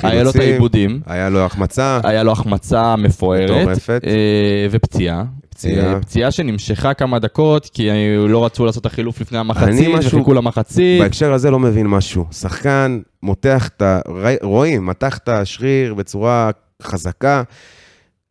היה 0.02 0.22
לו 0.22 0.30
את 0.30 0.36
העיבודים, 0.36 1.00
היה 1.06 1.28
לו 1.28 1.40
החמצה, 1.40 2.00
היה 2.04 2.22
לו 2.22 2.32
החמצה 2.32 2.96
מפוארת, 2.96 3.50
מטורפת. 3.50 4.02
אה, 4.06 4.66
ופציעה. 4.70 5.24
פציעה. 5.50 5.94
אה, 5.94 6.00
פציעה 6.00 6.30
שנמשכה 6.30 6.94
כמה 6.94 7.18
דקות, 7.18 7.70
כי 7.72 7.90
אה, 7.90 8.16
לא 8.28 8.44
רצו 8.44 8.64
לעשות 8.64 8.80
את 8.80 8.86
החילוף 8.86 9.20
לפני 9.20 9.38
המחצית, 9.38 9.88
וחיכו 9.98 10.34
למחצית. 10.34 11.02
בהקשר 11.02 11.32
הזה 11.32 11.50
לא 11.50 11.58
מבין 11.58 11.86
משהו. 11.86 12.24
שחקן 12.32 13.00
מותח 13.22 13.68
את 13.76 13.82
ה... 13.82 14.00
רואים, 14.42 14.86
מתח 14.86 15.18
את 15.18 15.28
השריר 15.28 15.94
בצורה 15.94 16.50
חזקה. 16.82 17.42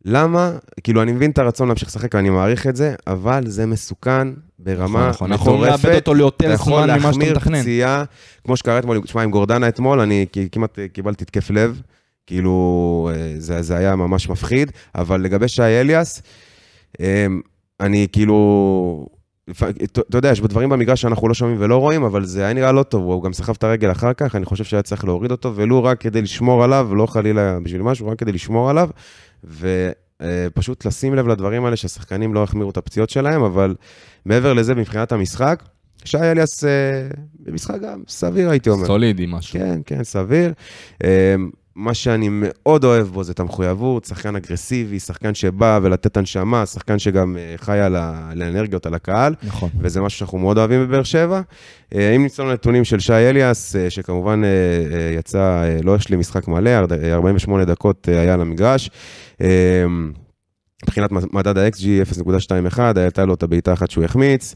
למה? 0.06 0.52
כאילו, 0.84 1.02
אני 1.02 1.12
מבין 1.12 1.32
את 1.32 1.38
הרצון 1.38 1.68
להמשיך 1.68 1.88
לשחק, 1.88 2.16
ואני 2.16 2.30
מעריך 2.30 2.68
את 2.68 2.76
זה, 2.76 2.96
אבל 3.08 3.48
זה 3.48 3.66
מסוכן 3.66 4.28
ברמה 4.60 5.10
נכון, 5.10 5.32
אנחנו 5.32 5.46
יכולים 5.46 5.62
מטורפת. 5.62 5.86
לאבד 5.86 5.96
אותו 5.96 6.14
ליותר 6.14 6.46
אתה 6.46 6.54
יכול 6.54 6.74
זמן 6.74 6.84
ממה 6.84 7.00
שאתה 7.00 7.08
להחמיר 7.08 7.34
מתכנן. 7.36 7.62
פציעה, 7.62 8.04
כמו 8.44 8.58
שקרה 8.58 8.80
אתמול, 8.80 9.02
תשמע, 9.02 9.22
עם 9.22 9.32
גורדנה 9.32 9.68
אתמול, 9.68 10.00
אני 10.00 10.26
כמעט 10.52 10.80
קיבלתי 10.94 11.24
התקף 11.24 11.50
לב, 11.50 11.82
כאילו, 12.28 13.10
אה, 13.14 13.34
זה, 13.38 13.62
זה 13.62 13.78
היה 13.78 13.96
ממש 13.96 14.30
מפחיד, 14.30 14.72
אבל 14.96 15.22
לגבי 15.22 15.48
שי 15.48 15.62
אליאס, 15.62 16.22
אה, 17.02 17.28
אני 17.80 18.08
כאילו... 18.12 19.08
אתה 19.52 20.02
אתה 20.10 20.18
יודע, 20.18 20.32
יש 20.32 20.42
דברים 20.42 20.70
במגרש 20.70 21.02
שאנחנו 21.02 21.28
לא 21.28 21.34
שומעים 21.34 21.58
ולא 21.60 21.78
רואים, 21.78 22.04
אבל 22.04 22.26
זה 22.26 22.44
היה 22.44 22.54
נראה 22.54 22.72
לא 22.72 22.84
טוב, 22.84 23.04
הוא 23.04 23.24
גם 23.24 23.34
סחב 23.34 23.54
את 23.58 23.64
הרגל 23.64 23.92
אחר 23.92 24.14
כך, 24.14 24.36
אני 24.36 24.46
חושב 24.46 24.64
שהיה 24.64 24.82
צריך 24.82 25.06
להוריד 25.06 25.32
אותו, 25.32 25.56
ולו 25.56 25.84
רק 25.84 26.02
כדי 26.02 26.22
לשמור 26.22 26.64
עליו, 26.64 26.96
לא 26.96 27.06
חלילה 27.06 27.60
בשביל 27.60 27.82
משהו, 27.82 28.08
רק 28.08 28.20
כדי 28.20 28.32
לשמור 28.32 28.70
עליו, 28.70 28.90
ופשוט 29.44 30.86
לשים 30.86 31.16
לב 31.16 31.28
לדברים 31.28 31.66
האלה, 31.66 31.76
שהשחקנים 31.76 32.34
לא 32.34 32.44
יחמירו 32.44 32.70
את 32.70 32.78
הפציעות 32.78 33.10
שלהם, 33.10 33.44
אבל 33.44 33.76
מעבר 34.26 34.54
לזה, 34.54 34.76
מבחינת 34.76 35.12
המשחק, 35.12 35.64
שי 36.06 36.18
אליאס, 36.18 36.64
אה, 36.64 36.70
במשחק 37.40 37.82
גם 37.82 38.04
סביר, 38.08 38.50
הייתי 38.50 38.70
אומר. 38.70 38.88
סולידי 38.88 39.26
משהו. 39.28 39.60
כן, 39.60 39.80
כן, 39.86 40.04
סביר. 40.04 40.54
מה 41.80 41.94
שאני 41.94 42.28
מאוד 42.32 42.84
אוהב 42.84 43.08
בו 43.08 43.24
זה 43.24 43.32
את 43.32 43.40
המחויבות, 43.40 44.06
שחקן 44.06 44.36
אגרסיבי, 44.36 45.00
שחקן 45.00 45.34
שבא 45.34 45.80
ולתת 45.84 46.18
הנשמה, 46.18 46.66
שחקן 46.66 47.00
שגם 47.00 47.38
אה, 47.40 47.54
חי 47.58 47.80
על 47.80 47.96
האנרגיות, 47.96 48.86
על 48.86 48.94
הקהל, 48.94 49.36
נכון. 49.44 49.70
וזה 49.80 50.02
משהו 50.02 50.20
שאנחנו 50.20 50.38
מאוד 50.38 50.58
אוהבים 50.58 50.88
בבאר 50.88 51.04
שבע. 51.04 51.42
אה, 51.96 52.16
אם 52.16 52.26
נצלול 52.26 52.50
לנתונים 52.50 52.84
של 52.84 53.00
שי 53.00 53.14
אליאס, 53.14 53.76
אה, 53.76 53.90
שכמובן 53.90 54.42
יצא, 55.20 55.64
לא 55.84 55.96
השלים 55.96 56.20
משחק 56.20 56.48
מלא, 56.48 56.70
ארד- 56.70 56.94
אה, 56.94 57.14
48 57.14 57.66
דקות 57.66 58.08
היה 58.08 58.34
על 58.34 58.42
המגרש. 58.42 58.90
מבחינת 60.84 61.12
מדד 61.12 61.58
ה-XG 61.58 61.86
0.21, 62.02 62.80
הייתה 62.98 63.26
לו 63.26 63.34
את 63.34 63.44
הבעיטה 63.44 63.72
האחת 63.72 63.92
שהוא 63.92 64.04
החמיץ. 64.04 64.56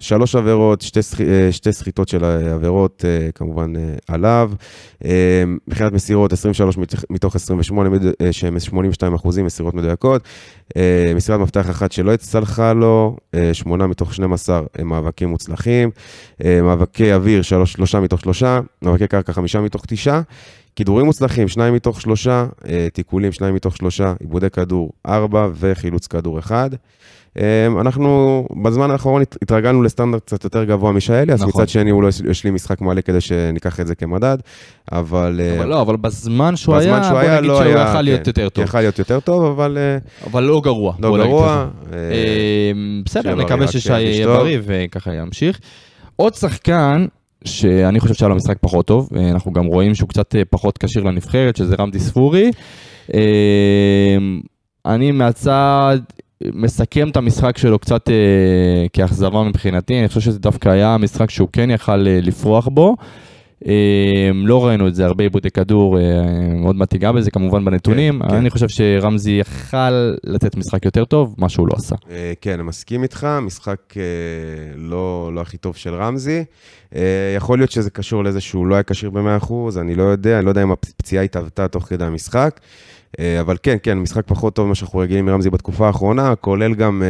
שלוש 0.00 0.34
עבירות, 0.36 0.80
שתי, 0.80 1.00
אה, 1.28 1.52
שתי 1.52 1.72
סחיטות 1.72 2.08
של 2.08 2.24
עבירות, 2.24 3.04
אה, 3.08 3.28
כמובן 3.34 3.72
אה, 3.76 3.82
עליו. 4.08 4.50
מבחינת 5.68 5.92
מסירות, 5.92 6.32
23 6.32 6.76
מתוך- 6.78 7.04
מתוך 7.10 7.34
28, 7.36 7.90
מד- 7.90 8.06
אה, 8.22 8.32
שהם 8.32 8.60
82 8.60 9.14
אחוזים 9.14 9.44
מסירות 9.46 9.74
מדויקות. 9.74 10.22
מסירת 11.16 11.40
מפתח 11.40 11.70
אחת 11.70 11.92
שלא 11.92 12.12
הצלחה 12.12 12.72
לו, 12.72 13.16
שמונה 13.52 13.86
מתוך 13.86 14.14
12 14.14 14.60
הם 14.78 14.88
מאבקים 14.88 15.28
מוצלחים. 15.28 15.90
מאבקי 16.44 17.12
אוויר, 17.14 17.42
שלוש, 17.42 17.72
שלושה 17.72 18.00
מתוך 18.00 18.20
שלושה. 18.20 18.60
מאבקי 18.82 19.06
קרקע, 19.06 19.32
חמישה 19.32 19.60
מתוך 19.60 19.82
תשעה. 19.86 20.20
כידורים 20.76 21.06
מוצלחים, 21.06 21.48
שניים 21.48 21.74
מתוך 21.74 22.00
שלושה, 22.00 22.46
אה, 22.68 22.88
תיקולים, 22.92 23.32
שניים 23.32 23.54
מתוך 23.54 23.76
שלושה, 23.76 24.14
עיבודי 24.20 24.50
כדור, 24.50 24.90
ארבע, 25.06 25.48
וחילוץ 25.60 26.06
כדור 26.06 26.38
אחד. 26.38 26.70
אה, 27.38 27.66
אנחנו 27.80 28.46
בזמן 28.62 28.90
האחרון 28.90 29.22
הת- 29.22 29.36
התרגלנו 29.42 29.82
לסטנדרט 29.82 30.22
קצת 30.26 30.44
יותר 30.44 30.64
גבוה 30.64 30.92
משאלי, 30.92 31.32
אז 31.32 31.42
נכון. 31.42 31.62
מצד 31.62 31.68
שני 31.68 31.90
הוא 31.90 32.02
לא 32.02 32.08
לי 32.44 32.50
משחק 32.50 32.80
מלא 32.80 33.00
כדי 33.00 33.20
שניקח 33.20 33.80
את 33.80 33.86
זה 33.86 33.94
כמדד, 33.94 34.38
אבל... 34.92 35.40
אה, 35.44 35.58
אבל 35.58 35.68
לא, 35.68 35.82
אבל 35.82 35.96
בזמן 35.96 36.56
שהוא 36.56 36.76
בזמן 36.76 36.92
היה, 36.92 37.02
שהוא 37.02 37.12
בוא 37.12 37.18
היה, 37.20 37.36
נגיד 37.36 37.48
לא 37.50 37.56
שהוא 37.56 37.66
היה, 37.66 37.88
יכל 37.90 38.02
להיות 38.02 38.20
כן, 38.24 38.28
יותר 38.30 38.48
טוב. 38.48 38.64
יכל 38.64 38.80
להיות 38.80 38.98
יותר 38.98 39.20
טוב, 39.20 39.44
אבל 39.44 39.78
אבל 40.26 40.42
לא 40.42 40.60
גרוע. 40.64 40.94
לא 40.98 41.16
גרוע. 41.16 41.66
בסדר, 43.04 43.34
נקווה 43.34 43.66
ששי 43.66 44.00
יהיה. 44.00 44.26
בריא 44.26 44.58
וככה 44.62 45.14
ימשיך. 45.14 45.60
עוד 46.16 46.34
שחקן 46.34 47.06
שאני 47.44 48.00
חושב 48.00 48.14
שהיה 48.14 48.28
לו 48.28 48.34
משחק 48.34 48.56
פחות 48.60 48.86
טוב, 48.86 49.08
אה, 49.16 49.30
אנחנו 49.30 49.52
גם 49.52 49.66
רואים 49.66 49.94
שהוא 49.94 50.08
קצת 50.08 50.34
אה, 50.36 50.42
פחות 50.50 50.78
כשיר 50.78 51.02
לנבחרת, 51.02 51.56
שזה 51.56 51.74
רמדי 51.78 52.00
ספורי. 52.00 52.50
אה, 53.14 54.16
אני 54.86 55.10
מהצד 55.10 55.98
מסכם 56.54 57.08
את 57.08 57.16
המשחק 57.16 57.58
שלו 57.58 57.78
קצת 57.78 58.08
כאכזבה 58.92 59.42
מבחינתי, 59.42 60.00
אני 60.00 60.08
חושב 60.08 60.20
שזה 60.20 60.38
דווקא 60.38 60.68
היה 60.68 60.96
משחק 60.98 61.30
שהוא 61.30 61.48
כן 61.52 61.70
יכל 61.70 61.96
לפרוח 61.96 62.68
בו. 62.68 62.96
אה, 63.66 64.30
לא 64.34 64.66
ראינו 64.66 64.88
את 64.88 64.94
זה, 64.94 65.06
הרבה 65.06 65.24
עיבודי 65.24 65.50
כדור, 65.50 65.98
אה, 65.98 66.02
עוד 66.64 66.76
מעט 66.76 66.90
תיגע 66.90 67.12
בזה 67.12 67.30
כמובן 67.30 67.64
בנתונים. 67.64 68.22
כן, 68.22 68.28
כן. 68.28 68.34
אני 68.34 68.50
חושב 68.50 68.68
שרמזי 68.68 69.30
יכל 69.30 69.90
לתת 70.24 70.56
משחק 70.56 70.84
יותר 70.84 71.04
טוב, 71.04 71.34
מה 71.38 71.48
שהוא 71.48 71.68
לא 71.68 71.72
עשה. 71.76 71.94
אה, 72.10 72.32
כן, 72.40 72.52
אני 72.52 72.62
מסכים 72.62 73.02
איתך, 73.02 73.26
משחק 73.42 73.80
אה, 73.96 74.02
לא, 74.76 75.30
לא 75.34 75.40
הכי 75.40 75.56
טוב 75.56 75.76
של 75.76 75.94
רמזי. 75.94 76.44
יכול 77.36 77.58
להיות 77.58 77.70
שזה 77.70 77.90
קשור 77.90 78.24
לזה 78.24 78.40
שהוא 78.40 78.66
לא 78.66 78.74
היה 78.74 78.82
כשיר 78.82 79.10
ב-100%, 79.10 79.52
אני 79.80 79.94
לא 79.94 80.02
יודע, 80.02 80.38
אני 80.38 80.44
לא 80.44 80.50
יודע 80.50 80.62
אם 80.62 80.72
הפציעה 80.72 81.24
התהוותה 81.24 81.68
תוך 81.68 81.84
כדי 81.84 82.04
המשחק. 82.04 82.60
אבל 83.40 83.56
כן, 83.62 83.76
כן, 83.82 83.98
משחק 83.98 84.22
פחות 84.26 84.54
טוב 84.54 84.66
ממה 84.66 84.74
שאנחנו 84.74 84.98
רגילים 84.98 85.26
מרמזי 85.26 85.50
בתקופה 85.50 85.86
האחרונה, 85.86 86.36
כולל 86.36 86.74
גם 86.74 87.02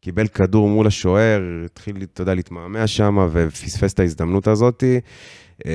קיבל 0.00 0.26
כדור 0.26 0.68
מול 0.68 0.86
השוער, 0.86 1.42
התחיל, 1.64 1.96
אתה 2.12 2.22
יודע, 2.22 2.34
להתמהמה 2.34 2.86
שם 2.86 3.28
ופספס 3.32 3.92
את 3.92 4.00
ההזדמנות 4.00 4.48
הזאתי. 4.48 5.00
אה, 5.66 5.72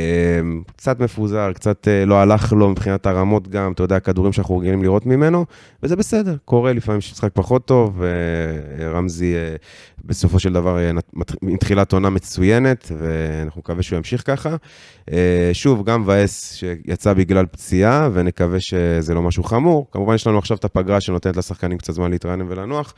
קצת 0.75 0.99
מפוזר, 0.99 1.53
קצת 1.53 1.87
אה, 1.87 2.05
לא 2.05 2.15
הלך 2.15 2.53
לו 2.53 2.69
מבחינת 2.69 3.05
הרמות 3.05 3.47
גם, 3.47 3.71
אתה 3.71 3.83
יודע, 3.83 3.95
הכדורים 3.95 4.33
שאנחנו 4.33 4.57
רגילים 4.57 4.83
לראות 4.83 5.05
ממנו, 5.05 5.45
וזה 5.83 5.95
בסדר, 5.95 6.35
קורה 6.45 6.73
לפעמים 6.73 7.01
שמשחק 7.01 7.29
פחות 7.33 7.65
טוב, 7.65 8.01
ורמזי 8.77 9.35
אה, 9.35 9.55
בסופו 10.05 10.39
של 10.39 10.53
דבר 10.53 10.77
אה, 10.77 10.91
עם 11.41 11.57
תחילת 11.57 11.93
עונה 11.93 12.09
מצוינת, 12.09 12.91
ואנחנו 12.97 13.59
מקווה 13.59 13.83
שהוא 13.83 13.97
ימשיך 13.97 14.23
ככה. 14.25 14.55
אה, 15.11 15.49
שוב, 15.53 15.85
גם 15.85 16.01
מבאס 16.01 16.53
שיצא 16.53 17.13
בגלל 17.13 17.45
פציעה, 17.45 18.09
ונקווה 18.13 18.59
שזה 18.59 19.13
לא 19.13 19.21
משהו 19.21 19.43
חמור. 19.43 19.87
כמובן, 19.91 20.15
יש 20.15 20.27
לנו 20.27 20.37
עכשיו 20.37 20.57
את 20.57 20.65
הפגרה 20.65 21.01
שנותנת 21.01 21.37
לשחקנים 21.37 21.77
קצת 21.77 21.93
זמן 21.93 22.11
להתרענן 22.11 22.45
ולנוח, 22.49 22.93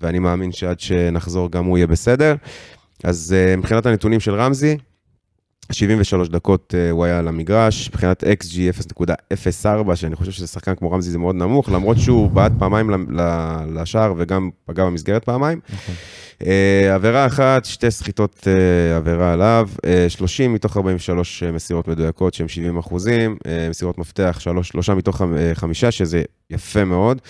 ואני 0.00 0.18
מאמין 0.18 0.52
שעד 0.52 0.80
שנחזור 0.80 1.50
גם 1.50 1.64
הוא 1.64 1.78
יהיה 1.78 1.86
בסדר. 1.86 2.34
אז 3.04 3.34
אה, 3.36 3.56
מבחינת 3.56 3.86
הנתונים 3.86 4.20
של 4.20 4.34
רמזי, 4.34 4.76
73 5.72 6.28
דקות 6.28 6.74
אה, 6.78 6.90
הוא 6.90 7.04
היה 7.04 7.18
על 7.18 7.28
המגרש, 7.28 7.88
מבחינת 7.88 8.24
XG 8.24 8.56
0.04, 9.34 9.96
שאני 9.96 10.16
חושב 10.16 10.32
שזה 10.32 10.46
שחקן 10.46 10.74
כמו 10.74 10.90
רמזי 10.92 11.10
זה 11.10 11.18
מאוד 11.18 11.34
נמוך, 11.36 11.68
למרות 11.68 11.98
שהוא 11.98 12.30
בעט 12.30 12.52
פעמיים 12.58 12.90
לשער 13.74 14.14
וגם 14.16 14.50
פגע 14.64 14.84
במסגרת 14.84 15.24
פעמיים. 15.24 15.60
אה, 16.46 16.94
עבירה 16.94 17.26
אחת, 17.26 17.64
שתי 17.64 17.90
סחיטות 17.90 18.46
אה, 18.48 18.96
עבירה 18.96 19.32
עליו, 19.32 19.68
אה, 19.84 20.06
30 20.08 20.54
מתוך 20.54 20.76
43 20.76 21.42
מסירות 21.42 21.88
מדויקות, 21.88 22.34
שהם 22.34 22.48
70 22.48 22.78
אחוזים, 22.78 23.36
מסירות 23.70 23.98
מפתח, 23.98 24.36
שלוש, 24.40 24.68
שלושה 24.68 24.94
מתוך 24.94 25.16
חמ- 25.22 25.36
אה, 25.36 25.50
חמישה, 25.54 25.90
שזה 25.90 26.22
יפה 26.50 26.84
מאוד. 26.84 27.20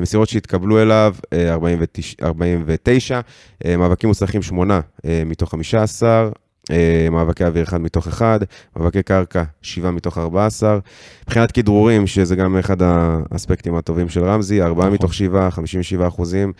מסירות 0.00 0.28
שהתקבלו 0.28 0.82
אליו, 0.82 1.14
אה, 1.32 1.52
49, 1.52 2.26
49 2.26 3.20
אה, 3.64 3.76
מאבקים 3.76 4.08
מוצלחים, 4.08 4.42
שמונה 4.42 4.80
אה, 5.06 5.22
מתוך 5.26 5.50
15, 5.50 6.08
אה, 6.08 6.28
מאבקי 7.10 7.44
אוויר 7.44 7.62
אחד 7.64 7.80
מתוך 7.80 8.06
אחד, 8.06 8.40
מאבקי 8.76 9.02
קרקע, 9.02 9.42
שבעה 9.62 9.90
מתוך 9.90 10.18
14. 10.18 10.78
מבחינת 11.22 11.52
כדרורים, 11.52 12.06
שזה 12.06 12.36
גם 12.36 12.56
אחד 12.58 12.76
האספקטים 12.82 13.74
הטובים 13.74 14.08
של 14.08 14.24
רמזי, 14.24 14.62
ארבעה 14.62 14.86
נכון. 14.86 14.94
מתוך 14.94 15.14
שבעה, 15.14 15.50
57 15.50 16.08
אחוזים. 16.08 16.52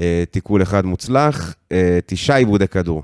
אה, 0.00 0.24
תיקול 0.30 0.62
אחד 0.62 0.86
מוצלח, 0.86 1.54
אה, 1.72 1.98
תשעה 2.06 2.36
עיבודי 2.36 2.68
כדור. 2.68 3.02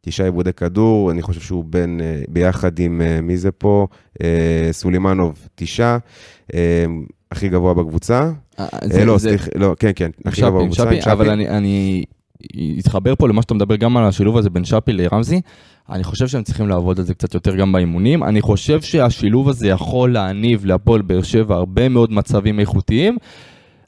תשעה 0.00 0.26
עיבודי 0.26 0.52
כדור, 0.52 1.10
אני 1.10 1.22
חושב 1.22 1.40
שהוא 1.40 1.64
בין, 1.64 2.00
אה, 2.04 2.22
ביחד 2.28 2.78
עם, 2.78 3.00
אה, 3.00 3.20
מי 3.20 3.36
זה 3.36 3.50
פה? 3.50 3.86
אה, 4.22 4.68
סולימנוב, 4.72 5.48
תשעה. 5.54 5.98
אה, 6.54 6.84
הכי 7.32 7.48
גבוה 7.48 7.74
בקבוצה. 7.74 8.20
אה, 8.58 8.66
אה, 8.74 8.88
זה- 8.88 9.04
לא, 9.04 9.18
זה- 9.18 9.28
סליחה, 9.28 9.50
לא, 9.54 9.74
כן, 9.78 9.90
כן, 9.96 10.10
הכי 10.24 10.40
גבוה 10.42 10.62
בקבוצה. 10.62 10.82
שפי, 10.82 11.00
שפי. 11.00 11.12
אבל 11.12 11.30
אני, 11.30 11.48
אני 11.48 12.04
אתחבר 12.78 13.14
פה 13.14 13.28
למה 13.28 13.42
שאתה 13.42 13.54
מדבר 13.54 13.76
גם 13.76 13.96
על 13.96 14.04
השילוב 14.04 14.36
הזה 14.36 14.50
בין 14.50 14.64
שפי 14.64 14.92
לרמזי. 14.92 15.40
אני 15.90 16.04
חושב 16.04 16.26
שהם 16.28 16.42
צריכים 16.42 16.68
לעבוד 16.68 16.98
על 16.98 17.04
זה 17.04 17.14
קצת 17.14 17.34
יותר 17.34 17.56
גם 17.56 17.72
באימונים. 17.72 18.24
אני 18.24 18.40
חושב 18.40 18.80
שהשילוב 18.80 19.48
הזה 19.48 19.68
יכול 19.68 20.12
להניב 20.12 20.64
להפועל 20.64 21.02
באר 21.02 21.22
שבע 21.22 21.54
הרבה 21.54 21.88
מאוד 21.88 22.12
מצבים 22.12 22.60
איכותיים. 22.60 23.16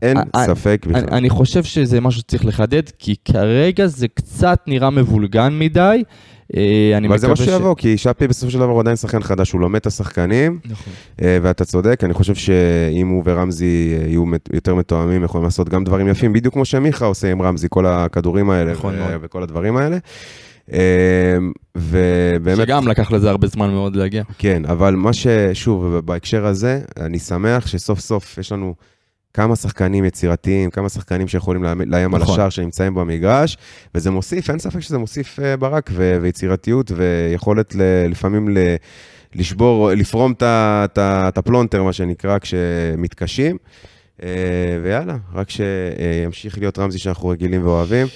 אין 0.02 0.16
אה, 0.34 0.46
ספק 0.46 0.86
בכלל. 0.88 1.00
אני, 1.00 1.18
אני 1.18 1.30
חושב 1.30 1.64
שזה 1.64 2.00
משהו 2.00 2.20
שצריך 2.20 2.44
לחדד, 2.44 2.82
כי 2.98 3.14
כרגע 3.24 3.86
זה 3.86 4.08
קצת 4.08 4.60
נראה 4.66 4.90
מבולגן 4.90 5.58
מדי. 5.58 6.02
אה, 6.56 6.92
אני 6.96 7.08
אבל 7.08 7.18
זה 7.18 7.28
מה 7.28 7.36
שיבוא, 7.36 7.74
כי 7.74 7.98
שפי 7.98 8.28
בסופו 8.28 8.50
של 8.50 8.58
דבר 8.58 8.70
הוא 8.70 8.80
עדיין 8.80 8.96
שחקן 8.96 9.22
חדש, 9.22 9.52
הוא 9.52 9.60
לומד 9.60 9.76
את 9.76 9.86
השחקנים, 9.86 10.58
נכון. 10.64 10.92
אה, 11.22 11.38
ואתה 11.42 11.64
צודק, 11.64 12.04
אני 12.04 12.14
חושב 12.14 12.34
שאם 12.34 13.08
הוא 13.08 13.22
ורמזי 13.26 13.94
אה, 14.00 14.06
יהיו 14.06 14.24
יותר 14.52 14.74
מתואמים, 14.74 15.24
יכולים 15.24 15.44
לעשות 15.44 15.68
גם 15.68 15.84
דברים 15.84 16.08
יפים, 16.08 16.32
בדיוק 16.32 16.54
כמו 16.54 16.64
שמיכה 16.64 17.06
עושה 17.06 17.32
עם 17.32 17.42
רמזי, 17.42 17.66
כל 17.70 17.86
הכדורים 17.86 18.50
האלה 18.50 18.72
נכון 18.72 18.94
ו-. 18.94 19.16
וכל 19.20 19.42
הדברים 19.42 19.76
האלה. 19.76 19.98
אה, 20.72 21.36
ובאמת, 21.76 22.56
שגם 22.66 22.88
לקח 22.88 23.10
לזה 23.10 23.30
הרבה 23.30 23.46
זמן 23.46 23.70
מאוד 23.70 23.96
להגיע. 23.96 24.22
כן, 24.38 24.62
אבל 24.64 24.94
מה 24.94 25.10
ששוב, 25.12 25.98
בהקשר 25.98 26.46
הזה, 26.46 26.80
אני 27.00 27.18
שמח 27.18 27.66
שסוף 27.66 28.00
סוף 28.00 28.38
יש 28.38 28.52
לנו 28.52 28.74
כמה 29.34 29.56
שחקנים 29.56 30.04
יצירתיים, 30.04 30.70
כמה 30.70 30.88
שחקנים 30.88 31.28
שיכולים 31.28 31.62
לאיים- 31.62 31.80
לאיים 31.86 32.14
על 32.14 32.20
נכון. 32.20 32.34
השער 32.34 32.48
שנמצאים 32.50 32.94
במגרש, 32.94 33.56
וזה 33.94 34.10
מוסיף, 34.10 34.50
אין 34.50 34.58
ספק 34.58 34.80
שזה 34.80 34.98
מוסיף 34.98 35.40
אה, 35.40 35.56
ברק 35.56 35.90
ו- 35.92 36.18
ויצירתיות 36.22 36.92
ויכולת 36.96 37.74
ל- 37.74 38.06
לפעמים 38.10 38.48
ל... 38.48 38.58
לשבור, 39.34 39.90
לפרום 39.92 40.32
את 40.42 41.38
הפלונטר, 41.38 41.82
מה 41.82 41.92
שנקרא, 41.92 42.38
כשמתקשים. 42.38 43.56
אה, 44.22 44.28
ויאללה, 44.82 45.16
רק 45.34 45.50
שימשיך 45.50 46.58
להיות 46.58 46.78
רמזי 46.78 46.98
שאנחנו 46.98 47.28
רגילים 47.28 47.66
ואוהבים. 47.66 48.06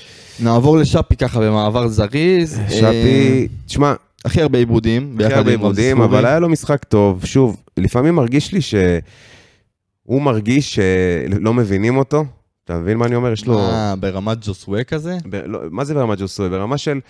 נעבור 0.40 0.76
לשאפי 0.76 1.16
ככה 1.16 1.40
במעבר 1.40 1.88
זריז. 1.88 2.61
שפי, 2.68 2.84
אה, 2.84 3.44
תשמע, 3.66 3.94
הכי 4.24 4.42
הרבה 4.42 4.59
עיבודים. 4.59 5.16
הכי 5.24 5.34
הרבה 5.34 5.50
עיבודים. 5.50 6.00
אבל 6.03 6.26
היה 6.26 6.38
לו 6.38 6.48
משחק 6.48 6.84
טוב. 6.84 7.24
שוב, 7.24 7.62
לפעמים 7.76 8.14
מרגיש 8.14 8.53
לי 8.53 8.61
שהוא 8.61 10.22
מרגיש 10.22 10.74
שלא 10.74 11.55
מבינים 11.55 11.96
אותו. 11.96 12.24
אתה 12.64 12.78
מבין 12.78 12.96
מה 12.98 13.07
אני 13.07 13.14
אומר? 13.14 13.32
יש 13.32 13.46
לו... 13.46 13.59
אה, 13.59 13.94
ברמת 13.96 14.38
ג'וסווה 14.46 14.84
כזה? 14.84 15.16
ב- 15.30 15.42
לא, 15.46 15.61
מה 15.70 15.84
זה 15.84 15.94
ברמת 15.94 16.18
ג'וסוי? 16.18 16.48
ברמה 16.48 16.78
של... 16.78 17.00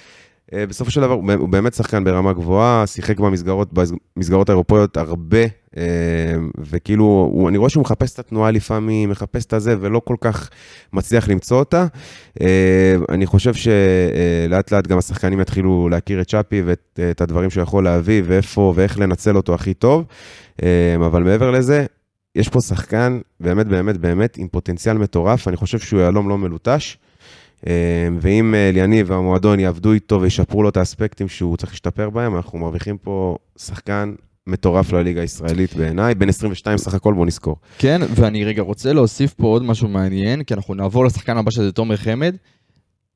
אה, 0.54 0.66
בסופו 0.66 0.90
של 0.90 1.00
דבר, 1.00 1.14
הוא 1.38 1.48
באמת 1.48 1.74
שחקן 1.74 2.04
ברמה 2.04 2.32
גבוהה, 2.32 2.86
שיחק 2.86 3.20
במסגרות, 3.20 3.70
במסגרות 4.16 4.48
האירופאיות 4.48 4.96
הרבה, 4.96 5.42
אה, 5.76 5.82
וכאילו, 6.58 7.04
הוא, 7.04 7.48
אני 7.48 7.58
רואה 7.58 7.70
שהוא 7.70 7.80
מחפש 7.80 8.14
את 8.14 8.18
התנועה 8.18 8.50
לפעמים, 8.50 9.10
מחפש 9.10 9.44
את 9.44 9.52
הזה, 9.52 9.76
ולא 9.80 10.00
כל 10.04 10.16
כך 10.20 10.50
מצליח 10.92 11.28
למצוא 11.28 11.58
אותה. 11.58 11.86
אה, 12.40 12.94
אני 13.08 13.26
חושב 13.26 13.54
שלאט 13.54 14.72
לאט 14.72 14.86
גם 14.86 14.98
השחקנים 14.98 15.40
יתחילו 15.40 15.88
להכיר 15.88 16.20
את 16.20 16.28
צ'אפי 16.28 16.62
ואת 16.62 17.00
את 17.10 17.20
הדברים 17.20 17.50
שהוא 17.50 17.62
יכול 17.62 17.84
להביא, 17.84 18.22
ואיפה 18.24 18.72
ואיך 18.76 18.98
לנצל 18.98 19.36
אותו 19.36 19.54
הכי 19.54 19.74
טוב. 19.74 20.04
אבל 20.96 21.22
מעבר 21.22 21.50
לזה, 21.50 21.86
יש 22.36 22.48
פה 22.48 22.60
שחקן 22.60 23.18
באמת 23.40 23.66
באמת 23.66 23.96
באמת 23.96 24.36
עם 24.38 24.48
פוטנציאל 24.48 24.98
מטורף, 24.98 25.48
אני 25.48 25.56
חושב 25.56 25.78
שהוא 25.78 26.00
יהלום 26.00 26.28
לא 26.28 26.38
מלוטש. 26.38 26.96
אה, 27.66 28.08
ואם 28.20 28.54
אה, 28.54 28.68
אליניב 28.68 29.10
והמועדון 29.10 29.60
יעבדו 29.60 29.92
איתו 29.92 30.20
וישפרו 30.20 30.62
לו 30.62 30.68
את 30.68 30.76
האספקטים 30.76 31.28
שהוא 31.28 31.56
צריך 31.56 31.72
להשתפר 31.72 32.10
בהם, 32.10 32.36
אנחנו 32.36 32.58
מרוויחים 32.58 32.98
פה 32.98 33.36
שחקן 33.58 34.14
מטורף 34.46 34.92
לליגה 34.92 35.20
הישראלית 35.20 35.74
בעיניי, 35.74 36.14
בן 36.14 36.28
22 36.28 36.78
סך 36.78 36.94
הכל, 36.94 37.14
בוא 37.14 37.26
נזכור. 37.26 37.56
כן, 37.78 38.00
ואני 38.14 38.44
רגע 38.44 38.62
רוצה 38.62 38.92
להוסיף 38.92 39.34
פה 39.34 39.46
עוד 39.46 39.62
משהו 39.62 39.88
מעניין, 39.88 40.42
כי 40.42 40.54
אנחנו 40.54 40.74
נעבור 40.74 41.04
לשחקן 41.04 41.36
הבא 41.36 41.50
שזה 41.50 41.72
תומר 41.72 41.96
חמד. 41.96 42.36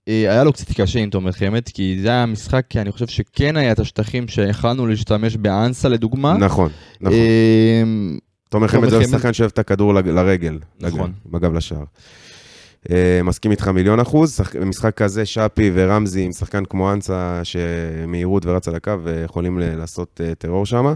אה, 0.09 0.33
היה 0.33 0.45
לו 0.45 0.53
קצת 0.53 0.81
קשה 0.81 0.99
עם 0.99 1.11
תומר 1.11 1.33
חמד, 1.33 1.63
כי 1.75 1.99
זה 2.03 2.09
היה 2.09 2.27
משחק, 2.27 2.65
כי 2.71 2.81
אני 2.81 2.93
חושב 2.93 3.07
שכן 3.07 3.57
היה 3.57 3.73
את 3.73 3.79
השטחים 3.79 4.29
שיכלנו 4.29 4.87
להשתמש 4.87 5.37
באנסה 5.37 5.89
לדוגמה. 5.89 6.37
נכון, 6.37 6.71
נכון. 7.01 7.19
אה, 7.19 7.83
תומר 8.49 8.69
חמד 8.69 8.89
זה 8.89 9.05
שחקן 9.05 9.33
שאוהב 9.33 9.51
את 9.51 9.59
הכדור 9.59 9.95
לרגל, 9.95 10.59
נכון. 10.81 11.13
לגב, 11.27 11.33
בגב 11.33 11.55
לשער. 11.55 11.85
אה, 12.91 13.21
מסכים 13.25 13.51
איתך 13.51 13.69
מיליון 13.69 14.01
אחוז, 14.01 14.37
שח- 14.37 14.57
במשחק 14.57 14.95
כזה 14.95 15.27
שפי 15.27 15.71
ורמזי 15.75 16.23
עם 16.23 16.33
שחקן 16.33 16.65
כמו 16.65 16.93
אנסה 16.93 17.41
שמהירות 17.45 18.47
ורץ 18.47 18.69
על 18.69 18.75
הקו 18.75 18.93
ויכולים 19.05 19.59
ל- 19.59 19.77
לעשות 19.77 20.21
אה, 20.25 20.35
טרור 20.35 20.67
שם. 20.67 20.87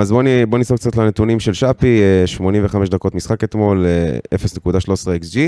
אז 0.00 0.12
בואו 0.48 0.58
נסתכל 0.60 0.76
קצת 0.76 0.96
לנתונים 0.96 1.40
של 1.40 1.52
שפי, 1.52 2.00
אה, 2.02 2.26
85 2.26 2.88
דקות 2.88 3.14
משחק 3.14 3.44
אתמול, 3.44 3.86
אה, 3.86 4.18
0.13 4.34 4.68
XG. 5.14 5.38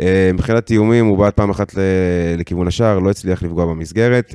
אה, 0.00 0.30
מבחינת 0.34 0.70
איומים 0.70 1.06
הוא 1.06 1.18
בעט 1.18 1.34
פעם 1.36 1.50
אחת 1.50 1.74
לכיוון 2.38 2.68
השער, 2.68 2.98
לא 2.98 3.10
הצליח 3.10 3.42
לפגוע 3.42 3.66
במסגרת. 3.66 4.34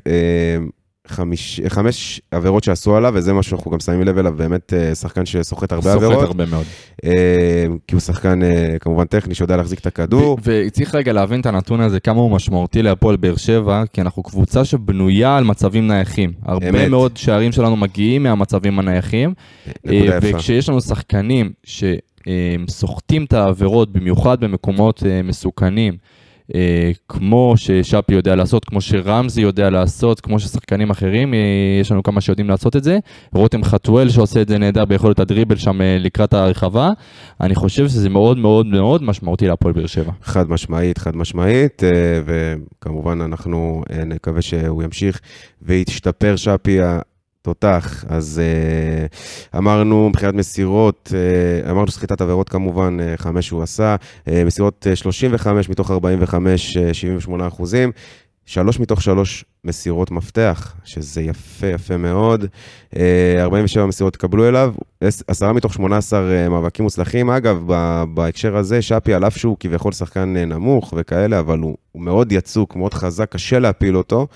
חמיש, 1.08 1.62
חמש 1.68 2.22
עבירות 2.32 2.64
שעשו 2.64 2.96
עליו, 2.96 3.12
וזה 3.16 3.34
משהו 3.34 3.50
שאנחנו 3.50 3.72
גם 3.72 3.80
שמים 3.80 4.02
לב 4.02 4.18
אליו, 4.18 4.34
באמת 4.38 4.74
אה, 4.74 4.96
שחקן 4.96 5.26
שסוחט 5.26 5.72
הרבה 5.72 5.92
סוחט 5.92 6.04
עבירות. 6.04 6.24
הרבה 6.28 6.46
מאוד. 6.46 6.66
אה, 7.06 7.66
כי 7.88 7.96
הוא 7.96 8.02
שחקן 8.02 8.44
אה, 8.44 8.76
כמובן 8.80 9.06
טכני 9.06 9.36
שיודע 9.36 9.58
להחזיק 9.58 9.80
את 9.80 9.86
הכדור. 9.86 10.38
וצריך 10.44 10.96
רגע 10.96 11.14
להבין 11.14 11.42
את 11.42 11.46
הנתון 11.46 11.82
הזה, 11.82 12.00
כמה 12.00 12.20
הוא 12.20 12.32
משמעותי 12.32 12.82
להפועל 12.82 13.16
באר 13.16 13.36
שבע, 13.36 13.84
כי 13.94 14.02
אנחנו 14.02 14.24
קבוצה 14.24 14.66
שבנויה 14.66 15.38
על 15.38 15.44
מצבים 15.44 15.88
נייחים. 15.88 16.34
הרבה 16.46 16.70
אמת. 16.70 16.90
מאוד 16.90 17.18
שערים 17.18 17.52
שלנו 17.52 17.76
מגיעים 17.76 18.24
מהמצבים 18.24 18.80
הנייחים. 18.80 19.34
וכשיש 20.22 20.70
לנו 20.70 20.82
שחקנים 20.82 21.52
שסוחטים 21.64 23.26
את 23.26 23.34
העבירות, 23.34 23.92
במיוחד 23.92 24.40
במקומות 24.40 25.04
מסוכנים, 25.24 25.98
כמו 27.10 27.54
ששאפי 27.58 28.14
יודע 28.14 28.36
לעשות, 28.36 28.66
כמו 28.66 28.82
שרמזי 28.82 29.42
יודע 29.42 29.70
לעשות, 29.70 30.20
כמו 30.22 30.40
ששחקנים 30.40 30.90
אחרים, 30.90 31.34
אה, 31.34 31.40
יש 31.82 31.92
לנו 31.92 32.04
כמה 32.04 32.22
שיודעים 32.22 32.50
לעשות 32.50 32.76
את 32.76 32.84
זה. 32.84 33.00
רותם 33.34 33.64
חתואל 33.64 34.10
שעושה 34.10 34.42
את 34.42 34.48
זה 34.48 34.58
נהדר 34.58 34.86
ביכולת 34.86 35.20
הדריבל 35.20 35.56
שם 35.56 35.82
אה, 35.82 35.98
לקראת 36.00 36.34
הרחבה. 36.34 36.90
אני 37.42 37.56
חושב 37.56 37.88
שזה 37.88 38.10
מאוד 38.10 38.38
מאוד 38.38 38.66
מאוד 38.66 39.04
משמעותי 39.04 39.48
להפועל 39.48 39.74
באר 39.74 39.88
שבע. 39.88 40.12
חד 40.24 40.50
משמעית, 40.50 40.98
חד 40.98 41.16
משמעית, 41.16 41.84
אה, 41.84 41.90
וכמובן 42.26 43.22
אנחנו 43.22 43.84
אה, 43.92 44.04
נקווה 44.06 44.42
שהוא 44.42 44.84
ימשיך 44.84 45.20
וישתפר 45.62 46.36
שפי 46.36 46.80
התותח. 47.48 48.06
אז 48.08 48.42
אה, 48.44 49.06
אמרנו 49.60 50.10
מבחינת 50.10 50.34
מסירות, 50.34 51.14
אה, 51.66 51.72
אמרנו 51.72 51.88
סחיטת 51.92 52.22
עבירות 52.22 52.50
כמובן, 52.50 52.98
אה, 53.02 53.14
חמש 53.18 53.50
הוא 53.50 53.64
עשה, 53.64 53.96
אה, 54.28 54.44
מסירות 54.46 54.88
אה, 54.90 54.96
35 54.96 55.70
מתוך 55.70 55.92
45, 55.92 56.78
אה, 56.78 56.94
78 56.94 57.48
אחוזים. 57.48 57.92
שלוש 58.46 58.80
מתוך 58.80 59.02
שלוש 59.02 59.46
מסירות 59.64 60.12
מפתח, 60.12 60.76
שזה 60.84 61.22
יפה, 61.22 61.68
יפה 61.68 61.98
מאוד. 61.98 62.46
אה, 62.98 63.36
47 63.44 63.86
מסירות 63.86 64.16
התקבלו 64.16 64.48
אליו, 64.50 64.74
עש- 65.02 65.24
עשרה 65.28 65.54
מתוך 65.54 65.74
18 65.74 66.20
אה, 66.32 66.50
מאבקים 66.50 66.84
מוצלחים. 66.84 67.30
אגב, 67.30 67.64
בהקשר 68.14 68.58
הזה, 68.58 68.82
שפי, 68.82 69.14
על 69.14 69.28
אף 69.28 69.38
שהוא 69.38 69.58
כביכול 69.60 69.92
שחקן 69.92 70.34
נמוך 70.38 70.94
וכאלה, 70.98 71.40
אבל 71.40 71.60
הוא, 71.60 71.78
הוא 71.92 72.02
מאוד 72.02 72.32
יצוק, 72.32 72.76
מאוד 72.76 72.94
חזק, 72.94 73.32
קשה 73.32 73.60
להפיל 73.60 73.98
אותו. 73.98 74.28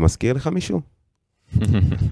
מזכיר 0.00 0.34
לך 0.34 0.46
מישהו? 0.46 0.95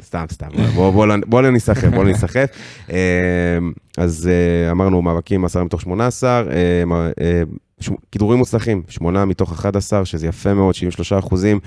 סתם, 0.03 0.25
סתם, 0.31 0.47
בוא, 0.75 1.07
בוא, 1.27 1.43
לא- 1.43 1.51
ניסחף, 1.51 1.89
בוא 1.89 2.05
לא 2.05 2.11
ניסחף. 2.11 2.47
אה, 2.91 3.59
אז 3.99 4.31
אה, 4.33 4.71
אמרנו, 4.71 5.03
מאבקים 5.03 5.45
10 5.45 5.65
מתוך 5.65 5.81
18, 5.81 6.31
אה, 6.31 6.83
אה, 7.21 7.43
כידורים 8.13 8.39
מוצלחים, 8.39 8.83
8 8.89 9.25
מתוך 9.25 9.53
11, 9.53 10.05
שזה 10.05 10.27
יפה 10.27 10.55
מאוד, 10.55 10.75
73 10.75 11.13
אחוזים, 11.13 11.61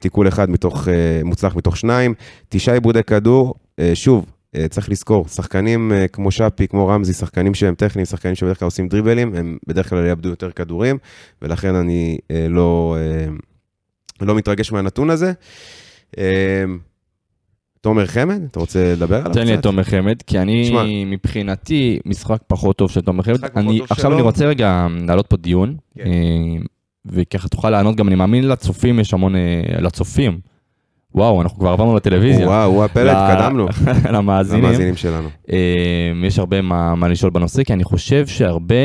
תיקול 0.00 0.28
אחד 0.28 0.50
מתוך, 0.50 0.88
מוצלח 1.24 1.56
מתוך 1.56 1.76
2, 1.76 2.14
תשעה 2.48 2.74
עיבודי 2.74 3.02
כדור, 3.02 3.54
שוב, 3.94 4.26
צריך 4.70 4.90
לזכור, 4.90 5.28
שחקנים 5.28 5.92
כמו 6.12 6.30
שפי, 6.30 6.68
כמו 6.68 6.86
רמזי, 6.86 7.12
שחקנים 7.12 7.54
שהם 7.54 7.74
טכניים, 7.74 8.06
שחקנים 8.06 8.34
שבדרך 8.34 8.58
כלל 8.58 8.66
עושים 8.66 8.88
דריבלים, 8.88 9.34
הם 9.34 9.58
בדרך 9.66 9.88
כלל 9.90 10.06
יאבדו 10.06 10.28
יותר 10.28 10.50
כדורים, 10.50 10.98
ולכן 11.42 11.74
אני 11.74 12.18
לא, 12.48 12.96
לא 14.20 14.34
מתרגש 14.34 14.72
מהנתון 14.72 15.10
הזה. 15.10 15.32
אה, 16.18 16.64
תומר 17.80 18.06
חמד, 18.06 18.40
אתה 18.50 18.60
רוצה 18.60 18.92
לדבר 18.92 19.16
עליו 19.16 19.30
קצת? 19.30 19.40
תן 19.40 19.46
לי 19.46 19.54
את 19.54 19.62
תומר 19.62 19.82
חמד, 19.82 20.22
כי 20.26 20.38
אני 20.38 20.64
שמע. 20.64 20.82
מבחינתי 21.06 21.98
משחק 22.06 22.38
פחות 22.46 22.76
טוב 22.76 22.90
של 22.90 23.00
תומר 23.00 23.22
חמד. 23.22 23.44
אני 23.56 23.80
עכשיו 23.82 23.96
שלו. 24.04 24.14
אני 24.14 24.22
רוצה 24.22 24.46
רגע 24.46 24.86
להעלות 25.06 25.26
פה 25.26 25.36
דיון, 25.36 25.76
כן. 25.98 26.04
אה, 26.06 26.10
וככה 27.06 27.48
תוכל 27.48 27.70
לענות 27.70 27.96
גם, 27.96 28.08
אני 28.08 28.14
מאמין 28.16 28.48
לצופים 28.48 29.00
יש 29.00 29.14
המון, 29.14 29.36
אה, 29.36 29.40
לצופים. 29.80 30.38
וואו, 31.14 31.42
אנחנו 31.42 31.58
כבר 31.58 31.70
עברנו 31.70 31.96
לטלוויזיה. 31.96 32.46
וואו, 32.48 32.70
הוא 32.72 32.84
הפלט, 32.84 33.06
ל- 33.06 33.16
התקדמנו. 33.16 33.66
למאזינים. 34.16 34.64
המאזינים 34.64 34.96
שלנו. 34.96 35.28
אה, 35.52 35.56
יש 36.26 36.38
הרבה 36.38 36.60
מה, 36.62 36.94
מה 36.94 37.08
לשאול 37.08 37.30
בנושא, 37.30 37.64
כי 37.64 37.72
אני 37.72 37.84
חושב 37.84 38.26
שהרבה 38.26 38.84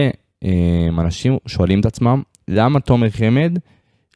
אנשים 0.99 1.37
שואלים 1.47 1.79
את 1.79 1.85
עצמם, 1.85 2.21
למה 2.47 2.79
תומר 2.79 3.09
חמד 3.09 3.57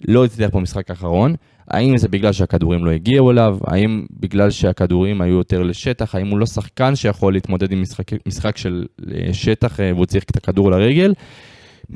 לא 0.07 0.25
הצליח 0.25 0.49
במשחק 0.53 0.89
האחרון? 0.89 1.35
האם 1.71 1.97
זה 1.97 2.07
בגלל 2.07 2.31
שהכדורים 2.31 2.85
לא 2.85 2.91
הגיעו 2.91 3.31
אליו? 3.31 3.57
האם 3.67 4.05
בגלל 4.19 4.49
שהכדורים 4.49 5.21
היו 5.21 5.37
יותר 5.37 5.61
לשטח? 5.63 6.15
האם 6.15 6.27
הוא 6.27 6.39
לא 6.39 6.45
שחקן 6.45 6.95
שיכול 6.95 7.33
להתמודד 7.33 7.71
עם 7.71 7.81
משחק, 7.81 8.05
משחק 8.27 8.57
של 8.57 8.85
אה, 9.11 9.33
שטח 9.33 9.79
אה, 9.79 9.91
והוא 9.93 10.05
צריך 10.05 10.23
את 10.23 10.37
הכדור 10.37 10.71
לרגל? 10.71 11.13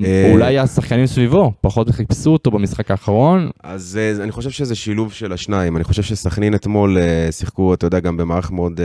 אה, 0.06 0.32
אולי 0.34 0.60
השחקנים 0.60 1.06
סביבו 1.06 1.52
פחות 1.62 1.90
חיפשו 1.90 2.30
אותו 2.30 2.52
במשחק 2.52 2.92
האחרון. 2.92 3.50
אז 3.64 4.00
אני 4.22 4.32
חושב 4.32 4.50
שזה 4.50 4.76
שילוב 4.76 5.14
של 5.14 5.34
השניים. 5.34 5.78
אני 5.78 5.84
חושב 5.84 6.04
שסכנין 6.04 6.56
אתמול 6.56 6.98
שיחקו, 7.32 7.74
אתה 7.74 7.88
יודע, 7.88 8.00
גם 8.00 8.18
במערך 8.18 8.52
מאוד 8.52 8.82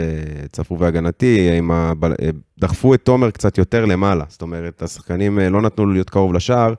צפוף 0.53 0.80
והגנתי, 0.80 1.59
עם 1.59 1.70
ה... 1.70 1.93
ב- 2.01 2.05
אה, 2.05 2.30
דחפו 2.62 2.94
את 2.94 3.00
תומר 3.04 3.30
קצת 3.30 3.58
יותר 3.58 3.84
למעלה. 3.84 4.24
זאת 4.28 4.42
אומרת, 4.42 4.82
השחקנים 4.82 5.40
אה, 5.40 5.50
לא 5.50 5.62
נתנו 5.62 5.86
לו 5.86 5.92
להיות 5.92 6.10
קרוב 6.10 6.34
לשער, 6.34 6.74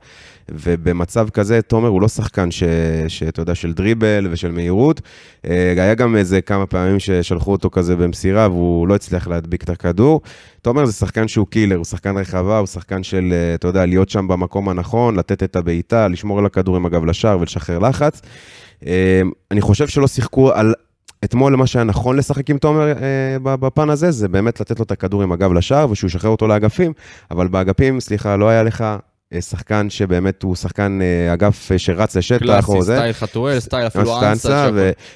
ובמצב 0.48 1.30
כזה, 1.30 1.62
תומר 1.62 1.88
הוא 1.88 2.02
לא 2.02 2.08
שחקן 2.08 2.50
ש- 2.50 2.62
שאתה 3.08 3.42
יודע, 3.42 3.54
של 3.54 3.72
דריבל 3.72 4.28
ושל 4.30 4.52
מהירות. 4.52 5.00
אה, 5.46 5.72
היה 5.76 5.94
גם 5.94 6.16
איזה 6.16 6.40
כמה 6.40 6.66
פעמים 6.66 6.98
ששלחו 6.98 7.52
אותו 7.52 7.70
כזה 7.70 7.96
במסירה, 7.96 8.48
והוא 8.48 8.88
לא 8.88 8.94
הצליח 8.94 9.28
להדביק 9.28 9.64
את 9.64 9.68
הכדור. 9.68 10.20
תומר 10.62 10.84
זה 10.84 10.92
שחקן 10.92 11.28
שהוא 11.28 11.46
קילר, 11.46 11.76
הוא 11.76 11.84
שחקן 11.84 12.16
רחבה, 12.16 12.58
הוא 12.58 12.66
שחקן 12.66 13.02
של, 13.02 13.28
אה, 13.32 13.54
אתה 13.54 13.68
יודע, 13.68 13.86
להיות 13.86 14.08
שם 14.08 14.28
במקום 14.28 14.68
הנכון, 14.68 15.16
לתת 15.16 15.42
את 15.42 15.56
הבעיטה, 15.56 16.08
לשמור 16.08 16.38
על 16.38 16.46
הכדור 16.46 16.76
עם 16.76 16.86
הגב 16.86 17.04
לשער 17.04 17.38
ולשחרר 17.40 17.78
לחץ. 17.78 18.20
אני 19.50 19.60
חושב 19.60 19.88
שלא 19.88 20.06
שיחקו 20.06 20.52
על... 20.52 20.74
אתמול 21.24 21.56
מה 21.56 21.66
שהיה 21.66 21.84
נכון 21.84 22.16
לשחק 22.16 22.50
עם 22.50 22.58
תומר 22.58 22.88
אה, 22.88 23.56
בפן 23.56 23.90
הזה, 23.90 24.10
זה 24.10 24.28
באמת 24.28 24.60
לתת 24.60 24.78
לו 24.78 24.84
את 24.84 24.90
הכדור 24.90 25.22
עם 25.22 25.32
הגב 25.32 25.52
לשער 25.52 25.90
ושהוא 25.90 26.08
ישחרר 26.08 26.30
אותו 26.30 26.46
לאגפים, 26.46 26.92
אבל 27.30 27.48
באגפים, 27.48 28.00
סליחה, 28.00 28.36
לא 28.36 28.48
היה 28.48 28.62
לך 28.62 28.84
אה, 29.34 29.40
שחקן 29.40 29.90
שבאמת 29.90 30.42
הוא 30.42 30.56
שחקן 30.56 30.98
אה, 31.02 31.32
אגף 31.32 31.72
אה, 31.72 31.78
שרץ 31.78 32.16
לשטח, 32.16 32.38
קלאסי, 32.38 32.70
או 32.70 32.82
זה. 32.82 32.96
סטייל 32.96 33.12
חתואל, 33.12 33.60
סטייל 33.60 33.86
אפילו 33.86 34.22
אנסה. 34.22 34.70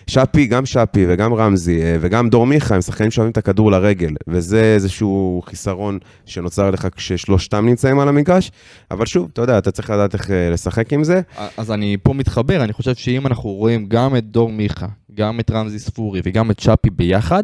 ושאפי, 0.07 0.47
גם 0.47 0.67
שאפי 0.67 1.07
וגם 1.09 1.35
רמזי 1.35 1.81
וגם 2.01 2.29
דור 2.31 2.47
מיכה, 2.47 2.75
הם 2.75 2.81
שחקנים 2.81 3.11
שאוהבים 3.11 3.31
את 3.31 3.39
הכדור 3.39 3.71
לרגל, 3.71 4.15
וזה 4.29 4.63
איזשהו 4.75 5.43
חיסרון 5.47 5.99
שנוצר 6.27 6.71
לך 6.71 6.89
כששלושתם 6.97 7.67
נמצאים 7.67 8.01
על 8.01 8.09
המגרש, 8.09 8.51
אבל 8.91 9.07
שוב, 9.07 9.29
אתה 9.33 9.43
יודע, 9.43 9.59
אתה 9.59 9.71
צריך 9.71 9.91
לדעת 9.91 10.15
איך 10.15 10.31
לשחק 10.53 10.93
עם 10.93 11.05
זה. 11.05 11.21
אז 11.57 11.71
אני 11.71 11.97
פה 12.03 12.13
מתחבר, 12.13 12.65
אני 12.65 12.73
חושב 12.73 12.95
שאם 12.95 13.27
אנחנו 13.27 13.51
רואים 13.51 13.87
גם 13.89 14.17
את 14.17 14.25
דור 14.25 14.51
מיכה, 14.53 14.87
גם 15.19 15.41
את 15.41 15.51
רמזי 15.51 15.79
ספורי 15.79 16.21
וגם 16.25 16.51
את 16.51 16.61
צ'אפי 16.61 16.91
ביחד, 16.91 17.43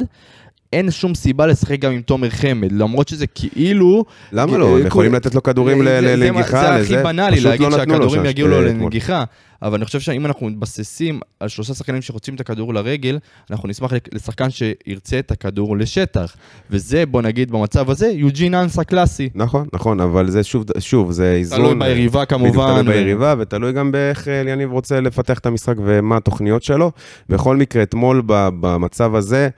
אין 0.72 0.90
שום 0.90 1.14
סיבה 1.14 1.46
לשחק 1.46 1.78
גם 1.80 1.92
עם 1.92 2.00
תומר 2.02 2.30
חמד, 2.30 2.72
למרות 2.72 3.08
שזה 3.08 3.26
כאילו... 3.26 4.04
למה 4.32 4.58
לא? 4.58 4.76
הם 4.76 4.82
אה, 4.82 4.86
יכולים 4.86 5.14
לתת 5.14 5.34
לו 5.34 5.42
כדורים 5.42 5.78
זה 5.84 6.00
מה- 6.00 6.16
לנגיחה, 6.16 6.60
זה. 6.62 6.74
הכי 6.96 6.96
בנאלי, 7.04 7.40
להגיד 7.40 7.66
לא 7.68 7.76
שהכדורים 7.76 8.24
יגיעו 8.24 8.48
לו. 8.48 8.62
לנגיחה, 8.62 9.24
אבל 9.64 9.74
אני 9.74 9.84
חושב 9.84 10.00
שאם 10.00 10.26
אנחנו 10.26 10.46
מתבססים 10.46 11.20
על 11.40 11.48
שלושה 11.48 11.74
שחקנים 11.74 12.02
שחוצים 12.02 12.34
את 12.34 12.40
הכדור 12.40 12.74
לרגל, 12.74 13.18
אנחנו 13.50 13.68
נשמח 13.68 13.92
לשחקן 14.12 14.48
שירצה 14.50 15.18
את 15.18 15.30
הכדור 15.30 15.76
לשטח. 15.76 16.36
וזה, 16.70 17.06
בוא 17.06 17.22
נגיד, 17.22 17.50
במצב 17.50 17.90
הזה, 17.90 18.06
יוג'ין 18.06 18.54
אנסה 18.54 18.84
קלאסי. 18.84 19.28
נכון, 19.34 19.66
נכון, 19.72 20.00
אבל 20.00 20.30
זה 20.30 20.42
שוב, 20.42 20.64
שוב, 20.78 21.10
זה 21.10 21.32
איזון. 21.32 21.58
תלוי 21.58 21.74
ביריבה 21.74 22.24
בדיוק, 22.24 22.40
כמובן. 22.40 22.82
תלוי 22.82 22.94
ביריבה, 22.94 23.34
ותלוי 23.38 23.72
גם 23.72 23.92
באיך 23.92 24.28
אה, 24.28 24.40
אליניב 24.40 24.72
רוצה 24.72 25.00
לפתח 25.00 25.38
את 25.38 25.46
המשחק 25.46 25.74
ומה 25.84 26.16
התוכניות 26.16 26.62
שלו. 26.62 26.92
בכל 27.28 27.56
מקרה, 27.56 27.82
אתמול 27.82 28.22
במצב 28.26 29.14
הזה, 29.14 29.48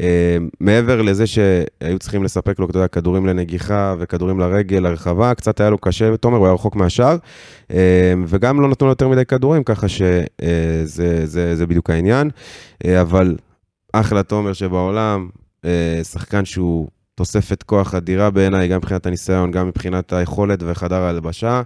אה, 0.00 0.36
מעבר 0.60 1.02
לזה 1.02 1.26
שהיו 1.26 1.98
צריכים 1.98 2.24
לספק 2.24 2.58
לו, 2.58 2.66
אתה 2.66 2.78
יודע, 2.78 2.88
כדורים 2.88 3.26
לנגיחה 3.26 3.94
וכדורים 3.98 4.40
לרגל, 4.40 4.78
לרחבה, 4.78 5.34
קצת 5.34 5.60
היה 5.60 5.70
לו 5.70 5.78
קשה, 5.78 6.16
תומר, 6.16 6.36
הוא 6.36 6.46
היה 6.46 6.54
רחוק 6.54 6.76
מהשאר, 6.76 7.16
אה, 7.70 8.14
וגם 8.26 8.60
לא 8.60 8.68
נתנו 8.68 8.86
לו 8.86 8.92
יותר 8.92 9.08
מדי 9.08 9.24
כדורים, 9.24 9.53
ככה 9.62 9.88
שזה 9.88 11.26
זה, 11.26 11.56
זה 11.56 11.66
בדיוק 11.66 11.90
העניין. 11.90 12.30
אה, 12.84 13.00
אבל 13.00 13.36
אחלה 13.92 14.22
תומר 14.22 14.52
שבעולם, 14.52 15.28
אה, 15.64 16.00
שחקן 16.04 16.44
שהוא 16.44 16.88
תוספת 17.14 17.62
כוח 17.62 17.94
אדירה 17.94 18.30
בעיניי, 18.30 18.68
גם 18.68 18.76
מבחינת 18.76 19.06
הניסיון, 19.06 19.50
גם 19.50 19.68
מבחינת 19.68 20.12
היכולת 20.12 20.58
וחדר 20.62 21.02
ההלבשה. 21.02 21.62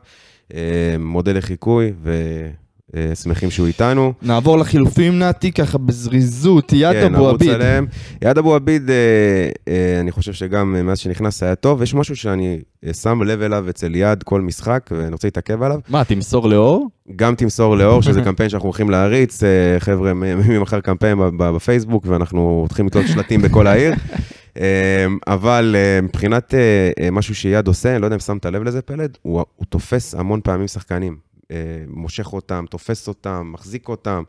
אה, 0.55 0.97
מודל 0.99 1.37
לחיקוי, 1.37 1.93
ושמחים 2.95 3.51
שהוא 3.51 3.67
איתנו. 3.67 4.13
נעבור 4.23 4.59
לחילופים 4.59 5.19
נתי, 5.19 5.53
ככה 5.53 5.79
בזריזות, 5.79 6.73
יד 6.73 6.93
כן, 6.93 7.15
אבו 7.15 7.25
נרוץ 7.25 7.43
עביד. 7.43 7.51
עליהם. 7.51 7.87
יד 8.23 8.39
אבו 8.39 8.55
עביד, 8.55 8.91
אה, 8.91 8.95
אה, 9.69 10.01
אני 10.01 10.13
חושב 10.13 10.33
שגם 10.33 10.77
אה, 10.77 10.83
מאז 10.83 10.99
שנכנס 10.99 11.43
היה 11.43 11.55
טוב. 11.55 11.83
יש 11.83 11.95
משהו 11.95 12.17
שאני 12.17 12.59
אה, 12.87 12.93
שם 12.93 13.23
לב 13.23 13.43
אליו 13.43 13.69
אצל 13.71 13.95
יד 13.95 14.23
כל 14.23 14.41
משחק, 14.41 14.91
ואני 14.97 15.13
רוצה 15.13 15.27
להתעכב 15.27 15.63
עליו. 15.63 15.81
מה, 15.89 16.05
תמסור 16.05 16.49
לאור? 16.49 16.89
גם 17.17 17.35
תמסור 17.35 17.77
לאור, 17.77 18.03
שזה 18.03 18.23
קמפיין 18.23 18.49
שאנחנו 18.49 18.67
הולכים 18.67 18.91
להריץ. 18.91 19.43
אה, 19.43 19.49
חבר'ה, 19.79 20.15
ממחר 20.15 20.81
קמפיין 20.81 21.19
בפייסבוק, 21.39 22.05
ואנחנו 22.07 22.41
הולכים 22.41 22.87
לתלות 22.87 23.07
שלטים 23.09 23.43
בכל 23.43 23.67
העיר. 23.67 23.95
אה, 24.61 25.07
אבל 25.27 25.77
אה, 25.79 26.01
מבחינת 26.01 26.55
אה, 26.55 26.91
אה, 27.01 27.11
משהו 27.11 27.35
שיד 27.35 27.67
עושה, 27.67 27.93
אני 27.93 28.01
לא 28.01 28.07
יודע 28.07 28.15
אם 28.15 28.21
שמת 28.21 28.47
לב 28.47 28.63
לזה, 28.63 28.83
פלד, 28.83 29.19
הוא 29.23 29.45
הוא 29.57 29.67
תופס 29.69 30.15
המון 30.15 30.41
פעמים 30.45 30.69
שחקנים. 30.69 31.28
אה, 31.51 31.57
מושך 31.89 32.33
אותם, 32.33 32.65
תופס 32.71 33.09
אותם, 33.09 33.51
מחזיק 33.53 33.89
אותם. 33.89 34.23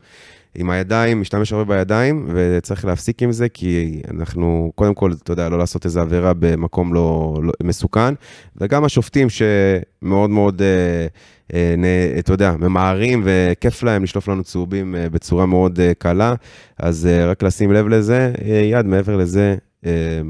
עם 0.54 0.70
הידיים, 0.70 1.20
משתמש 1.20 1.52
הרבה 1.52 1.76
בידיים, 1.76 2.28
וצריך 2.34 2.84
להפסיק 2.84 3.22
עם 3.22 3.32
זה, 3.32 3.48
כי 3.48 4.02
אנחנו, 4.10 4.72
קודם 4.74 4.94
כל, 4.94 5.12
אתה 5.22 5.32
יודע, 5.32 5.48
לא 5.48 5.58
לעשות 5.58 5.84
איזו 5.84 6.00
עבירה 6.00 6.32
במקום 6.34 6.94
לא, 6.94 7.40
לא 7.42 7.52
מסוכן, 7.62 8.14
וגם 8.56 8.84
השופטים 8.84 9.28
שמאוד 9.30 10.30
מאוד, 10.30 10.62
אה, 10.62 11.06
אה, 11.54 11.74
נ, 11.78 11.84
אתה 12.18 12.32
יודע, 12.32 12.54
ממהרים, 12.58 13.22
וכיף 13.24 13.82
להם 13.82 14.02
לשלוף 14.02 14.28
לנו 14.28 14.44
צהובים 14.44 14.96
אה, 14.96 15.08
בצורה 15.08 15.46
מאוד 15.46 15.80
אה, 15.80 15.92
קלה, 15.98 16.34
אז 16.78 17.06
אה, 17.06 17.26
רק 17.30 17.42
לשים 17.42 17.72
לב 17.72 17.88
לזה, 17.88 18.32
אה, 18.44 18.48
יד 18.48 18.86
מעבר 18.86 19.16
לזה, 19.16 19.56
אה, 19.86 20.20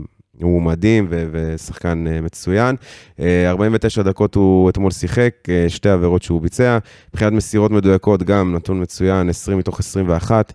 הוא 0.42 0.62
מדהים 0.62 1.06
ו- 1.10 1.26
ושחקן 1.32 2.04
אה, 2.06 2.20
מצוין. 2.20 2.76
אה, 3.20 3.50
49 3.50 4.02
דקות 4.02 4.34
הוא 4.34 4.70
אתמול 4.70 4.90
שיחק, 4.90 5.34
אה, 5.48 5.64
שתי 5.68 5.88
עבירות 5.88 6.22
שהוא 6.22 6.40
ביצע. 6.40 6.78
מבחינת 7.08 7.32
מסירות 7.32 7.70
מדויקות 7.70 8.22
גם 8.22 8.54
נתון 8.56 8.82
מצוין, 8.82 9.28
20 9.28 9.58
מתוך 9.58 9.78
21. 9.80 10.52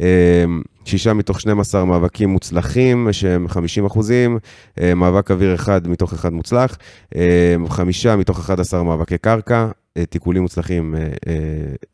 אה, 0.00 0.44
שישה 0.84 1.12
מתוך 1.12 1.40
12 1.40 1.84
מאבקים 1.84 2.28
מוצלחים, 2.28 3.08
שהם 3.12 3.48
50 3.48 3.86
אחוזים, 3.86 4.38
אה, 4.80 4.94
מאבק 4.94 5.30
אוויר 5.30 5.54
אחד 5.54 5.88
מתוך 5.88 6.12
אחד 6.12 6.32
מוצלח, 6.32 6.76
אה, 7.16 7.54
חמישה 7.68 8.16
מתוך 8.16 8.38
11 8.38 8.82
מאבקי 8.82 9.18
קרקע, 9.18 9.54
אה, 9.64 9.70
תיקולים 10.04 10.42
מוצלחים, 10.42 10.94
אה, 10.94 11.00
אה, 11.00 11.34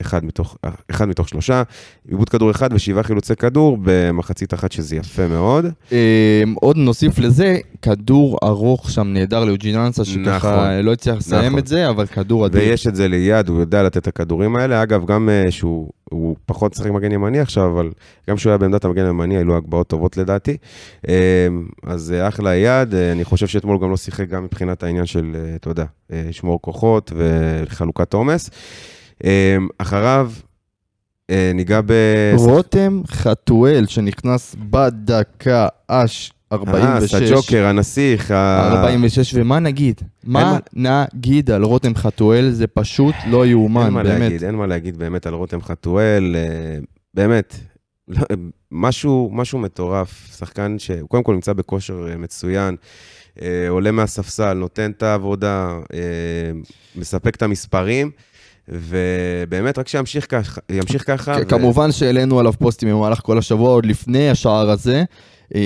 אחד 0.00 0.24
מתוך, 0.24 0.56
אחד 0.90 1.08
מתוך 1.08 1.28
שלושה, 1.28 1.62
עיבוד 2.08 2.28
כדור 2.28 2.50
אחד 2.50 2.72
ושבעה 2.72 3.02
חילוצי 3.02 3.36
כדור 3.36 3.78
במחצית 3.82 4.54
אחת, 4.54 4.72
שזה 4.72 4.96
יפה 4.96 5.28
מאוד. 5.28 5.66
אה, 5.92 6.42
עוד 6.54 6.76
נוסיף 6.76 7.18
לזה, 7.18 7.58
כדור 7.82 8.38
ארוך 8.44 8.90
שם 8.90 9.06
נהדר 9.12 9.44
ליוג'ין 9.44 9.76
אנסה, 9.76 10.04
שככה 10.04 10.36
נכון, 10.36 10.84
לא 10.84 10.92
הצליח 10.92 11.16
לסיים 11.16 11.46
נכון. 11.46 11.58
את 11.58 11.66
זה, 11.66 11.88
אבל 11.88 12.06
כדור 12.06 12.46
אדיר. 12.46 12.60
ויש 12.60 12.86
את 12.86 12.94
זה 12.94 13.08
ליד, 13.08 13.48
הוא 13.48 13.60
יודע 13.60 13.82
לתת 13.82 13.96
את 13.96 14.06
הכדורים 14.06 14.56
האלה. 14.56 14.82
אגב, 14.82 15.06
גם 15.06 15.28
אה, 15.28 15.50
שהוא 15.50 15.90
הוא 16.12 16.36
פחות 16.46 16.72
משחק 16.72 16.90
מגן 16.90 17.12
ימני 17.12 17.40
עכשיו, 17.40 17.70
אבל 17.70 17.90
גם 18.30 18.36
כשהוא 18.36 18.50
היה 18.50 18.58
בעמדת 18.58 18.84
המגן 18.84 19.04
הימני, 19.04 19.36
היו 19.36 19.56
הגבהות 19.56 19.86
טובות 19.86 20.16
לדעתי. 20.16 20.56
אה, 21.08 21.48
אז 21.82 22.12
אה, 22.12 22.28
אחלה 22.28 22.54
יד, 22.54 22.94
אה, 22.94 23.12
אני 23.12 23.24
חושב 23.24 23.46
שאתמול 23.46 23.78
גם 23.82 23.90
לא 23.90 23.96
שיחק 23.96 24.28
גם 24.28 24.44
מבחינת 24.44 24.82
העניין 24.82 25.06
של, 25.06 25.32
אה, 25.34 25.56
אתה 25.56 25.70
יודע, 25.70 25.84
לשמור 26.10 26.62
כוחות 26.62 27.12
וחלוקת 27.16 28.14
עומס. 28.14 28.50
אה, 29.24 29.56
אחריו, 29.78 30.32
ניגע 31.54 31.80
ב... 31.86 31.92
רותם 32.36 33.02
חתואל, 33.06 33.86
שנכנס 33.86 34.56
בדקה 34.70 35.68
אש 35.88 36.32
אה, 36.52 36.58
46. 36.58 37.14
סג'וקר, 37.14 37.66
הנסיך. 37.66 38.30
ה- 38.30 38.72
46, 38.78 39.34
ומה 39.34 39.58
נגיד? 39.58 40.00
מה 40.24 40.58
נגיד 40.74 41.50
על 41.50 41.62
רותם 41.62 41.94
חתואל? 41.94 42.50
זה 42.50 42.66
פשוט 42.66 43.14
לא 43.30 43.42
אין 43.42 43.50
יאומן, 43.50 43.90
מה 43.90 44.02
באמת. 44.02 44.20
להגיד, 44.20 44.44
אין 44.44 44.54
מה 44.54 44.66
להגיד 44.66 44.96
באמת 44.98 45.26
על 45.26 45.34
רותם 45.34 45.62
חתואל, 45.62 46.36
אה, 46.38 46.78
באמת, 47.14 47.56
לא, 48.08 48.22
משהו, 48.70 49.30
משהו 49.32 49.58
מטורף, 49.58 50.34
שחקן 50.38 50.78
שהוא 50.78 51.08
קודם 51.08 51.22
כל 51.22 51.34
נמצא 51.34 51.52
בכושר 51.52 52.06
אה, 52.10 52.16
מצוין, 52.16 52.76
אה, 53.42 53.66
עולה 53.68 53.90
מהספסל, 53.90 54.52
נותן 54.52 54.90
את 54.90 55.02
העבודה, 55.02 55.78
אה, 55.94 55.98
מספק 56.96 57.34
את 57.36 57.42
המספרים, 57.42 58.10
ובאמת 58.68 59.78
רק 59.78 59.88
שימשיך 59.88 60.26
ככה, 60.30 60.60
ימשיך 60.70 61.04
ככה. 61.06 61.36
ו- 61.40 61.48
כמובן 61.48 61.92
שהעלינו 61.92 62.40
עליו 62.40 62.52
פוסטים 62.52 62.88
במהלך 62.88 63.20
כל 63.22 63.38
השבוע, 63.38 63.70
עוד 63.70 63.86
לפני 63.86 64.30
השער 64.30 64.70
הזה, 64.70 64.96
אה, 64.98 65.04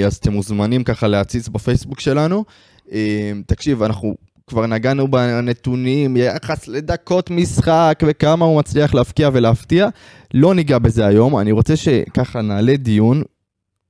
אז 0.07 0.17
אתם 0.17 0.33
מוזמנים 0.33 0.85
ככה 0.85 1.09
להציץ 1.09 1.49
בפייסבוק 1.49 2.01
שלנו. 2.01 2.45
אה, 2.93 3.33
תקשיב, 3.47 3.83
אנחנו 3.83 4.15
כבר 4.47 4.67
נגענו 4.67 5.09
בנתונים, 5.09 6.17
יחס 6.17 6.69
לדקות 6.69 7.31
משחק 7.31 8.03
וכמה 8.07 8.45
הוא 8.45 8.59
מצליח 8.59 8.95
להפקיע 8.95 9.31
ולהפתיע. 9.33 9.89
לא 10.35 10.55
ניגע 10.55 10.79
בזה 10.79 11.07
היום, 11.07 11.39
אני 11.39 11.53
רוצה 11.53 11.77
שככה 11.77 12.43
נעלה 12.43 12.77
דיון 12.77 13.23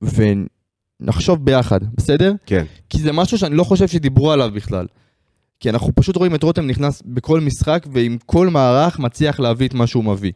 ונחשוב 0.01 1.45
ביחד, 1.45 1.79
בסדר? 1.97 2.33
כן, 2.45 2.65
כי 2.89 2.99
זה 2.99 3.11
משהו 3.11 3.37
שאני 3.37 3.55
לא 3.55 3.63
חושב 3.63 3.87
שדיברו 3.87 4.31
עליו 4.31 4.51
בכלל. 4.55 4.85
כי 5.59 5.69
אנחנו 5.69 5.95
פשוט 5.95 6.15
רואים 6.15 6.35
את 6.35 6.43
רותם 6.43 6.67
נכנס 6.67 7.03
בכל 7.05 7.39
משחק, 7.39 7.85
ועם 7.93 8.17
כל 8.25 8.49
מערך 8.49 8.99
מצליח 8.99 9.39
להביא 9.39 9.67
את 9.67 9.73
מה 9.73 9.87
שהוא 9.87 10.03
מביא. 10.03 10.31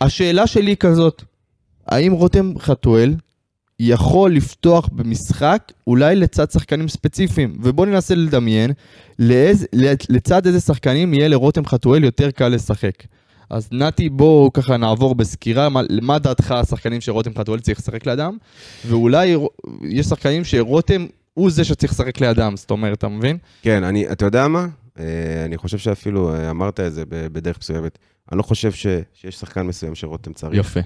השאלה 0.00 0.46
שלי 0.46 0.70
היא 0.70 0.76
כזאת, 0.76 1.22
האם 1.86 2.12
רותם 2.12 2.52
חתואל 2.58 3.14
יכול 3.80 4.34
לפתוח 4.34 4.88
במשחק 4.92 5.72
אולי 5.86 6.16
לצד 6.16 6.50
שחקנים 6.50 6.88
ספציפיים? 6.88 7.58
ובואו 7.62 7.86
ננסה 7.86 8.14
לדמיין 8.14 8.72
לאיז, 9.18 9.66
לצד 10.08 10.46
איזה 10.46 10.60
שחקנים 10.60 11.14
יהיה 11.14 11.28
לרותם 11.28 11.66
חתואל 11.66 12.04
יותר 12.04 12.30
קל 12.30 12.48
לשחק. 12.48 12.94
אז 13.50 13.68
נתי, 13.72 14.08
בואו 14.08 14.52
ככה 14.52 14.76
נעבור 14.76 15.14
בסקירה, 15.14 15.68
מה, 15.68 15.80
מה 16.02 16.18
דעתך 16.18 16.50
השחקנים 16.50 17.00
שרותם 17.00 17.30
חתואל 17.38 17.60
צריך 17.60 17.78
לשחק 17.78 18.06
לידם? 18.06 18.36
ואולי 18.86 19.36
יש 19.82 20.06
שחקנים 20.06 20.44
שרותם 20.44 21.06
הוא 21.34 21.50
זה 21.50 21.64
שצריך 21.64 21.92
לשחק 21.92 22.20
לידם, 22.20 22.52
זאת 22.56 22.70
אומרת, 22.70 22.98
אתה 22.98 23.08
מבין? 23.08 23.38
כן, 23.62 23.84
אני, 23.84 24.12
אתה 24.12 24.24
יודע 24.24 24.48
מה? 24.48 24.66
אה, 24.98 25.04
אני 25.44 25.58
חושב 25.58 25.78
שאפילו 25.78 26.34
אה, 26.34 26.50
אמרת 26.50 26.80
את 26.80 26.94
זה 26.94 27.02
בדרך 27.08 27.58
מסוימת. 27.58 27.98
אני 28.32 28.38
לא 28.38 28.42
חושב 28.42 28.72
ש, 28.72 28.86
שיש 29.14 29.34
שחקן 29.34 29.62
מסוים 29.62 29.94
שרותם 29.94 30.32
צריך. 30.32 30.58
יפה. 30.58 30.80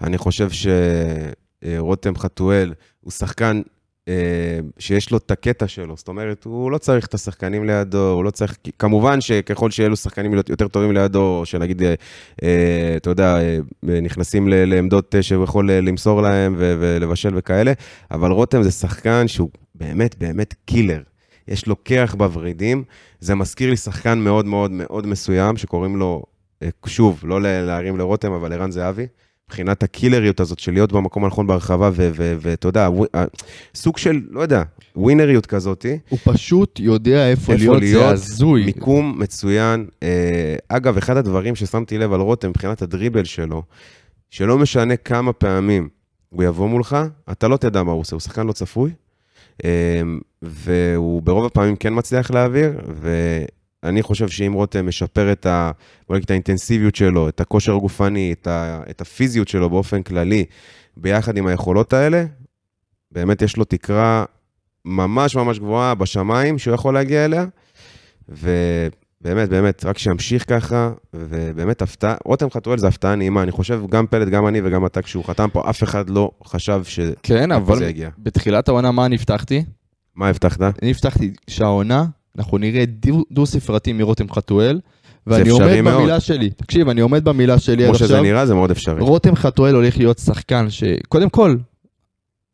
אני 0.00 0.18
חושב 0.18 0.50
שרותם 1.64 2.16
חתואל 2.16 2.74
הוא 3.00 3.10
שחקן 3.12 3.62
אה, 4.08 4.14
שיש 4.78 5.10
לו 5.10 5.18
את 5.18 5.30
הקטע 5.30 5.68
שלו, 5.68 5.96
זאת 5.96 6.08
אומרת, 6.08 6.44
הוא 6.44 6.70
לא 6.70 6.78
צריך 6.78 7.06
את 7.06 7.14
השחקנים 7.14 7.64
לידו, 7.64 8.10
הוא 8.10 8.24
לא 8.24 8.30
צריך, 8.30 8.56
כמובן 8.78 9.20
שככל 9.20 9.70
שיהיו 9.70 9.88
לו 9.88 9.96
שחקנים 9.96 10.34
יותר 10.34 10.68
טובים 10.68 10.92
לידו, 10.92 11.42
שנגיד, 11.44 11.82
אה, 11.82 11.94
אה, 12.42 12.94
אתה 12.96 13.10
יודע, 13.10 13.40
אה, 13.40 13.58
נכנסים 13.82 14.48
לעמדות 14.48 15.14
אה, 15.14 15.22
שהוא 15.22 15.44
יכול 15.44 15.70
אה, 15.70 15.80
למסור 15.80 16.22
להם 16.22 16.54
ולבשל 16.58 17.32
וכאלה, 17.34 17.72
אבל 18.10 18.30
רותם 18.30 18.62
זה 18.62 18.70
שחקן 18.70 19.28
שהוא 19.28 19.50
באמת 19.74 20.18
באמת 20.18 20.54
קילר. 20.64 21.02
יש 21.48 21.66
לו 21.66 21.76
קרח 21.76 22.14
בוורידים. 22.14 22.84
זה 23.20 23.34
מזכיר 23.34 23.70
לי 23.70 23.76
שחקן 23.76 24.18
מאוד 24.18 24.46
מאוד 24.46 24.70
מאוד 24.70 25.06
מסוים, 25.06 25.56
שקוראים 25.56 25.96
לו, 25.96 26.22
אה, 26.62 26.68
שוב, 26.86 27.20
לא 27.24 27.42
להרים 27.42 27.98
לרותם, 27.98 28.32
אבל 28.32 28.52
ערן 28.52 28.70
זהבי. 28.70 29.06
מבחינת 29.48 29.82
הקילריות 29.82 30.40
הזאת 30.40 30.58
של 30.58 30.72
להיות 30.72 30.92
במקום 30.92 31.24
הנכון 31.24 31.46
ברחבה, 31.46 31.90
ו- 31.92 32.10
ו- 32.14 32.34
ואתה 32.40 32.68
יודע, 32.68 32.88
אה, 33.14 33.24
סוג 33.74 33.98
של, 33.98 34.20
לא 34.30 34.40
יודע, 34.40 34.62
ווינריות 34.96 35.46
כזאתי. 35.46 35.98
הוא 36.08 36.18
פשוט 36.24 36.80
יודע 36.80 37.30
איפה 37.30 37.52
איפה 37.52 37.62
להיות, 37.64 37.82
זה 37.82 37.84
להיות, 37.84 38.12
הזוי. 38.12 38.64
מיקום 38.64 39.16
מצוין. 39.18 39.86
אה, 40.02 40.56
אגב, 40.68 40.96
אחד 40.96 41.16
הדברים 41.16 41.54
ששמתי 41.56 41.98
לב 41.98 42.12
על 42.12 42.20
רותם 42.20 42.48
מבחינת 42.48 42.82
הדריבל 42.82 43.24
שלו, 43.24 43.62
שלא 44.30 44.58
משנה 44.58 44.96
כמה 44.96 45.32
פעמים 45.32 45.88
הוא 46.28 46.44
יבוא 46.44 46.68
מולך, 46.68 46.96
אתה 47.32 47.48
לא 47.48 47.56
תדע 47.56 47.82
מה 47.82 47.92
הוא 47.92 48.00
עושה, 48.00 48.16
הוא 48.16 48.20
שחקן 48.20 48.46
לא 48.46 48.52
צפוי, 48.52 48.90
אה, 49.64 50.02
והוא 50.42 51.22
ברוב 51.22 51.44
הפעמים 51.44 51.76
כן 51.76 51.92
מצליח 51.96 52.30
להעביר, 52.30 52.72
ואני 53.82 54.02
חושב 54.02 54.28
שאם 54.28 54.52
רותם 54.52 54.86
משפר 54.88 55.32
את, 55.32 55.46
ה, 55.46 55.70
בוא 56.08 56.16
נגיד, 56.16 56.24
את 56.24 56.30
האינטנסיביות 56.30 56.94
שלו, 56.94 57.28
את 57.28 57.40
הכושר 57.40 57.74
הגופני, 57.76 58.32
את, 58.32 58.46
ה, 58.46 58.82
את 58.90 59.00
הפיזיות 59.00 59.48
שלו 59.48 59.70
באופן 59.70 60.02
כללי, 60.02 60.44
ביחד 60.96 61.36
עם 61.36 61.46
היכולות 61.46 61.92
האלה, 61.92 62.24
באמת 63.12 63.42
יש 63.42 63.56
לו 63.56 63.64
תקרה 63.64 64.24
ממש 64.84 65.36
ממש 65.36 65.58
גבוהה 65.58 65.94
בשמיים 65.94 66.58
שהוא 66.58 66.74
יכול 66.74 66.94
להגיע 66.94 67.24
אליה, 67.24 67.44
ובאמת, 68.28 69.48
באמת, 69.48 69.84
רק 69.84 69.98
שימשיך 69.98 70.44
ככה, 70.48 70.92
ובאמת 71.14 71.82
הפתעה, 71.82 72.14
רותם 72.24 72.50
חתואל 72.50 72.78
זה 72.78 72.88
הפתעה 72.88 73.14
נעימה, 73.14 73.42
אני 73.42 73.52
חושב, 73.52 73.82
גם 73.90 74.06
פלד, 74.06 74.28
גם 74.28 74.46
אני 74.46 74.60
וגם 74.64 74.86
אתה, 74.86 75.02
כשהוא 75.02 75.24
חתם 75.24 75.48
פה, 75.52 75.70
אף 75.70 75.82
אחד 75.82 76.10
לא 76.10 76.30
חשב 76.44 76.82
ש... 76.84 77.00
כן, 77.22 77.52
אבל 77.52 77.82
יגיע. 77.82 78.10
בתחילת 78.18 78.68
העונה, 78.68 78.90
מה 78.90 79.06
אני 79.06 79.14
הבטחתי? 79.14 79.64
מה 80.14 80.28
הבטחת? 80.28 80.60
אני 80.82 80.90
הבטחתי 80.90 81.32
שהעונה, 81.50 82.04
אנחנו 82.38 82.58
נראה 82.58 82.84
דו- 82.86 83.24
דו-ספרתי 83.30 83.92
מרותם 83.92 84.32
חתואל, 84.32 84.80
ואני 85.26 85.48
עומד 85.48 85.80
מאוד. 85.80 85.94
במילה 85.94 86.20
שלי. 86.20 86.50
תקשיב, 86.50 86.88
אני 86.88 87.00
עומד 87.00 87.24
במילה 87.24 87.58
שלי 87.58 87.82
עד 87.84 87.88
כמו 87.88 87.94
שזה 87.98 88.04
עכשיו. 88.04 88.22
נראה, 88.22 88.46
זה 88.46 88.54
מאוד 88.54 88.70
אפשרי. 88.70 89.00
רותם 89.00 89.36
חתואל 89.36 89.74
הולך 89.74 89.98
להיות 89.98 90.18
שחקן 90.18 90.70
ש... 90.70 90.84
קודם 91.08 91.30
כל, 91.30 91.56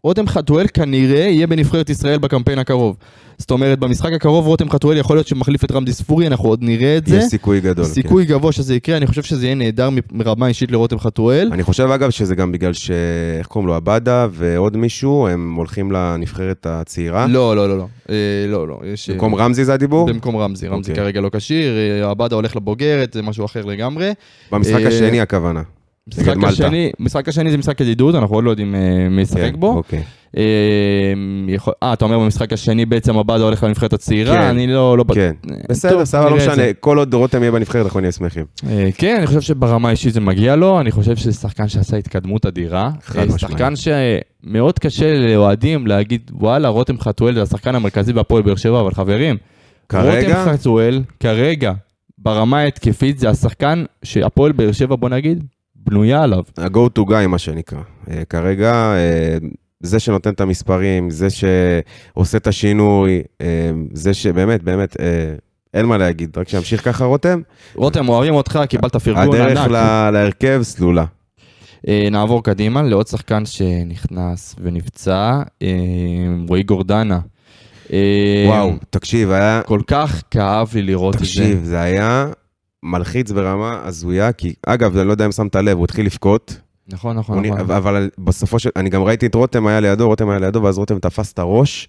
רותם 0.05 0.27
חתואל 0.27 0.67
כנראה 0.75 1.21
יהיה 1.21 1.47
בנבחרת 1.47 1.91
ישראל 1.91 2.19
בקמפיין 2.19 2.59
הקרוב. 2.59 2.97
זאת 3.39 3.51
אומרת, 3.51 3.79
במשחק 3.79 4.13
הקרוב 4.13 4.47
רותם 4.47 4.71
חתואל 4.71 4.97
יכול 4.97 5.17
להיות 5.17 5.27
שמחליף 5.27 5.65
את 5.65 5.73
רמדי 5.73 5.93
ספורי, 5.93 6.27
אנחנו 6.27 6.49
עוד 6.49 6.63
נראה 6.63 6.97
את 6.97 7.07
זה. 7.07 7.17
יש 7.17 7.25
סיכוי 7.25 7.61
גדול. 7.61 7.85
סיכוי 7.85 8.25
גבוה 8.25 8.53
שזה 8.53 8.75
יקרה, 8.75 8.97
אני 8.97 9.07
חושב 9.07 9.23
שזה 9.23 9.47
יהיה 9.47 9.55
נהדר 9.55 9.89
מרמה 10.13 10.47
אישית 10.47 10.71
לרותם 10.71 10.99
חתואל. 10.99 11.47
כן. 11.47 11.53
אני 11.53 11.63
חושב, 11.63 11.91
אגב, 11.91 12.11
שזה 12.11 12.35
גם 12.35 12.53
בגלל 12.53 12.73
ש... 12.73 12.91
איך 13.39 13.47
קוראים 13.47 13.67
לו? 13.67 13.75
עבדה 13.75 14.27
ועוד 14.33 14.77
מישהו, 14.77 15.29
הם 15.29 15.55
הולכים 15.55 15.93
לנבחרת 15.93 16.67
הצעירה. 16.67 17.27
לא, 17.27 17.57
לא, 17.57 17.69
לא, 17.69 17.79
לא. 17.79 17.87
אה, 18.11 18.15
לא, 18.49 18.69
לא. 18.69 18.81
יש... 18.85 19.11
במקום 19.11 19.35
רמזי 19.35 19.65
זה 19.65 19.75
הדיבור? 19.75 20.07
במקום 20.07 20.37
רמזי, 20.37 20.69
רמזי 20.69 20.91
אוקיי. 20.91 21.05
כרגע 21.05 21.21
לא 21.21 21.31
כשיר, 21.33 21.73
אה, 21.77 22.11
עבדה 22.11 22.37
הולך 22.37 22.57
לבוגרת, 22.57 23.13
זה 23.13 23.23
משהו 23.23 23.45
אחר 23.45 23.65
לגמרי. 23.65 24.13
במשחק 24.53 24.81
אה, 24.81 24.89
השני 24.89 25.21
הכוונה. 25.21 25.63
משחק. 26.09 26.37
השני, 26.45 26.91
משחק 26.99 27.29
השני 27.29 27.51
זה 27.51 27.59
משחק 27.59 27.81
ידידות, 27.81 28.15
אנחנו 28.15 28.35
עוד 28.35 28.45
לא 28.45 28.51
יודעים 28.51 28.75
אה, 28.75 29.09
מי 29.11 29.23
ישחק 29.23 29.39
כן, 29.39 29.61
בו. 29.61 29.73
אוקיי. 29.73 30.03
אה, 30.37 30.43
אה, 31.83 31.93
אתה 31.93 32.05
אומר 32.05 32.19
במשחק 32.19 32.53
השני 32.53 32.87
בעצם 32.87 33.19
עבדה 33.19 33.45
הולך 33.45 33.63
לנבחרת 33.65 33.93
הצעירה? 33.93 34.35
כן, 34.35 34.43
אני 34.43 34.67
לא... 34.67 34.99
לא 34.99 35.05
כן. 35.15 35.33
אה, 35.51 35.57
בסדר, 35.69 36.05
סבבה, 36.05 36.31
לא 36.31 36.37
משנה. 36.37 36.55
זה. 36.55 36.73
כל 36.81 36.99
עוד 36.99 37.15
רותם 37.15 37.43
יהיה 37.43 37.53
בנבחרת, 37.53 37.85
אנחנו 37.85 38.01
נהיה 38.01 38.13
שמחים. 38.13 38.45
כן, 38.97 39.17
אני 39.19 39.27
חושב 39.27 39.41
שברמה 39.41 39.89
האישית 39.89 40.15
זה 40.15 40.21
מגיע 40.21 40.57
לו, 40.57 40.81
אני 40.81 40.91
חושב 40.91 41.17
שזה 41.17 41.33
שחקן 41.33 41.69
שעשה 41.69 41.97
התקדמות 41.97 42.47
אדירה. 42.47 42.91
שחקן 43.37 43.75
שמאוד 43.77 44.79
קשה 44.79 45.19
לאוהדים 45.19 45.87
להגיד, 45.87 46.31
וואלה, 46.35 46.69
רותם 46.69 47.01
חתואל 47.01 47.35
זה 47.35 47.43
השחקן 47.43 47.75
המרכזי 47.75 48.13
בהפועל 48.13 48.43
באר 48.43 48.57
שבע, 48.57 48.81
אבל 48.81 48.91
חברים, 48.91 49.37
רותם 49.93 50.35
חתואל, 50.45 51.03
כרגע, 51.21 51.73
ברמה 52.19 52.59
ההתקפית, 52.59 53.19
זה 53.19 53.31
השחקן 53.31 53.85
שהפועל 54.03 54.53
באר 54.53 54.73
שבע, 54.73 54.97
בוא 54.97 55.09
נגיד, 55.09 55.45
בנויה 55.89 56.23
עליו. 56.23 56.43
ה-go 56.59 56.99
to 56.99 57.03
guy, 57.11 57.27
מה 57.29 57.39
שנקרא. 57.39 57.79
אה, 58.11 58.23
כרגע, 58.25 58.73
אה, 58.73 59.37
זה 59.81 59.99
שנותן 60.01 60.31
את 60.33 60.41
המספרים, 60.41 61.11
זה 61.11 61.29
שעושה 61.31 62.39
את 62.39 62.47
השינוי, 62.47 63.23
אה, 63.41 63.47
זה 63.93 64.15
שבאמת, 64.15 64.63
באמת, 64.63 65.01
אה, 65.01 65.05
אין 65.75 65.87
מה 65.87 65.99
להגיד, 65.99 66.39
רק 66.39 66.49
שימשיך 66.49 66.85
ככה 66.85 67.05
רותם. 67.05 67.41
רותם, 67.75 68.09
אוהבים 68.09 68.35
אותך, 68.35 68.61
קיבלת 68.69 68.97
פרגון 68.97 69.23
הדרך 69.23 69.59
ענק. 69.59 69.71
ל- 69.71 70.11
להרכב 70.11 70.61
סלולה. 70.63 71.05
אה, 71.89 72.09
נעבור 72.11 72.43
קדימה 72.45 72.83
לעוד 72.83 73.07
שחקן 73.07 73.47
שנכנס 73.47 74.55
ונפצע, 74.63 75.43
אה, 75.63 75.69
רועי 76.49 76.63
גורדנה. 76.63 77.19
אה, 77.93 78.45
וואו, 78.49 78.73
תקשיב, 78.91 79.31
היה... 79.31 79.61
כל 79.67 79.81
כך 79.87 80.23
כאב 80.31 80.71
לי 80.75 80.83
לראות 80.83 81.15
את 81.15 81.21
זה. 81.21 81.27
תקשיב, 81.27 81.61
זה 81.65 81.81
היה 81.81 82.27
מלחיץ 82.83 83.31
ברמה 83.31 83.81
הזויה, 83.85 84.33
כי 84.33 84.55
אגב, 84.67 84.97
אני 84.97 85.07
לא 85.07 85.13
יודע 85.13 85.27
אם 85.27 85.33
שמת 85.33 85.57
לב, 85.57 85.77
הוא 85.77 85.85
התחיל 85.85 86.07
לבכות, 86.07 86.61
נכון, 86.89 87.17
נכון, 87.17 87.47
נכון. 87.47 87.71
אבל 87.71 88.11
בסופו 88.19 88.59
של... 88.59 88.71
אני 88.77 88.91
גם 88.91 89.03
ראיתי 89.03 89.27
את 89.27 89.35
רותם 89.35 89.67
היה 89.67 89.81
לידו, 89.81 90.07
רותם 90.09 90.29
היה 90.29 90.39
לידו, 90.39 90.63
ואז 90.63 90.79
רותם 90.79 90.99
תפס 90.99 91.33
את 91.33 91.39
הראש. 91.39 91.89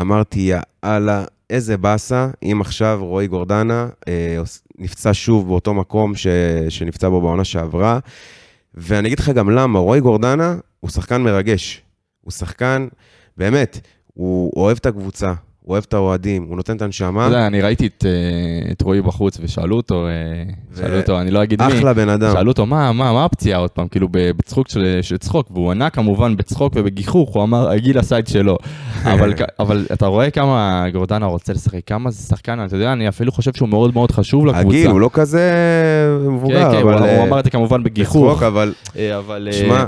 אמרתי, 0.00 0.52
יאללה, 0.84 1.24
איזה 1.50 1.76
באסה, 1.76 2.28
אם 2.42 2.60
עכשיו 2.60 2.98
רועי 3.02 3.26
גורדנה 3.26 3.88
אה, 4.08 4.42
נפצע 4.78 5.10
שוב 5.12 5.48
באותו 5.48 5.74
מקום 5.74 6.14
ש... 6.14 6.26
שנפצע 6.68 7.08
בו 7.08 7.20
בעונה 7.20 7.44
שעברה. 7.44 7.98
ואני 8.74 9.08
אגיד 9.08 9.18
לך 9.18 9.28
גם 9.28 9.50
למה, 9.50 9.78
רועי 9.78 10.00
גורדנה 10.00 10.56
הוא 10.80 10.90
שחקן 10.90 11.22
מרגש. 11.22 11.82
הוא 12.20 12.32
שחקן, 12.32 12.88
באמת, 13.36 13.80
הוא 14.14 14.52
אוהב 14.56 14.76
את 14.76 14.86
הקבוצה, 14.86 15.32
הוא 15.68 15.74
אוהב 15.74 15.84
את 15.88 15.94
האוהדים, 15.94 16.46
הוא 16.48 16.56
נותן 16.56 16.76
את 16.76 16.82
הנשמה. 16.82 17.26
אתה 17.26 17.34
יודע, 17.34 17.46
אני 17.46 17.60
ראיתי 17.60 17.86
את, 17.86 18.04
אה, 18.06 18.72
את 18.72 18.82
רועי 18.82 19.02
בחוץ 19.02 19.38
ושאלו 19.42 19.76
אותו, 19.76 20.06
אה, 20.06 20.10
ו- 20.72 20.76
שאלו 20.80 21.00
אותו, 21.00 21.20
אני 21.20 21.30
לא 21.30 21.42
אגיד 21.42 21.62
מי, 21.62 21.78
אחלה 21.78 21.94
בן 21.94 22.08
אדם. 22.08 22.32
שאלו 22.32 22.50
אותו, 22.50 22.66
מה, 22.66 22.92
מה, 22.92 23.12
מה 23.12 23.24
הפציעה 23.24 23.58
עוד 23.58 23.70
פעם, 23.70 23.88
כאילו 23.88 24.08
בצחוק 24.12 24.68
של, 24.68 24.98
של 25.02 25.16
צחוק, 25.16 25.50
והוא 25.50 25.70
ענה 25.70 25.90
כמובן 25.90 26.36
בצחוק 26.36 26.72
ובגיחוך, 26.76 27.34
הוא 27.34 27.42
אמר, 27.42 27.70
הגיל 27.70 27.98
עשה 27.98 28.18
את 28.18 28.26
שלו. 28.26 28.56
אבל, 29.12 29.34
אבל 29.58 29.86
אתה 29.92 30.06
רואה 30.06 30.30
כמה 30.30 30.84
גורדנה 30.92 31.26
רוצה 31.26 31.52
לשחק, 31.52 31.80
כמה 31.86 32.10
זה 32.10 32.22
שחקן, 32.28 32.64
אתה 32.66 32.76
יודע, 32.76 32.92
אני 32.92 33.08
אפילו 33.08 33.32
חושב 33.32 33.54
שהוא 33.54 33.68
מאוד 33.68 33.94
מאוד 33.94 34.10
חשוב 34.10 34.46
לקבוצה. 34.46 34.68
הגיל, 34.68 34.90
הוא 34.90 35.00
לא 35.00 35.10
כזה 35.12 35.52
כן, 36.24 36.30
מבוגר, 36.30 36.72
כן, 36.72 36.78
אבל... 36.78 36.94
הוא, 36.94 37.06
אה, 37.06 37.16
הוא 37.16 37.26
אמר 37.28 37.38
את 37.38 37.44
זה 37.44 37.50
כמובן 37.50 37.82
בגיחוך, 37.82 38.30
בצחוק, 38.30 38.42
אבל 38.42 38.72
אה, 38.96 39.18
אבל... 39.18 39.48
אה, 39.48 39.52
שמע, 39.52 39.76
אה, 39.78 39.84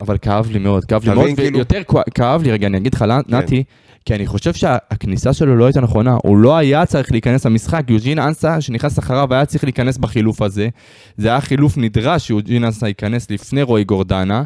אבל 0.00 0.18
כאב 0.18 0.50
לי 0.50 0.58
מאוד, 0.58 0.84
כאב 0.84 1.04
לי 1.04 1.14
מאוד, 1.14 1.28
כאילו- 1.36 1.58
ויותר 1.58 1.80
כאב 2.14 2.42
לי, 2.42 2.52
רגע, 2.52 2.66
אני 2.66 2.76
אגיד 2.76 2.94
לך, 2.94 3.00
כן. 3.00 3.36
נתי, 3.36 3.64
כי 4.04 4.14
אני 4.14 4.26
חושב 4.26 4.52
שהכניסה 4.52 5.32
שלו 5.32 5.56
לא 5.56 5.64
הייתה 5.64 5.80
נכונה, 5.80 6.16
הוא 6.22 6.36
לא 6.36 6.56
היה 6.56 6.86
צריך 6.86 7.12
להיכנס 7.12 7.46
למשחק, 7.46 7.82
יוג'ין 7.88 8.18
אנסה 8.18 8.60
שנכנס 8.60 8.98
אחריו 8.98 9.34
היה 9.34 9.44
צריך 9.46 9.64
להיכנס 9.64 9.98
בחילוף 9.98 10.42
הזה, 10.42 10.68
זה 11.16 11.28
היה 11.28 11.40
חילוף 11.40 11.76
נדרש 11.76 12.26
שיוג'ין 12.26 12.64
אנסה 12.64 12.88
ייכנס 12.88 13.30
לפני 13.30 13.62
רועי 13.62 13.84
גורדנה, 13.84 14.44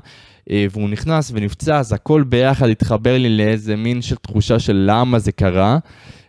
אה, 0.51 0.67
והוא 0.71 0.89
נכנס 0.89 1.31
ונפצע, 1.35 1.79
אז 1.79 1.93
הכל 1.93 2.23
ביחד 2.23 2.69
התחבר 2.69 3.19
לי 3.19 3.37
לאיזה 3.37 3.77
מין 3.77 4.03
של 4.03 4.17
תחושה 4.17 4.59
של 4.59 4.85
למה 4.87 5.19
זה 5.19 5.33
קרה. 5.33 5.79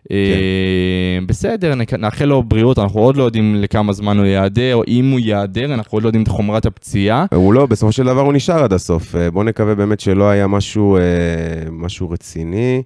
כן. 0.08 1.26
בסדר, 1.28 1.74
נאחל 1.98 2.26
לו 2.26 2.44
בריאות, 2.44 2.80
אנחנו 2.80 3.00
עוד 3.00 3.18
לא 3.18 3.24
יודעים 3.24 3.56
לכמה 3.56 3.94
זמן 3.94 4.18
הוא 4.18 4.26
ייעדר, 4.26 4.76
או 4.76 4.84
אם 4.88 5.12
הוא 5.12 5.20
ייעדר, 5.20 5.74
אנחנו 5.74 5.96
עוד 5.96 6.04
לא 6.04 6.08
יודעים 6.08 6.24
את 6.24 6.28
חומרת 6.28 6.66
הפציעה. 6.66 7.26
הוא 7.34 7.54
לא, 7.54 7.66
בסופו 7.66 7.92
של 7.92 8.04
דבר 8.04 8.22
הוא 8.22 8.34
נשאר 8.34 8.64
עד 8.64 8.74
הסוף. 8.74 9.16
אה, 9.16 9.32
בוא 9.32 9.44
נקווה 9.44 9.76
באמת 9.76 10.00
שלא 10.00 10.30
היה 10.30 10.48
משהו, 10.48 10.98
אה, 10.98 11.02
משהו 11.72 12.10
רציני. 12.10 12.84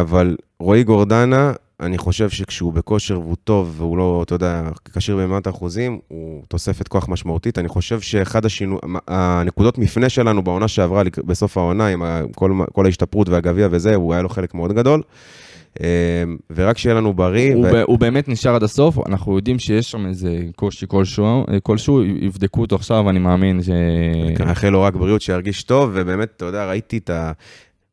אבל 0.00 0.36
רועי 0.60 0.84
גורדנה, 0.84 1.52
אני 1.80 1.98
חושב 1.98 2.30
שכשהוא 2.30 2.72
בכושר 2.72 3.20
והוא 3.20 3.36
טוב 3.44 3.74
והוא 3.76 3.98
לא, 3.98 4.22
אתה 4.26 4.34
יודע, 4.34 4.62
כשיר 4.94 5.16
במאת 5.16 5.46
האחוזים, 5.46 5.98
הוא 6.08 6.42
תוספת 6.48 6.88
כוח 6.88 7.08
משמעותית. 7.08 7.58
אני 7.58 7.68
חושב 7.68 8.00
שאחד 8.00 8.44
השינו... 8.44 8.78
הנקודות 9.08 9.78
מפנה 9.78 10.08
שלנו 10.08 10.42
בעונה 10.42 10.68
שעברה, 10.68 11.02
בסוף 11.24 11.58
העונה, 11.58 11.86
עם 11.86 12.02
כל, 12.34 12.52
כל 12.72 12.86
ההשתפרות 12.86 13.28
והגביע 13.28 13.68
וזה, 13.70 13.94
הוא 13.94 14.12
היה 14.12 14.22
לו 14.22 14.28
חלק 14.28 14.54
מאוד 14.54 14.72
גדול. 14.72 15.02
אה, 15.80 15.86
ורק 16.54 16.78
שיהיה 16.78 16.94
לנו 16.94 17.14
בריא. 17.14 17.54
הוא, 17.54 17.66
ו- 17.72 17.82
הוא 17.82 17.98
באמת 17.98 18.28
נשאר 18.28 18.54
עד 18.54 18.62
הסוף, 18.62 18.98
אנחנו 19.06 19.36
יודעים 19.36 19.58
שיש 19.58 19.90
שם 19.90 20.06
איזה 20.06 20.42
קושי 20.56 20.86
כלשהו, 20.88 21.44
כלשהו, 21.62 22.02
יבדקו 22.04 22.60
אותו 22.60 22.76
עכשיו, 22.76 23.10
אני 23.10 23.18
מאמין 23.18 23.62
ש... 23.62 23.68
נאחל 24.40 24.68
לו 24.68 24.82
רק 24.82 24.94
בריאות, 24.94 25.22
שירגיש 25.22 25.62
טוב, 25.62 25.90
ובאמת, 25.94 26.28
אתה 26.36 26.44
יודע, 26.44 26.68
ראיתי 26.68 26.98
את 26.98 27.10
ה... 27.10 27.32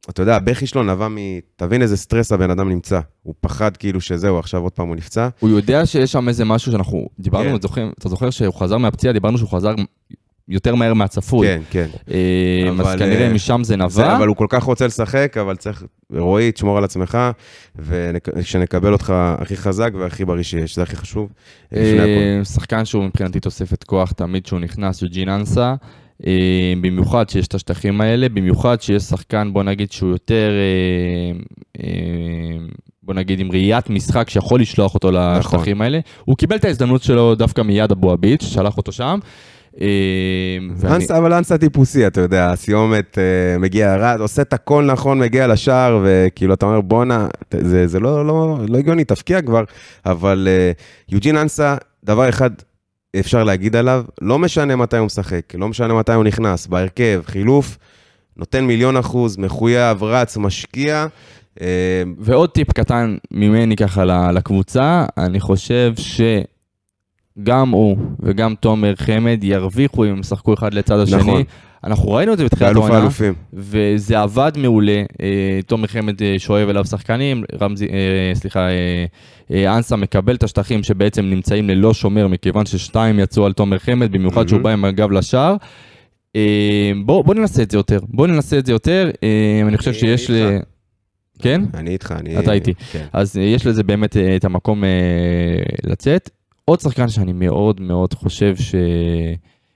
אתה 0.09 0.21
יודע, 0.21 0.35
הבכי 0.35 0.67
שלו 0.67 0.83
נבע 0.83 1.07
מ... 1.07 1.17
תבין 1.55 1.81
איזה 1.81 1.97
סטרס 1.97 2.31
הבן 2.31 2.49
אדם 2.51 2.69
נמצא. 2.69 2.99
הוא 3.23 3.33
פחד 3.41 3.77
כאילו 3.77 4.01
שזהו, 4.01 4.39
עכשיו 4.39 4.61
עוד 4.61 4.71
פעם 4.71 4.87
הוא 4.87 4.95
נפצע. 4.95 5.27
הוא 5.39 5.49
יודע 5.49 5.85
שיש 5.85 6.11
שם 6.11 6.29
איזה 6.29 6.45
משהו 6.45 6.71
שאנחנו 6.71 7.07
דיברנו, 7.19 7.49
כן. 7.49 7.55
אתה 7.55 7.67
זוכר- 7.67 7.89
אתה 7.99 8.09
זוכר 8.09 8.29
שהוא 8.29 8.53
חזר 8.53 8.77
מהפציעה, 8.77 9.13
דיברנו 9.13 9.37
שהוא 9.37 9.49
חזר 9.49 9.73
יותר 10.49 10.75
מהר 10.75 10.93
מהצפוי. 10.93 11.47
כן, 11.47 11.61
כן. 11.69 11.87
אה, 12.11 12.69
אז 12.69 12.79
אבל, 12.79 12.99
כנראה 12.99 13.27
אה, 13.27 13.33
משם 13.33 13.63
זה 13.63 13.67
זה, 13.67 13.77
נבע. 14.03 14.17
אבל 14.17 14.27
הוא 14.27 14.35
כל 14.35 14.47
כך 14.49 14.63
רוצה 14.63 14.87
לשחק, 14.87 15.37
אבל 15.41 15.55
צריך... 15.55 15.83
רועי, 16.13 16.51
תשמור 16.51 16.77
על 16.77 16.83
עצמך, 16.83 17.17
ושנקבל 17.75 18.93
אותך 18.93 19.13
הכי 19.15 19.57
חזק 19.57 19.91
והכי 19.99 20.25
בריא 20.25 20.43
שיש, 20.43 20.75
זה 20.75 20.83
הכי 20.83 20.95
חשוב. 20.95 21.29
אה, 21.75 22.39
שחקן 22.43 22.85
שהוא 22.85 23.03
מבחינתי 23.03 23.39
תוספת 23.39 23.83
כוח 23.83 24.11
תמיד 24.11 24.45
שהוא 24.45 24.59
נכנס, 24.59 25.01
יוג'ין 25.01 25.29
אנסה. 25.29 25.75
במיוחד 26.81 27.29
שיש 27.29 27.47
את 27.47 27.55
השטחים 27.55 28.01
האלה, 28.01 28.29
במיוחד 28.29 28.81
שיש 28.81 29.03
שחקן, 29.03 29.53
בוא 29.53 29.63
נגיד 29.63 29.91
שהוא 29.91 30.09
יותר, 30.09 30.51
בוא 33.03 33.13
נגיד 33.13 33.39
עם 33.39 33.51
ראיית 33.51 33.89
משחק 33.89 34.29
שיכול 34.29 34.61
לשלוח 34.61 34.93
אותו 34.93 35.11
נכון. 35.11 35.39
לשטחים 35.39 35.81
האלה. 35.81 35.99
הוא 36.25 36.37
קיבל 36.37 36.55
את 36.55 36.65
ההזדמנות 36.65 37.03
שלו 37.03 37.35
דווקא 37.35 37.61
מיד 37.61 37.91
אבו 37.91 38.11
עביד, 38.11 38.41
ששלח 38.41 38.77
אותו 38.77 38.91
שם. 38.91 39.19
אנסה, 40.83 41.17
אבל 41.17 41.33
אנסה 41.33 41.57
טיפוסי, 41.57 42.07
אתה 42.07 42.21
יודע, 42.21 42.51
הסיומת 42.51 43.17
אה, 43.17 43.57
מגיע 43.57 43.95
רץ, 43.95 44.19
עושה 44.19 44.41
את 44.41 44.53
הכל 44.53 44.83
נכון, 44.83 45.19
מגיע 45.19 45.47
לשער, 45.47 46.03
וכאילו 46.03 46.53
אתה 46.53 46.65
אומר, 46.65 46.81
בואנה, 46.81 47.27
זה, 47.61 47.99
לא, 47.99 48.27
לא, 48.27 48.57
לא 48.69 48.77
הגיוני, 48.77 49.03
תפקיע 49.03 49.41
כבר, 49.41 49.63
אבל 50.05 50.47
אה, 50.51 50.71
יוג'ין 51.09 51.37
אנסה, 51.37 51.75
דבר 52.03 52.29
אחד 52.29 52.49
אפשר 53.19 53.43
להגיד 53.43 53.75
עליו, 53.75 54.03
לא 54.21 54.39
משנה 54.39 54.75
מתי 54.75 54.97
הוא 54.97 55.05
משחק, 55.05 55.55
לא 55.55 55.67
משנה 55.67 55.93
מתי 55.93 56.13
הוא 56.13 56.23
נכנס, 56.23 56.67
בהרכב, 56.67 57.21
חילוף, 57.25 57.77
נותן 58.37 58.65
מיליון 58.65 58.97
אחוז, 58.97 59.37
מחויב, 59.37 60.03
רץ, 60.03 60.37
משקיע. 60.37 61.05
אה, 61.61 62.03
ועוד 62.19 62.49
טיפ 62.49 62.71
קטן 62.71 63.17
ממני 63.31 63.75
ככה 63.75 64.31
לקבוצה, 64.31 65.05
אני 65.17 65.39
חושב 65.39 65.93
שגם 67.39 67.69
הוא 67.69 67.97
וגם 68.19 68.55
תומר 68.59 68.93
חמד 68.95 69.39
ירוויחו 69.43 70.05
אם 70.05 70.09
הם 70.09 70.19
ישחקו 70.19 70.53
אחד 70.53 70.73
לצד 70.73 70.99
השני. 70.99 71.19
נכון. 71.19 71.43
אנחנו 71.83 72.11
ראינו 72.11 72.33
את 72.33 72.37
זה 72.37 72.45
בתחילת 72.45 72.75
העונה. 72.75 73.07
וזה 73.53 74.19
עבד 74.19 74.51
מעולה. 74.57 75.03
אה, 75.21 75.59
תומר 75.67 75.87
חמד 75.87 76.21
אה, 76.21 76.35
שואב 76.37 76.69
אליו 76.69 76.85
שחקנים, 76.85 77.43
רמזי, 77.61 77.87
אה, 77.87 78.35
סליחה, 78.35 78.59
אה, 78.69 79.05
אה, 79.51 79.77
אנסה 79.77 79.95
מקבל 79.95 80.35
את 80.35 80.43
השטחים 80.43 80.83
שבעצם 80.83 81.25
נמצאים 81.25 81.69
ללא 81.69 81.93
שומר, 81.93 82.27
מכיוון 82.27 82.65
ששתיים 82.65 83.19
יצאו 83.19 83.45
על 83.45 83.53
תומר 83.53 83.79
חמד, 83.79 84.11
במיוחד 84.11 84.47
שהוא 84.47 84.57
מהמם. 84.57 84.63
בא 84.63 84.69
עם 84.69 84.85
הגב 84.85 85.11
לשער. 85.11 85.55
אה, 86.35 86.91
בוא, 87.05 87.23
בוא 87.23 87.33
ננסה 87.35 87.63
את 87.63 87.71
זה 87.71 87.77
יותר, 87.77 87.99
בוא 88.07 88.27
ננסה 88.27 88.57
את 88.57 88.65
זה 88.65 88.71
יותר, 88.71 89.09
אה, 89.23 89.67
אני 89.67 89.77
חושב 89.77 89.91
אני 89.91 89.99
שיש 89.99 90.29
ל... 90.29 90.57
כן? 91.39 91.61
אני 91.73 91.89
איתך, 91.89 92.15
אני... 92.19 92.39
אתה 92.39 92.53
איתי. 92.53 92.73
כן. 92.91 93.05
אז 93.13 93.37
יש 93.37 93.67
לזה 93.67 93.83
באמת 93.83 94.17
את 94.17 94.45
המקום 94.45 94.83
לצאת. 95.83 96.29
עוד 96.69 96.79
שחקן 96.79 97.09
שאני 97.09 97.33
מאוד 97.33 97.81
מאוד 97.81 98.13
חושב 98.13 98.55
ש... 98.55 98.75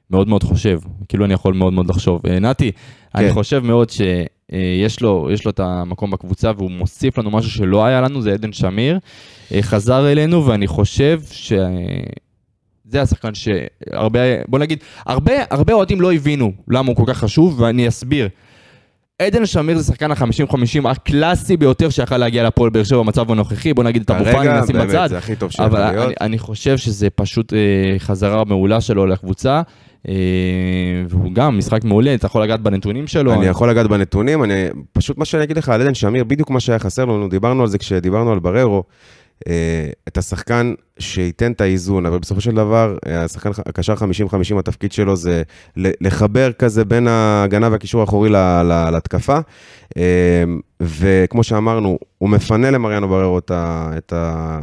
מאוד 0.10 0.28
מאוד 0.28 0.44
חושב, 0.44 0.80
כאילו 1.10 1.26
אני 1.26 1.34
יכול 1.34 1.54
מאוד 1.54 1.74
מאוד 1.74 1.90
לחשוב. 1.90 2.22
אה, 2.28 2.40
נתי, 2.40 2.72
אני 3.16 3.28
כן. 3.28 3.34
חושב 3.34 3.60
מאוד 3.60 3.90
שיש 3.90 5.02
לו, 5.02 5.30
יש 5.32 5.46
לו 5.46 5.52
את 5.52 5.60
המקום 5.60 6.12
בקבוצה 6.12 6.52
והוא 6.58 6.72
מוסיף 6.72 7.18
לנו 7.18 7.32
משהו 7.32 7.52
שלא 7.52 7.86
היה 7.86 8.02
לנו, 8.02 8.22
זה 8.22 8.34
עדן 8.34 8.54
שמיר. 8.54 9.00
אה, 9.54 9.62
חזר 9.62 10.12
אלינו 10.12 10.46
ואני 10.46 10.68
חושב 10.68 11.22
ש... 11.32 11.54
זה 12.86 13.02
השחקן 13.02 13.32
שהרבה, 13.34 14.20
בוא 14.48 14.60
נגיד, 14.60 14.80
הרבה, 15.06 15.34
הרבה 15.50 15.74
אוהדים 15.74 16.02
לא 16.02 16.14
הבינו 16.14 16.52
למה 16.68 16.88
הוא 16.88 16.96
כל 16.96 17.04
כך 17.08 17.18
חשוב, 17.18 17.62
ואני 17.62 17.88
אסביר. 17.88 18.30
עדן 19.22 19.46
שמיר 19.46 19.78
זה 19.78 19.84
שחקן 19.84 20.12
ה-50-50 20.12 20.90
הקלאסי 20.90 21.58
ביותר 21.58 21.90
שיכל 21.90 22.18
להגיע 22.18 22.44
לפועל 22.44 22.70
באר 22.70 22.84
שבע 22.84 23.00
במצב 23.00 23.32
הנוכחי, 23.32 23.74
בוא 23.74 23.84
נגיד 23.84 24.02
את 24.02 24.12
אבו 24.12 24.26
פאני 24.26 24.62
נשים 24.62 24.76
באמת, 24.76 24.90
בצד, 24.90 25.08
זה 25.10 25.18
הכי 25.18 25.36
טוב 25.36 25.52
שיכול 25.52 25.66
אבל 25.66 25.92
להיות. 25.92 26.06
אני, 26.06 26.16
אני 26.22 26.40
חושב 26.40 26.78
שזה 26.78 27.10
פשוט 27.10 27.54
אה, 27.54 27.60
חזרה 28.00 28.46
מעולה 28.46 28.82
שלו 28.82 29.06
לקבוצה, 29.06 29.62
אה, 30.10 30.14
והוא 31.10 31.32
גם 31.34 31.58
משחק 31.58 31.84
מעולה, 31.84 32.14
אתה 32.14 32.26
יכול 32.26 32.44
לגעת 32.44 32.62
בנתונים 32.62 33.08
שלו. 33.08 33.34
אני 33.34 33.46
יכול 33.46 33.70
לגעת 33.70 33.88
בנתונים, 33.88 34.44
אני, 34.44 34.54
פשוט 34.94 35.18
מה 35.18 35.26
שאני 35.26 35.44
אגיד 35.44 35.58
לך 35.58 35.70
על 35.70 35.82
עדן 35.82 35.94
שמיר, 35.94 36.24
בדיוק 36.24 36.50
מה 36.50 36.60
שהיה 36.60 36.80
חסר 36.80 37.06
לנו, 37.06 37.30
דיברנו 37.30 37.62
על 37.62 37.68
זה 37.68 37.78
כשדיברנו 37.78 38.32
על 38.32 38.40
בררו, 38.40 38.84
את 40.08 40.18
השחקן 40.18 40.74
שייתן 41.00 41.52
את 41.52 41.62
האיזון, 41.62 42.06
אבל 42.06 42.20
בסופו 42.20 42.42
של 42.42 42.56
דבר, 42.56 42.98
אה, 43.08 43.24
השחקן, 43.24 43.50
הקשר 43.66 43.94
50-50, 43.94 44.60
התפקיד 44.60 44.92
שלו 44.92 45.16
זה 45.16 45.44
לחבר 45.76 46.52
כזה 46.52 46.86
בין 46.86 47.08
ההגנה 47.08 47.70
והקישור 47.72 48.02
האחורי 48.02 48.30
להתקפה, 48.92 49.38
אה, 49.98 50.44
וכמו 50.82 51.44
שאמרנו, 51.44 52.00
הוא 52.18 52.30
מפנה 52.30 52.72
למריאנו 52.72 53.08
בררו 53.08 53.38
את 53.40 53.52
ה... 53.52 53.92
את 53.98 54.14
ה 54.14 54.60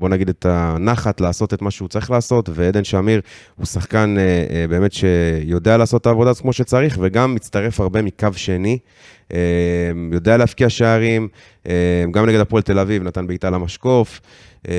בוא 0.00 0.08
נגיד 0.08 0.28
את 0.28 0.46
הנחת 0.48 1.20
לעשות 1.20 1.54
את 1.54 1.62
מה 1.62 1.70
שהוא 1.70 1.88
צריך 1.88 2.10
לעשות, 2.10 2.48
ועדן 2.52 2.84
שמיר 2.84 3.20
הוא 3.56 3.66
שחקן 3.66 4.14
אה, 4.18 4.22
אה, 4.50 4.68
באמת 4.68 4.92
שיודע 4.92 5.76
לעשות 5.76 6.00
את 6.00 6.06
העבודה 6.06 6.34
כמו 6.34 6.52
שצריך, 6.52 6.98
וגם 7.00 7.34
מצטרף 7.34 7.80
הרבה 7.80 8.02
מקו 8.02 8.28
שני, 8.36 8.78
אה, 9.32 9.38
יודע 10.12 10.36
להבקיע 10.36 10.68
שערים, 10.68 11.28
גם 12.10 12.26
נגד 12.26 12.40
הפועל 12.40 12.62
תל 12.62 12.78
אביב 12.78 13.02
נתן 13.02 13.26
בעיטה 13.26 13.50
למשקוף, 13.50 14.20
אה, 14.68 14.74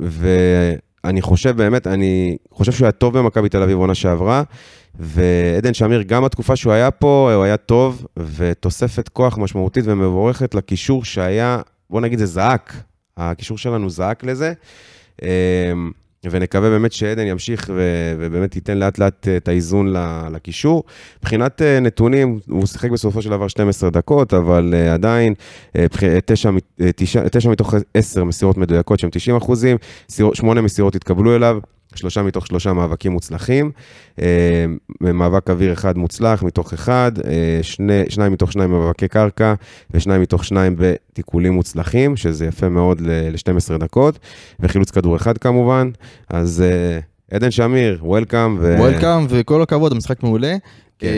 ואני 0.00 1.22
חושב 1.22 1.56
באמת, 1.56 1.86
אני 1.86 2.36
חושב 2.50 2.72
שהוא 2.72 2.86
היה 2.86 2.92
טוב 2.92 3.18
במכבי 3.18 3.48
תל 3.48 3.62
אביב 3.62 3.78
עונה 3.78 3.94
שעברה, 3.94 4.42
ועדן 4.98 5.74
שמיר, 5.74 6.02
גם 6.02 6.24
התקופה 6.24 6.56
שהוא 6.56 6.72
היה 6.72 6.90
פה, 6.90 7.32
הוא 7.34 7.44
היה 7.44 7.56
טוב, 7.56 8.06
ותוספת 8.36 9.08
כוח 9.08 9.38
משמעותית 9.38 9.84
ומבורכת 9.86 10.54
לקישור 10.54 11.04
שהיה, 11.04 11.60
בוא 11.90 12.00
נגיד 12.00 12.18
זה 12.18 12.26
זעק, 12.26 12.74
הקישור 13.16 13.58
שלנו 13.58 13.90
זעק 13.90 14.24
לזה. 14.24 14.52
אה, 15.22 15.28
ונקווה 16.30 16.70
באמת 16.70 16.92
שעדן 16.92 17.26
ימשיך 17.26 17.70
ובאמת 18.18 18.54
ייתן 18.56 18.78
לאט 18.78 18.98
לאט 18.98 19.28
אה, 19.28 19.36
את 19.36 19.48
האיזון 19.48 19.92
לקישור. 20.32 20.84
מבחינת 21.18 21.62
אה, 21.62 21.80
נתונים, 21.80 22.38
הוא 22.48 22.66
שיחק 22.66 22.90
בסופו 22.90 23.22
של 23.22 23.30
דבר 23.30 23.48
12 23.48 23.90
דקות, 23.90 24.34
אבל 24.34 24.74
אה, 24.76 24.94
עדיין, 24.94 25.34
אה, 25.76 25.86
בח- 25.92 26.04
אה, 26.04 26.18
תשע 26.26 26.50
מ- 26.50 26.56
אה, 26.80 26.90
תשע- 26.96 27.28
תשע 27.28 27.50
מתוך 27.50 27.74
10 27.94 28.24
מסירות 28.24 28.56
מדויקות 28.56 28.98
שהן 28.98 29.10
90 29.10 29.36
אחוזים, 29.36 29.76
שמונה 30.34 30.60
מסירות 30.60 30.94
התקבלו 30.96 31.36
אליו. 31.36 31.58
שלושה 31.96 32.22
מתוך 32.22 32.46
שלושה 32.46 32.72
מאבקים 32.72 33.12
מוצלחים, 33.12 33.70
אה, 34.20 34.66
מאבק 35.00 35.50
אוויר 35.50 35.72
אחד 35.72 35.98
מוצלח 35.98 36.42
מתוך 36.42 36.72
אחד, 36.72 37.12
אה, 37.24 37.58
שני, 37.62 38.02
שניים 38.08 38.32
מתוך 38.32 38.52
שניים 38.52 38.70
מאבקי 38.70 39.08
קרקע 39.08 39.54
ושניים 39.90 40.22
מתוך 40.22 40.44
שניים 40.44 40.76
בתיקולים 40.78 41.52
מוצלחים, 41.52 42.16
שזה 42.16 42.46
יפה 42.46 42.68
מאוד 42.68 43.00
ל-12 43.00 43.78
דקות, 43.78 44.18
וחילוץ 44.60 44.90
כדור 44.90 45.16
אחד 45.16 45.38
כמובן. 45.38 45.90
אז 46.28 46.64
אה, 46.66 47.00
עדן 47.36 47.50
שמיר, 47.50 47.98
וולקאם. 48.02 48.58
וולקאם 48.78 49.26
וכל 49.28 49.62
הכבוד, 49.62 49.92
המשחק 49.92 50.22
מעולה. 50.22 50.56
כן. 50.98 51.08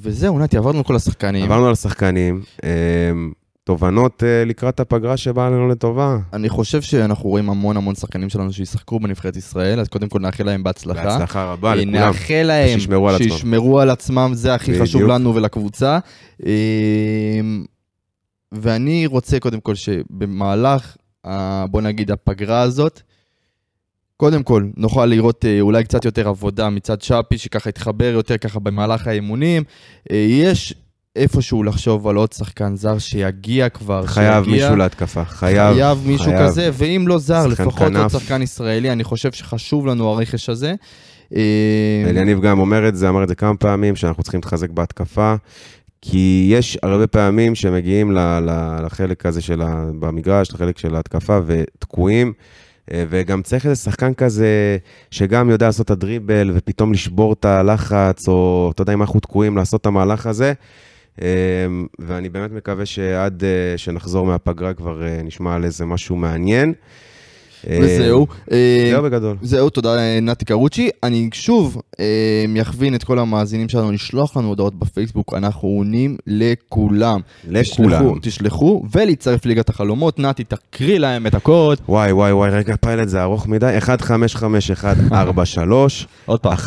וזהו, 0.00 0.38
נתי, 0.38 0.56
עברנו 0.56 0.78
על 0.78 0.84
כל 0.84 0.96
השחקנים. 0.96 1.44
עברנו 1.44 1.68
על 1.68 1.74
שחקנים. 1.74 2.42
תובנות 3.64 4.22
אה, 4.22 4.44
לקראת 4.44 4.80
הפגרה 4.80 5.16
שבאה 5.16 5.50
לנו 5.50 5.68
לטובה. 5.68 6.18
אני 6.32 6.48
חושב 6.48 6.82
שאנחנו 6.82 7.28
רואים 7.28 7.50
המון 7.50 7.76
המון 7.76 7.94
שחקנים 7.94 8.28
שלנו 8.28 8.52
שישחקו 8.52 9.00
בנבחרת 9.00 9.36
ישראל, 9.36 9.80
אז 9.80 9.88
קודם 9.88 10.08
כל 10.08 10.18
נאחל 10.18 10.44
להם 10.44 10.62
בהצלחה. 10.62 11.04
בהצלחה 11.04 11.52
רבה 11.52 11.70
אה, 11.70 11.74
לכולם. 11.74 11.92
נאחל 11.92 12.42
להם 12.44 12.78
שישמרו 12.78 13.08
על 13.08 13.14
עצמם. 13.14 13.28
שישמרו 13.28 13.80
על 13.80 13.90
עצמם, 13.90 14.30
זה 14.34 14.54
הכי 14.54 14.80
חשוב 14.80 15.02
בדיוק. 15.02 15.10
לנו 15.10 15.34
ולקבוצה. 15.34 15.98
אה, 16.46 16.52
ואני 18.52 19.06
רוצה 19.06 19.40
קודם 19.40 19.60
כל 19.60 19.74
שבמהלך, 19.74 20.96
בוא 21.70 21.80
נגיד, 21.82 22.10
הפגרה 22.10 22.60
הזאת, 22.60 23.00
קודם 24.16 24.42
כל 24.42 24.66
נוכל 24.76 25.06
לראות 25.06 25.44
אולי 25.60 25.84
קצת 25.84 26.04
יותר 26.04 26.28
עבודה 26.28 26.70
מצד 26.70 27.02
שפי, 27.02 27.38
שככה 27.38 27.68
יתחבר 27.68 28.12
יותר 28.12 28.38
ככה 28.38 28.60
במהלך 28.60 29.06
האימונים. 29.06 29.62
יש 30.10 30.74
איפשהו 31.16 31.62
לחשוב 31.62 32.08
על 32.08 32.16
עוד 32.16 32.32
שחקן 32.32 32.76
זר 32.76 32.98
שיגיע 32.98 33.68
כבר, 33.68 34.06
חייב 34.06 34.44
שיגיע. 34.44 34.62
מישהו 34.62 34.76
להתקפה. 34.76 35.24
חייב. 35.24 35.74
חייב 35.74 35.98
מישהו 36.06 36.24
חייב. 36.26 36.48
כזה, 36.48 36.70
ואם 36.72 37.04
לא 37.08 37.18
זר, 37.18 37.46
לפחות 37.46 37.82
עוד 37.82 37.92
כנף. 37.92 38.12
שחקן 38.12 38.42
ישראלי, 38.42 38.92
אני 38.92 39.04
חושב 39.04 39.32
שחשוב 39.32 39.86
לנו 39.86 40.08
הרכש 40.08 40.48
הזה. 40.48 40.74
אה, 41.36 42.04
אליניב 42.06 42.40
גם 42.40 42.58
אומר 42.58 42.88
את 42.88 42.96
זה, 42.96 43.08
אמר 43.08 43.22
את 43.22 43.28
זה 43.28 43.34
כמה 43.34 43.56
פעמים, 43.56 43.96
שאנחנו 43.96 44.22
צריכים 44.22 44.38
להתחזק 44.38 44.70
בהתקפה. 44.70 45.34
כי 46.02 46.48
יש 46.52 46.78
הרבה 46.82 47.06
פעמים 47.06 47.54
שמגיעים 47.54 48.12
ל- 48.12 48.18
ל- 48.40 48.84
לחלק 48.86 49.26
הזה 49.26 49.40
של 49.40 49.62
ה... 49.62 49.84
במגרש, 50.00 50.50
לחלק 50.52 50.78
של 50.78 50.94
ההתקפה, 50.94 51.38
ותקועים. 51.46 52.32
אה, 52.92 53.04
וגם 53.10 53.42
צריך 53.42 53.66
איזה 53.66 53.76
שחקן 53.82 54.14
כזה, 54.14 54.76
שגם 55.10 55.50
יודע 55.50 55.66
לעשות 55.66 55.86
את 55.86 55.90
הדריבל, 55.90 56.50
ופתאום 56.54 56.92
לשבור 56.92 57.32
את 57.32 57.44
הלחץ, 57.44 58.28
או 58.28 58.70
אתה 58.74 58.82
יודע, 58.82 58.92
אם 58.92 59.00
אנחנו 59.02 59.20
תקועים, 59.20 59.56
לעשות 59.56 59.80
את 59.80 59.86
המהלך 59.86 60.26
הזה. 60.26 60.52
אה, 61.22 61.66
ואני 61.98 62.28
באמת 62.28 62.50
מקווה 62.50 62.86
שעד 62.86 63.44
אה, 63.44 63.78
שנחזור 63.78 64.26
מהפגרה 64.26 64.74
כבר 64.74 65.06
אה, 65.06 65.22
נשמע 65.22 65.54
על 65.54 65.64
איזה 65.64 65.86
משהו 65.86 66.16
מעניין. 66.16 66.74
אה, 67.70 67.78
וזהו. 67.82 68.26
אה, 68.52 68.88
זהו 68.90 69.02
בגדול. 69.02 69.36
זהו, 69.42 69.70
תודה 69.70 69.98
אה, 69.98 70.18
נתי 70.22 70.44
קרוצ'י. 70.44 70.90
אני 71.02 71.28
שוב 71.32 71.82
אה, 72.00 72.04
יכווין 72.54 72.94
את 72.94 73.04
כל 73.04 73.18
המאזינים 73.18 73.68
שלנו 73.68 73.92
לשלוח 73.92 74.36
לנו 74.36 74.48
הודעות 74.48 74.74
בפייסבוק, 74.78 75.34
אנחנו 75.34 75.68
עונים 75.68 76.16
לכולם. 76.26 77.20
לכולם. 77.48 78.18
תשלחו, 78.22 78.82
ולהצטרף 78.92 79.46
לליגת 79.46 79.68
החלומות. 79.68 80.18
נתי, 80.18 80.44
תקריא 80.44 80.98
להם 80.98 81.26
את 81.26 81.34
הקוד. 81.34 81.78
וואי, 81.88 82.12
וואי, 82.12 82.32
וואי, 82.32 82.50
רגע, 82.50 82.76
פיילוט 82.76 83.08
זה 83.08 83.22
ארוך 83.22 83.46
מדי. 83.48 83.78
155-143, 85.10 85.12
עוד 86.26 86.40
פעם. 86.40 86.52
155-143. 86.52 86.60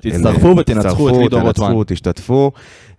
תצטרפו 0.00 0.54
ותנצחו 0.58 1.08
את 1.08 1.14
לידור 1.14 1.40
רוטמן. 1.40 1.66
תנצחו, 1.66 1.84
תשתתפו. 1.86 2.52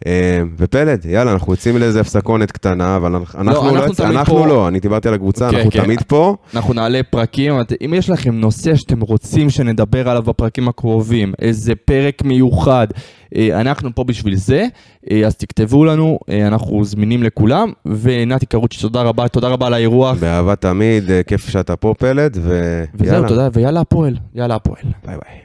אה, 0.05 0.41
ופלד, 0.57 1.05
יאללה, 1.05 1.31
אנחנו 1.33 1.53
יוצאים 1.53 1.77
לאיזה 1.77 2.01
הפסקונת 2.01 2.51
קטנה, 2.51 2.95
אבל 2.95 3.15
אנחנו 3.15 3.75
לא, 3.75 3.85
אנחנו 3.99 4.25
פה. 4.25 4.47
לא, 4.47 4.67
אני 4.67 4.79
דיברתי 4.79 5.07
על 5.07 5.13
הקבוצה, 5.13 5.49
כן, 5.49 5.55
אנחנו 5.55 5.71
כן. 5.71 5.83
תמיד 5.83 6.01
פה. 6.07 6.35
אנחנו 6.53 6.73
נעלה 6.73 7.01
פרקים, 7.09 7.53
אם 7.85 7.93
יש 7.93 8.09
לכם 8.09 8.35
נושא 8.35 8.75
שאתם 8.75 9.01
רוצים 9.01 9.49
שנדבר 9.49 10.09
עליו 10.09 10.23
בפרקים 10.23 10.67
הקרובים, 10.67 11.33
איזה 11.41 11.75
פרק 11.75 12.21
מיוחד, 12.23 12.87
אה, 13.35 13.61
אנחנו 13.61 13.89
פה 13.95 14.03
בשביל 14.03 14.35
זה, 14.35 14.65
אה, 15.11 15.27
אז 15.27 15.35
תכתבו 15.35 15.85
לנו, 15.85 16.19
אנחנו 16.47 16.85
זמינים 16.85 17.23
לכולם, 17.23 17.71
ונתי 17.85 18.45
קרוצ'י, 18.45 18.81
תודה 18.81 19.01
רבה, 19.01 19.27
תודה 19.27 19.47
רבה 19.47 19.67
על 19.67 19.73
האירוח, 19.73 20.17
באהבה 20.17 20.55
תמיד, 20.55 21.03
כיף 21.27 21.49
שאתה 21.49 21.75
פה 21.75 21.93
פלד, 21.97 22.37
וזהו, 22.41 22.87
ויאללה, 22.93 23.27
תודה, 23.27 23.47
ויאללה 23.53 23.79
הפועל, 23.81 24.17
יאללה 24.35 24.55
הפועל. 24.55 24.83
ביי 25.05 25.17
ביי. 25.17 25.44